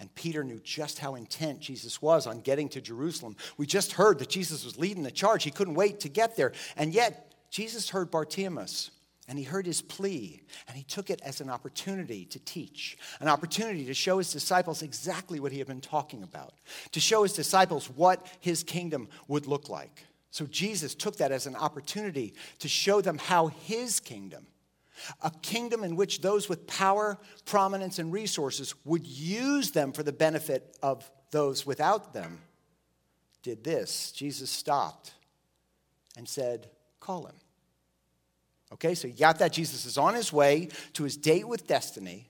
And 0.00 0.14
Peter 0.14 0.44
knew 0.44 0.60
just 0.60 0.98
how 0.98 1.16
intent 1.16 1.58
Jesus 1.58 2.00
was 2.00 2.26
on 2.26 2.40
getting 2.40 2.68
to 2.68 2.80
Jerusalem. 2.80 3.34
We 3.56 3.66
just 3.66 3.92
heard 3.92 4.20
that 4.20 4.28
Jesus 4.28 4.64
was 4.64 4.78
leading 4.78 5.02
the 5.02 5.10
charge. 5.10 5.42
He 5.42 5.50
couldn't 5.50 5.74
wait 5.74 6.00
to 6.00 6.08
get 6.08 6.36
there. 6.36 6.52
And 6.76 6.94
yet, 6.94 7.32
Jesus 7.50 7.90
heard 7.90 8.10
Bartimaeus 8.10 8.90
and 9.26 9.38
he 9.38 9.44
heard 9.44 9.66
his 9.66 9.82
plea 9.82 10.42
and 10.68 10.76
he 10.76 10.84
took 10.84 11.10
it 11.10 11.20
as 11.24 11.40
an 11.40 11.50
opportunity 11.50 12.24
to 12.26 12.38
teach, 12.38 12.96
an 13.20 13.28
opportunity 13.28 13.84
to 13.86 13.94
show 13.94 14.18
his 14.18 14.32
disciples 14.32 14.82
exactly 14.82 15.40
what 15.40 15.52
he 15.52 15.58
had 15.58 15.66
been 15.66 15.80
talking 15.80 16.22
about, 16.22 16.54
to 16.92 17.00
show 17.00 17.22
his 17.22 17.32
disciples 17.32 17.90
what 17.90 18.26
his 18.40 18.62
kingdom 18.62 19.08
would 19.26 19.46
look 19.46 19.68
like. 19.68 20.04
So 20.30 20.46
Jesus 20.46 20.94
took 20.94 21.16
that 21.16 21.32
as 21.32 21.46
an 21.46 21.56
opportunity 21.56 22.34
to 22.60 22.68
show 22.68 23.00
them 23.00 23.18
how 23.18 23.48
his 23.48 23.98
kingdom, 23.98 24.46
a 25.22 25.30
kingdom 25.42 25.84
in 25.84 25.96
which 25.96 26.20
those 26.20 26.48
with 26.48 26.66
power, 26.66 27.18
prominence, 27.44 27.98
and 27.98 28.12
resources 28.12 28.74
would 28.84 29.06
use 29.06 29.70
them 29.70 29.92
for 29.92 30.02
the 30.02 30.12
benefit 30.12 30.76
of 30.82 31.10
those 31.30 31.66
without 31.66 32.12
them, 32.12 32.40
did 33.42 33.64
this. 33.64 34.12
Jesus 34.12 34.50
stopped 34.50 35.12
and 36.16 36.28
said, 36.28 36.68
Call 37.00 37.26
him. 37.26 37.36
Okay, 38.72 38.94
so 38.94 39.08
you 39.08 39.14
got 39.14 39.38
that. 39.38 39.52
Jesus 39.52 39.86
is 39.86 39.96
on 39.96 40.14
his 40.14 40.32
way 40.32 40.68
to 40.92 41.04
his 41.04 41.16
date 41.16 41.48
with 41.48 41.66
destiny. 41.66 42.28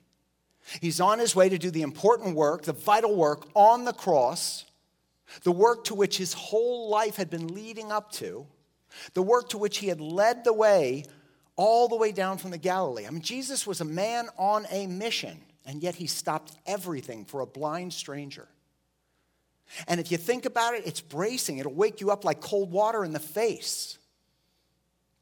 He's 0.81 1.01
on 1.01 1.19
his 1.19 1.35
way 1.35 1.49
to 1.49 1.59
do 1.59 1.71
the 1.71 1.83
important 1.83 2.37
work, 2.37 2.63
the 2.63 2.73
vital 2.73 3.17
work 3.17 3.49
on 3.55 3.85
the 3.85 3.93
cross, 3.93 4.65
the 5.43 5.53
work 5.53 5.85
to 5.85 5.95
which 5.95 6.19
his 6.19 6.35
whole 6.35 6.89
life 6.89 7.17
had 7.17 7.31
been 7.31 7.49
leading 7.49 7.91
up 7.91 8.13
to, 8.13 8.47
the 9.15 9.23
work 9.23 9.49
to 9.51 9.59
which 9.59 9.79
he 9.79 9.89
had 9.89 10.01
led 10.01 10.45
the 10.45 10.53
way 10.53 11.05
all 11.59 11.89
the 11.89 11.97
way 11.97 12.13
down 12.13 12.39
from 12.39 12.53
the 12.53 12.59
Galilee. 12.59 13.05
I 13.05 13.11
mean, 13.11 13.21
Jesus 13.21 13.67
was 13.67 13.81
a 13.81 13.85
man 13.85 14.29
on 14.39 14.65
a 14.71 14.87
mission, 14.87 15.41
and 15.67 15.83
yet 15.83 15.97
he 15.97 16.07
stopped 16.07 16.53
everything 16.67 17.25
for 17.25 17.41
a 17.41 17.47
blind 17.47 17.93
stranger. 17.93 18.47
And 19.89 19.99
if 19.99 20.13
you 20.13 20.17
think 20.17 20.47
about 20.47 20.75
it, 20.75 20.87
it's 20.87 21.01
bracing. 21.01 21.59
It'll 21.59 21.75
wake 21.75 22.01
you 22.01 22.11
up 22.13 22.25
like 22.25 22.41
cold 22.41 22.71
water 22.71 23.05
in 23.05 23.13
the 23.13 23.19
face. 23.19 23.99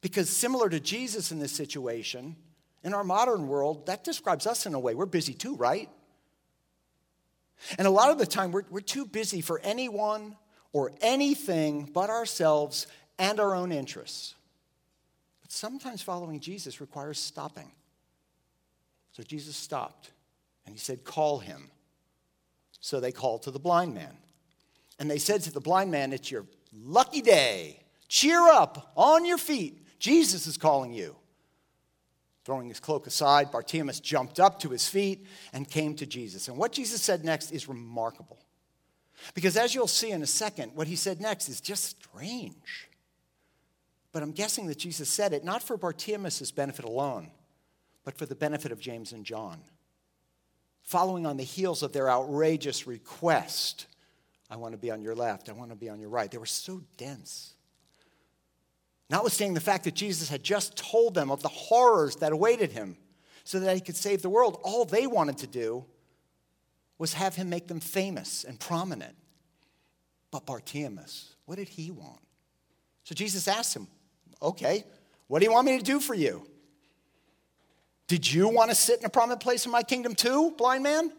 Because 0.03 0.29
similar 0.29 0.69
to 0.69 0.79
Jesus 0.79 1.33
in 1.33 1.39
this 1.39 1.53
situation, 1.53 2.37
in 2.85 2.93
our 2.93 3.03
modern 3.03 3.49
world, 3.49 3.87
that 3.87 4.05
describes 4.05 4.47
us 4.47 4.67
in 4.67 4.75
a 4.75 4.79
way. 4.79 4.95
We're 4.95 5.07
busy 5.07 5.33
too, 5.33 5.57
right? 5.57 5.89
And 7.79 7.89
a 7.89 7.91
lot 7.91 8.11
of 8.11 8.19
the 8.19 8.27
time, 8.27 8.53
we're, 8.53 8.65
we're 8.69 8.81
too 8.81 9.07
busy 9.07 9.41
for 9.41 9.59
anyone 9.61 10.37
or 10.75 10.93
anything 11.01 11.91
but 11.93 12.11
ourselves 12.11 12.87
and 13.19 13.41
our 13.41 13.55
own 13.55 13.73
interests. 13.73 14.35
But 15.47 15.53
sometimes 15.53 16.03
following 16.03 16.41
Jesus 16.41 16.81
requires 16.81 17.21
stopping. 17.21 17.71
So 19.13 19.23
Jesus 19.23 19.55
stopped 19.55 20.11
and 20.65 20.75
he 20.75 20.79
said, 20.81 21.05
Call 21.05 21.39
him. 21.39 21.71
So 22.81 22.99
they 22.99 23.13
called 23.13 23.45
to 23.45 23.53
the 23.53 23.61
blind 23.61 23.95
man. 23.95 24.17
And 24.99 25.09
they 25.09 25.19
said 25.19 25.43
to 25.43 25.53
the 25.53 25.61
blind 25.61 25.93
man, 25.93 26.13
It's 26.13 26.33
your 26.33 26.47
lucky 26.75 27.23
day. 27.23 27.85
Cheer 28.09 28.41
up, 28.41 28.91
on 28.97 29.25
your 29.25 29.39
feet. 29.39 29.87
Jesus 30.01 30.49
is 30.49 30.57
calling 30.57 30.93
you. 30.93 31.15
Throwing 32.45 32.67
his 32.67 32.81
cloak 32.81 33.07
aside, 33.07 33.53
Bartimaeus 33.53 34.01
jumped 34.01 34.41
up 34.41 34.59
to 34.61 34.71
his 34.71 34.89
feet 34.89 35.29
and 35.53 35.71
came 35.71 35.95
to 35.95 36.07
Jesus. 36.07 36.49
And 36.49 36.57
what 36.57 36.73
Jesus 36.73 37.01
said 37.01 37.25
next 37.25 37.53
is 37.53 37.69
remarkable. 37.69 38.41
Because 39.33 39.57
as 39.57 39.77
you'll 39.77 39.87
see 39.87 40.11
in 40.11 40.23
a 40.23 40.27
second, 40.27 40.73
what 40.75 40.89
he 40.89 40.97
said 40.97 41.21
next 41.21 41.49
is 41.49 41.61
just 41.61 42.03
strange. 42.03 42.86
But 44.17 44.23
I'm 44.23 44.33
guessing 44.33 44.69
that 44.69 44.79
Jesus 44.79 45.11
said 45.11 45.35
it 45.35 45.45
not 45.45 45.63
for 45.63 45.77
Bartimaeus' 45.77 46.51
benefit 46.51 46.87
alone, 46.87 47.31
but 48.03 48.17
for 48.17 48.25
the 48.25 48.35
benefit 48.35 48.73
of 48.73 48.81
James 48.81 49.13
and 49.13 49.27
John. 49.27 49.61
Following 50.85 51.27
on 51.27 51.37
the 51.37 51.43
heels 51.43 51.83
of 51.83 51.93
their 51.93 52.09
outrageous 52.09 52.87
request, 52.87 53.85
I 54.49 54.57
want 54.57 54.73
to 54.73 54.79
be 54.79 54.91
on 54.91 55.03
your 55.03 55.15
left, 55.15 55.51
I 55.51 55.53
want 55.53 55.69
to 55.69 55.77
be 55.77 55.91
on 55.91 56.01
your 56.01 56.09
right. 56.09 56.31
They 56.31 56.39
were 56.39 56.47
so 56.47 56.81
dense. 56.97 57.53
Notwithstanding 59.11 59.53
the 59.53 59.61
fact 59.61 59.85
that 59.85 59.95
Jesus 59.95 60.31
had 60.31 60.43
just 60.43 60.79
told 60.79 61.13
them 61.13 61.31
of 61.31 61.43
the 61.43 61.49
horrors 61.49 62.17
that 62.17 62.33
awaited 62.33 62.73
him 62.73 62.97
so 63.45 63.61
that 63.61 63.75
he 63.75 63.83
could 63.83 63.97
save 63.97 64.23
the 64.23 64.31
world, 64.31 64.59
all 64.63 64.87
they 64.87 65.07
wanted 65.07 65.37
to 65.37 65.47
do 65.47 65.85
was 66.97 67.13
have 67.13 67.35
him 67.35 67.51
make 67.51 67.69
them 67.69 67.81
famous 67.81 68.45
and 68.45 68.59
prominent. 68.59 69.15
But 70.31 70.47
Bartimaeus, 70.47 71.35
what 71.45 71.59
did 71.59 71.69
he 71.69 71.91
want? 71.91 72.21
So 73.05 73.15
Jesus 73.15 73.47
asked 73.47 73.77
him, 73.77 73.89
Okay, 74.41 74.85
what 75.29 75.41
do 75.41 75.45
you 75.47 75.53
want 75.53 75.67
me 75.67 75.79
to 75.79 75.85
do 75.85 76.01
for 76.01 76.15
you? 76.15 76.47
Did 78.07 78.31
you 78.31 78.49
want 78.49 78.71
to 78.71 78.77
sit 78.77 79.01
in 79.01 79.07
a 79.07 79.11
prominent 79.11 79.41
place 79.41 79.67
in 79.67 79.73
my 79.73 79.83
kingdom 79.83 80.15
too, 80.15 80.55
blind 80.57 80.85
man? 80.85 81.11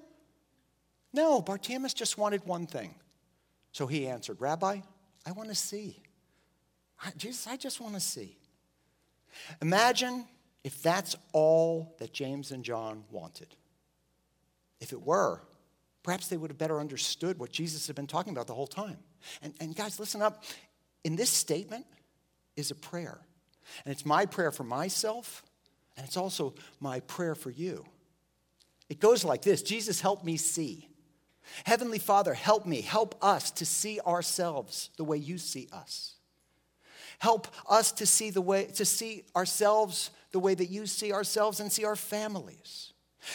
No, 1.13 1.41
Bartimaeus 1.41 1.93
just 1.93 2.17
wanted 2.17 2.45
one 2.45 2.67
thing. 2.67 2.95
So 3.71 3.87
he 3.87 4.07
answered, 4.07 4.39
Rabbi, 4.39 4.81
I 5.25 5.31
want 5.31 5.49
to 5.49 5.55
see. 5.55 6.01
Jesus, 7.17 7.47
I 7.47 7.57
just 7.57 7.81
want 7.81 7.93
to 7.95 7.99
see. 7.99 8.37
Imagine 9.61 10.25
if 10.63 10.81
that's 10.81 11.15
all 11.33 11.95
that 11.99 12.13
James 12.13 12.51
and 12.51 12.63
John 12.63 13.03
wanted. 13.11 13.47
If 14.79 14.93
it 14.93 15.01
were, 15.01 15.41
perhaps 16.03 16.27
they 16.27 16.37
would 16.37 16.49
have 16.49 16.57
better 16.57 16.79
understood 16.79 17.39
what 17.39 17.51
Jesus 17.51 17.87
had 17.87 17.95
been 17.95 18.07
talking 18.07 18.33
about 18.33 18.47
the 18.47 18.53
whole 18.53 18.67
time. 18.67 18.97
And, 19.41 19.53
and 19.59 19.75
guys, 19.75 19.99
listen 19.99 20.21
up. 20.21 20.43
In 21.03 21.15
this 21.15 21.29
statement 21.29 21.85
is 22.57 22.71
a 22.71 22.75
prayer. 22.75 23.19
And 23.85 23.91
it's 23.91 24.05
my 24.05 24.25
prayer 24.25 24.51
for 24.51 24.63
myself, 24.63 25.43
and 25.95 26.05
it's 26.05 26.17
also 26.17 26.55
my 26.79 26.99
prayer 27.01 27.35
for 27.35 27.49
you. 27.49 27.85
It 28.89 28.99
goes 28.99 29.23
like 29.23 29.41
this 29.41 29.61
Jesus, 29.61 30.01
help 30.01 30.23
me 30.23 30.37
see. 30.37 30.89
Heavenly 31.63 31.99
Father, 31.99 32.33
help 32.33 32.65
me, 32.65 32.81
help 32.81 33.15
us 33.23 33.51
to 33.51 33.65
see 33.65 34.01
ourselves 34.01 34.89
the 34.97 35.05
way 35.05 35.17
you 35.17 35.37
see 35.37 35.69
us. 35.71 36.15
Help 37.19 37.47
us 37.69 37.91
to 37.93 38.05
see 38.05 38.29
the 38.29 38.41
way 38.41 38.65
to 38.65 38.85
see 38.85 39.23
ourselves 39.35 40.11
the 40.31 40.39
way 40.39 40.53
that 40.53 40.69
you 40.69 40.85
see 40.85 41.13
ourselves 41.13 41.59
and 41.59 41.71
see 41.71 41.85
our 41.85 41.95
families. 41.95 42.93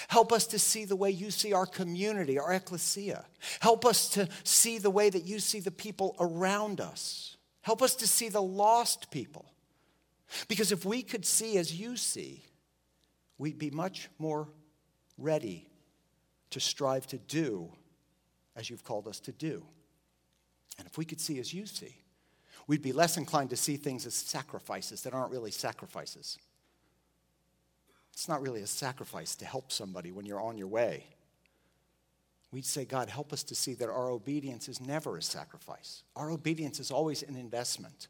Help 0.08 0.32
us 0.32 0.46
to 0.48 0.58
see 0.58 0.84
the 0.84 0.96
way 0.96 1.10
you 1.10 1.30
see 1.30 1.52
our 1.52 1.66
community, 1.66 2.38
our 2.38 2.52
ecclesia. 2.52 3.24
Help 3.60 3.84
us 3.84 4.08
to 4.10 4.28
see 4.44 4.78
the 4.78 4.90
way 4.90 5.10
that 5.10 5.24
you 5.24 5.38
see 5.38 5.60
the 5.60 5.70
people 5.70 6.14
around 6.20 6.80
us. 6.80 7.31
Help 7.62 7.80
us 7.80 7.94
to 7.96 8.06
see 8.06 8.28
the 8.28 8.42
lost 8.42 9.10
people. 9.10 9.46
Because 10.48 10.72
if 10.72 10.84
we 10.84 11.02
could 11.02 11.24
see 11.24 11.58
as 11.58 11.78
you 11.78 11.96
see, 11.96 12.44
we'd 13.38 13.58
be 13.58 13.70
much 13.70 14.08
more 14.18 14.48
ready 15.18 15.68
to 16.50 16.60
strive 16.60 17.06
to 17.08 17.18
do 17.18 17.70
as 18.56 18.68
you've 18.68 18.84
called 18.84 19.08
us 19.08 19.20
to 19.20 19.32
do. 19.32 19.64
And 20.78 20.86
if 20.86 20.98
we 20.98 21.04
could 21.04 21.20
see 21.20 21.38
as 21.38 21.52
you 21.52 21.66
see, 21.66 21.96
we'd 22.66 22.82
be 22.82 22.92
less 22.92 23.16
inclined 23.16 23.50
to 23.50 23.56
see 23.56 23.76
things 23.76 24.06
as 24.06 24.14
sacrifices 24.14 25.02
that 25.02 25.14
aren't 25.14 25.30
really 25.30 25.50
sacrifices. 25.50 26.38
It's 28.12 28.28
not 28.28 28.42
really 28.42 28.62
a 28.62 28.66
sacrifice 28.66 29.36
to 29.36 29.44
help 29.44 29.72
somebody 29.72 30.12
when 30.12 30.26
you're 30.26 30.40
on 30.40 30.58
your 30.58 30.68
way. 30.68 31.06
We'd 32.53 32.66
say, 32.66 32.84
God, 32.84 33.09
help 33.09 33.32
us 33.32 33.42
to 33.44 33.55
see 33.55 33.72
that 33.74 33.88
our 33.88 34.11
obedience 34.11 34.68
is 34.68 34.80
never 34.80 35.16
a 35.16 35.22
sacrifice. 35.22 36.05
Our 36.14 36.30
obedience 36.30 36.78
is 36.78 36.90
always 36.90 37.22
an 37.22 37.34
investment 37.34 38.09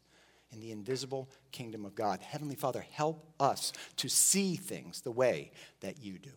in 0.51 0.59
the 0.59 0.71
invisible 0.71 1.29
kingdom 1.51 1.85
of 1.85 1.95
God. 1.95 2.21
Heavenly 2.21 2.55
Father, 2.55 2.85
help 2.91 3.25
us 3.39 3.71
to 3.97 4.09
see 4.09 4.55
things 4.55 5.01
the 5.01 5.11
way 5.11 5.51
that 5.79 6.03
you 6.03 6.19
do. 6.19 6.33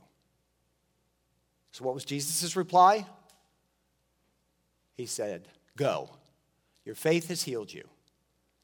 So, 1.72 1.84
what 1.84 1.94
was 1.94 2.04
Jesus' 2.04 2.56
reply? 2.56 3.04
He 4.96 5.06
said, 5.06 5.48
Go. 5.76 6.10
Your 6.84 6.94
faith 6.94 7.28
has 7.28 7.42
healed 7.42 7.72
you. 7.72 7.86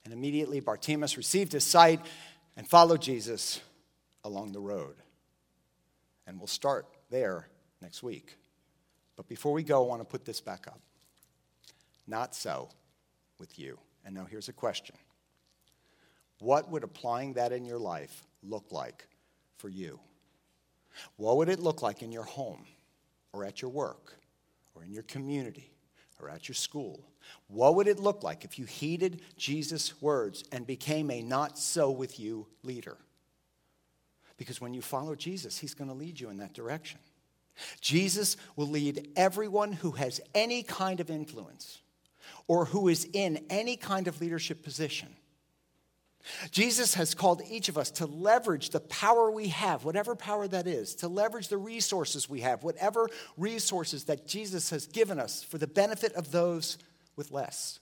And 0.04 0.14
immediately 0.14 0.60
Bartimaeus 0.60 1.16
received 1.16 1.52
his 1.52 1.64
sight 1.64 2.00
and 2.56 2.66
followed 2.66 3.02
Jesus 3.02 3.60
along 4.24 4.52
the 4.52 4.60
road. 4.60 4.94
And 6.26 6.38
we'll 6.38 6.46
start 6.46 6.86
there 7.10 7.48
next 7.80 8.02
week. 8.02 8.36
But 9.22 9.28
before 9.28 9.52
we 9.52 9.62
go, 9.62 9.84
I 9.84 9.86
want 9.86 10.00
to 10.00 10.04
put 10.04 10.24
this 10.24 10.40
back 10.40 10.66
up. 10.66 10.80
Not 12.08 12.34
so 12.34 12.70
with 13.38 13.56
you. 13.56 13.78
And 14.04 14.16
now 14.16 14.26
here's 14.28 14.48
a 14.48 14.52
question 14.52 14.96
What 16.40 16.68
would 16.72 16.82
applying 16.82 17.34
that 17.34 17.52
in 17.52 17.64
your 17.64 17.78
life 17.78 18.26
look 18.42 18.72
like 18.72 19.06
for 19.58 19.68
you? 19.68 20.00
What 21.18 21.36
would 21.36 21.48
it 21.48 21.60
look 21.60 21.82
like 21.82 22.02
in 22.02 22.10
your 22.10 22.24
home 22.24 22.64
or 23.32 23.44
at 23.44 23.62
your 23.62 23.70
work 23.70 24.18
or 24.74 24.82
in 24.82 24.90
your 24.90 25.04
community 25.04 25.70
or 26.20 26.28
at 26.28 26.48
your 26.48 26.56
school? 26.56 27.08
What 27.46 27.76
would 27.76 27.86
it 27.86 28.00
look 28.00 28.24
like 28.24 28.44
if 28.44 28.58
you 28.58 28.64
heeded 28.64 29.22
Jesus' 29.36 30.02
words 30.02 30.42
and 30.50 30.66
became 30.66 31.12
a 31.12 31.22
not 31.22 31.60
so 31.60 31.92
with 31.92 32.18
you 32.18 32.48
leader? 32.64 32.96
Because 34.36 34.60
when 34.60 34.74
you 34.74 34.82
follow 34.82 35.14
Jesus, 35.14 35.58
he's 35.58 35.74
going 35.74 35.88
to 35.88 35.94
lead 35.94 36.18
you 36.18 36.28
in 36.28 36.38
that 36.38 36.54
direction. 36.54 36.98
Jesus 37.80 38.36
will 38.56 38.68
lead 38.68 39.08
everyone 39.16 39.72
who 39.72 39.92
has 39.92 40.20
any 40.34 40.62
kind 40.62 41.00
of 41.00 41.10
influence 41.10 41.80
or 42.48 42.64
who 42.64 42.88
is 42.88 43.06
in 43.12 43.44
any 43.50 43.76
kind 43.76 44.08
of 44.08 44.20
leadership 44.20 44.62
position. 44.62 45.08
Jesus 46.50 46.94
has 46.94 47.14
called 47.14 47.42
each 47.50 47.68
of 47.68 47.76
us 47.76 47.90
to 47.92 48.06
leverage 48.06 48.70
the 48.70 48.80
power 48.80 49.30
we 49.30 49.48
have, 49.48 49.84
whatever 49.84 50.14
power 50.14 50.46
that 50.48 50.66
is, 50.66 50.94
to 50.96 51.08
leverage 51.08 51.48
the 51.48 51.58
resources 51.58 52.30
we 52.30 52.40
have, 52.40 52.62
whatever 52.62 53.08
resources 53.36 54.04
that 54.04 54.26
Jesus 54.26 54.70
has 54.70 54.86
given 54.86 55.18
us 55.18 55.42
for 55.42 55.58
the 55.58 55.66
benefit 55.66 56.12
of 56.14 56.30
those 56.30 56.78
with 57.16 57.32
less. 57.32 57.80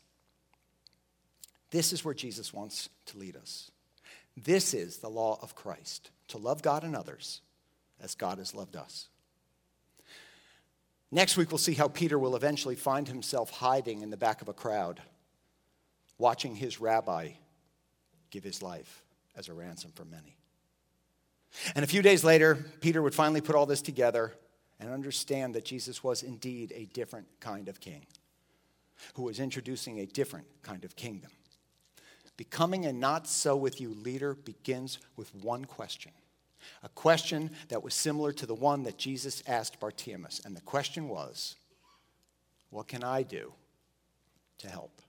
This 1.71 1.93
is 1.93 2.05
where 2.05 2.15
Jesus 2.15 2.53
wants 2.53 2.89
to 3.07 3.19
lead 3.19 3.37
us. 3.37 3.71
This 4.37 4.75
is 4.75 4.99
the 4.99 5.11
law 5.11 5.39
of 5.43 5.55
Christ 5.55 6.11
to 6.29 6.39
love 6.39 6.63
God 6.63 6.83
and 6.83 6.97
others 6.97 7.43
as 8.01 8.15
God 8.15 8.39
has 8.39 8.55
loved 8.55 8.77
us. 8.77 9.09
Next 11.13 11.37
week, 11.37 11.51
we'll 11.51 11.59
see 11.59 11.75
how 11.75 11.89
Peter 11.89 12.19
will 12.19 12.37
eventually 12.37 12.77
find 12.77 13.09
himself 13.09 13.51
hiding 13.51 14.03
in 14.03 14.11
the 14.11 14.17
back 14.17 14.43
of 14.43 14.49
a 14.49 14.53
crowd, 14.53 15.03
watching 16.19 16.55
his 16.55 16.81
rabbi 16.81 17.31
give 18.31 18.45
his 18.45 18.63
life 18.63 19.03
as 19.37 19.49
a 19.49 19.53
ransom 19.53 19.91
for 19.95 20.05
many. 20.05 20.37
And 21.75 21.85
a 21.85 21.89
few 21.89 22.03
days 22.03 22.23
later, 22.23 22.65
Peter 22.81 23.03
would 23.03 23.15
finally 23.15 23.41
put 23.41 23.57
all 23.57 23.67
this 23.67 23.83
together 23.83 24.35
and 24.79 24.89
understand 24.89 25.55
that 25.55 25.65
Jesus 25.65 26.05
was 26.05 26.23
indeed 26.23 26.73
a 26.75 26.87
different 26.87 27.27
kind 27.41 27.69
of 27.69 27.81
king 27.81 28.07
who 29.15 29.23
was 29.23 29.41
introducing 29.41 29.99
a 29.99 30.07
different 30.07 30.47
kind 30.63 30.85
of 30.85 30.95
kingdom. 30.95 31.31
Becoming 32.37 32.87
a 32.87 32.93
not 32.93 33.27
so 33.27 33.57
with 33.57 33.81
you 33.81 33.93
leader 33.93 34.35
begins 34.35 34.99
with 35.17 35.35
one 35.35 35.65
question. 35.65 36.13
A 36.83 36.89
question 36.91 37.51
that 37.69 37.83
was 37.83 37.95
similar 37.95 38.33
to 38.33 38.47
the 38.47 38.55
one 38.55 38.83
that 38.85 38.99
Jesus 38.99 39.43
asked 39.47 39.81
Bartimaeus. 39.81 40.41
And 40.45 40.57
the 40.57 40.61
question 40.61 41.09
was, 41.09 41.57
What 42.71 42.89
can 42.89 43.05
I 43.05 43.23
do 43.23 43.53
to 44.59 44.69
help? 44.69 45.03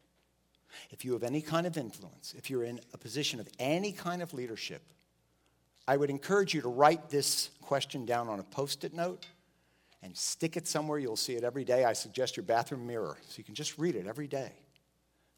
If 0.89 1.03
you 1.03 1.13
have 1.13 1.23
any 1.23 1.41
kind 1.41 1.67
of 1.67 1.77
influence, 1.77 2.33
if 2.37 2.49
you're 2.49 2.63
in 2.63 2.79
a 2.93 2.97
position 2.97 3.39
of 3.39 3.49
any 3.59 3.91
kind 3.91 4.21
of 4.21 4.33
leadership, 4.33 4.81
I 5.87 5.97
would 5.97 6.09
encourage 6.09 6.53
you 6.53 6.61
to 6.61 6.69
write 6.69 7.09
this 7.09 7.49
question 7.61 8.05
down 8.05 8.29
on 8.29 8.39
a 8.39 8.43
post 8.43 8.83
it 8.83 8.93
note 8.93 9.27
and 10.03 10.15
stick 10.15 10.57
it 10.57 10.67
somewhere. 10.67 10.99
You'll 10.99 11.15
see 11.15 11.33
it 11.33 11.43
every 11.43 11.63
day. 11.63 11.83
I 11.85 11.93
suggest 11.93 12.37
your 12.37 12.45
bathroom 12.45 12.87
mirror 12.87 13.17
so 13.27 13.37
you 13.37 13.43
can 13.43 13.55
just 13.55 13.77
read 13.77 13.95
it 13.95 14.07
every 14.07 14.27
day. 14.27 14.51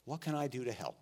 What 0.06 0.22
can 0.22 0.36
I 0.36 0.48
do 0.48 0.64
to 0.66 0.72
help? 0.72 0.96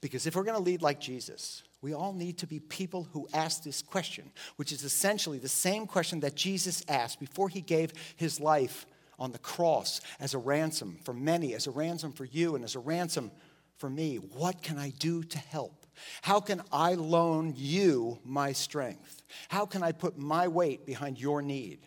Because 0.00 0.26
if 0.26 0.34
we're 0.34 0.44
going 0.44 0.56
to 0.56 0.62
lead 0.62 0.82
like 0.82 1.00
Jesus, 1.00 1.62
we 1.84 1.92
all 1.92 2.14
need 2.14 2.38
to 2.38 2.46
be 2.46 2.60
people 2.60 3.08
who 3.12 3.28
ask 3.34 3.62
this 3.62 3.82
question, 3.82 4.32
which 4.56 4.72
is 4.72 4.84
essentially 4.84 5.38
the 5.38 5.50
same 5.50 5.86
question 5.86 6.20
that 6.20 6.34
Jesus 6.34 6.82
asked 6.88 7.20
before 7.20 7.50
he 7.50 7.60
gave 7.60 7.92
his 8.16 8.40
life 8.40 8.86
on 9.18 9.32
the 9.32 9.38
cross 9.38 10.00
as 10.18 10.32
a 10.32 10.38
ransom 10.38 10.98
for 11.04 11.12
many, 11.12 11.52
as 11.52 11.66
a 11.66 11.70
ransom 11.70 12.10
for 12.10 12.24
you, 12.24 12.54
and 12.54 12.64
as 12.64 12.74
a 12.74 12.78
ransom 12.78 13.30
for 13.76 13.90
me. 13.90 14.16
What 14.16 14.62
can 14.62 14.78
I 14.78 14.94
do 14.98 15.22
to 15.24 15.38
help? 15.38 15.84
How 16.22 16.40
can 16.40 16.62
I 16.72 16.94
loan 16.94 17.52
you 17.54 18.18
my 18.24 18.52
strength? 18.52 19.22
How 19.48 19.66
can 19.66 19.82
I 19.82 19.92
put 19.92 20.16
my 20.16 20.48
weight 20.48 20.86
behind 20.86 21.20
your 21.20 21.42
need? 21.42 21.80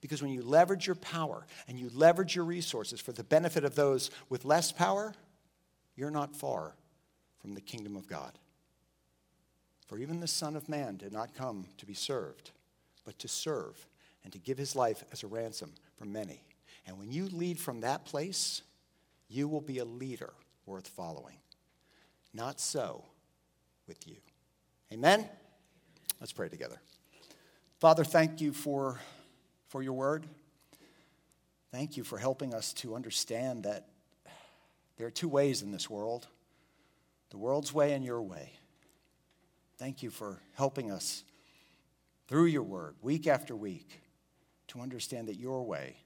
Because 0.00 0.22
when 0.22 0.30
you 0.30 0.40
leverage 0.40 0.86
your 0.86 0.96
power 0.96 1.46
and 1.68 1.78
you 1.78 1.90
leverage 1.92 2.34
your 2.34 2.46
resources 2.46 2.98
for 2.98 3.12
the 3.12 3.24
benefit 3.24 3.64
of 3.64 3.74
those 3.74 4.10
with 4.30 4.46
less 4.46 4.72
power, 4.72 5.12
you're 5.96 6.10
not 6.10 6.34
far 6.34 6.74
from 7.42 7.52
the 7.52 7.60
kingdom 7.60 7.94
of 7.94 8.08
God. 8.08 8.32
For 9.88 9.98
even 9.98 10.20
the 10.20 10.28
Son 10.28 10.54
of 10.54 10.68
Man 10.68 10.96
did 10.96 11.12
not 11.12 11.34
come 11.34 11.66
to 11.78 11.86
be 11.86 11.94
served, 11.94 12.50
but 13.04 13.18
to 13.20 13.28
serve 13.28 13.86
and 14.22 14.32
to 14.32 14.38
give 14.38 14.58
his 14.58 14.76
life 14.76 15.02
as 15.10 15.22
a 15.22 15.26
ransom 15.26 15.72
for 15.96 16.04
many. 16.04 16.42
And 16.86 16.98
when 16.98 17.10
you 17.10 17.26
lead 17.26 17.58
from 17.58 17.80
that 17.80 18.04
place, 18.04 18.62
you 19.28 19.48
will 19.48 19.62
be 19.62 19.78
a 19.78 19.84
leader 19.84 20.34
worth 20.66 20.86
following. 20.86 21.36
Not 22.34 22.60
so 22.60 23.04
with 23.86 24.06
you. 24.06 24.16
Amen? 24.92 25.26
Let's 26.20 26.32
pray 26.32 26.48
together. 26.48 26.80
Father, 27.78 28.04
thank 28.04 28.40
you 28.40 28.52
for, 28.52 29.00
for 29.68 29.82
your 29.82 29.94
word. 29.94 30.26
Thank 31.72 31.96
you 31.96 32.04
for 32.04 32.18
helping 32.18 32.52
us 32.52 32.72
to 32.74 32.94
understand 32.94 33.64
that 33.64 33.86
there 34.98 35.06
are 35.06 35.10
two 35.10 35.28
ways 35.28 35.62
in 35.62 35.72
this 35.72 35.88
world 35.88 36.26
the 37.30 37.36
world's 37.36 37.74
way 37.74 37.92
and 37.92 38.02
your 38.02 38.22
way. 38.22 38.52
Thank 39.78 40.02
you 40.02 40.10
for 40.10 40.40
helping 40.54 40.90
us 40.90 41.22
through 42.26 42.46
your 42.46 42.62
word, 42.62 42.96
week 43.00 43.26
after 43.26 43.54
week, 43.54 44.02
to 44.68 44.80
understand 44.80 45.28
that 45.28 45.36
your 45.36 45.64
way 45.64 45.96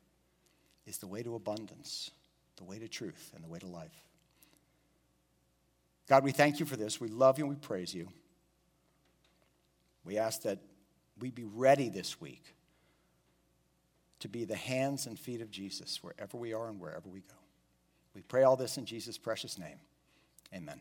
is 0.86 0.98
the 0.98 1.06
way 1.06 1.22
to 1.22 1.34
abundance, 1.34 2.10
the 2.56 2.64
way 2.64 2.78
to 2.78 2.86
truth, 2.86 3.32
and 3.34 3.42
the 3.42 3.48
way 3.48 3.58
to 3.58 3.66
life. 3.66 4.04
God, 6.08 6.22
we 6.22 6.32
thank 6.32 6.60
you 6.60 6.66
for 6.66 6.76
this. 6.76 7.00
We 7.00 7.08
love 7.08 7.38
you 7.38 7.46
and 7.46 7.54
we 7.54 7.60
praise 7.60 7.94
you. 7.94 8.08
We 10.04 10.18
ask 10.18 10.42
that 10.42 10.58
we 11.18 11.30
be 11.30 11.44
ready 11.44 11.88
this 11.88 12.20
week 12.20 12.54
to 14.20 14.28
be 14.28 14.44
the 14.44 14.56
hands 14.56 15.06
and 15.06 15.18
feet 15.18 15.40
of 15.40 15.50
Jesus 15.50 16.02
wherever 16.02 16.36
we 16.36 16.52
are 16.52 16.68
and 16.68 16.78
wherever 16.78 17.08
we 17.08 17.20
go. 17.20 17.34
We 18.14 18.22
pray 18.22 18.42
all 18.42 18.56
this 18.56 18.76
in 18.76 18.84
Jesus' 18.84 19.18
precious 19.18 19.58
name. 19.58 19.80
Amen. 20.54 20.80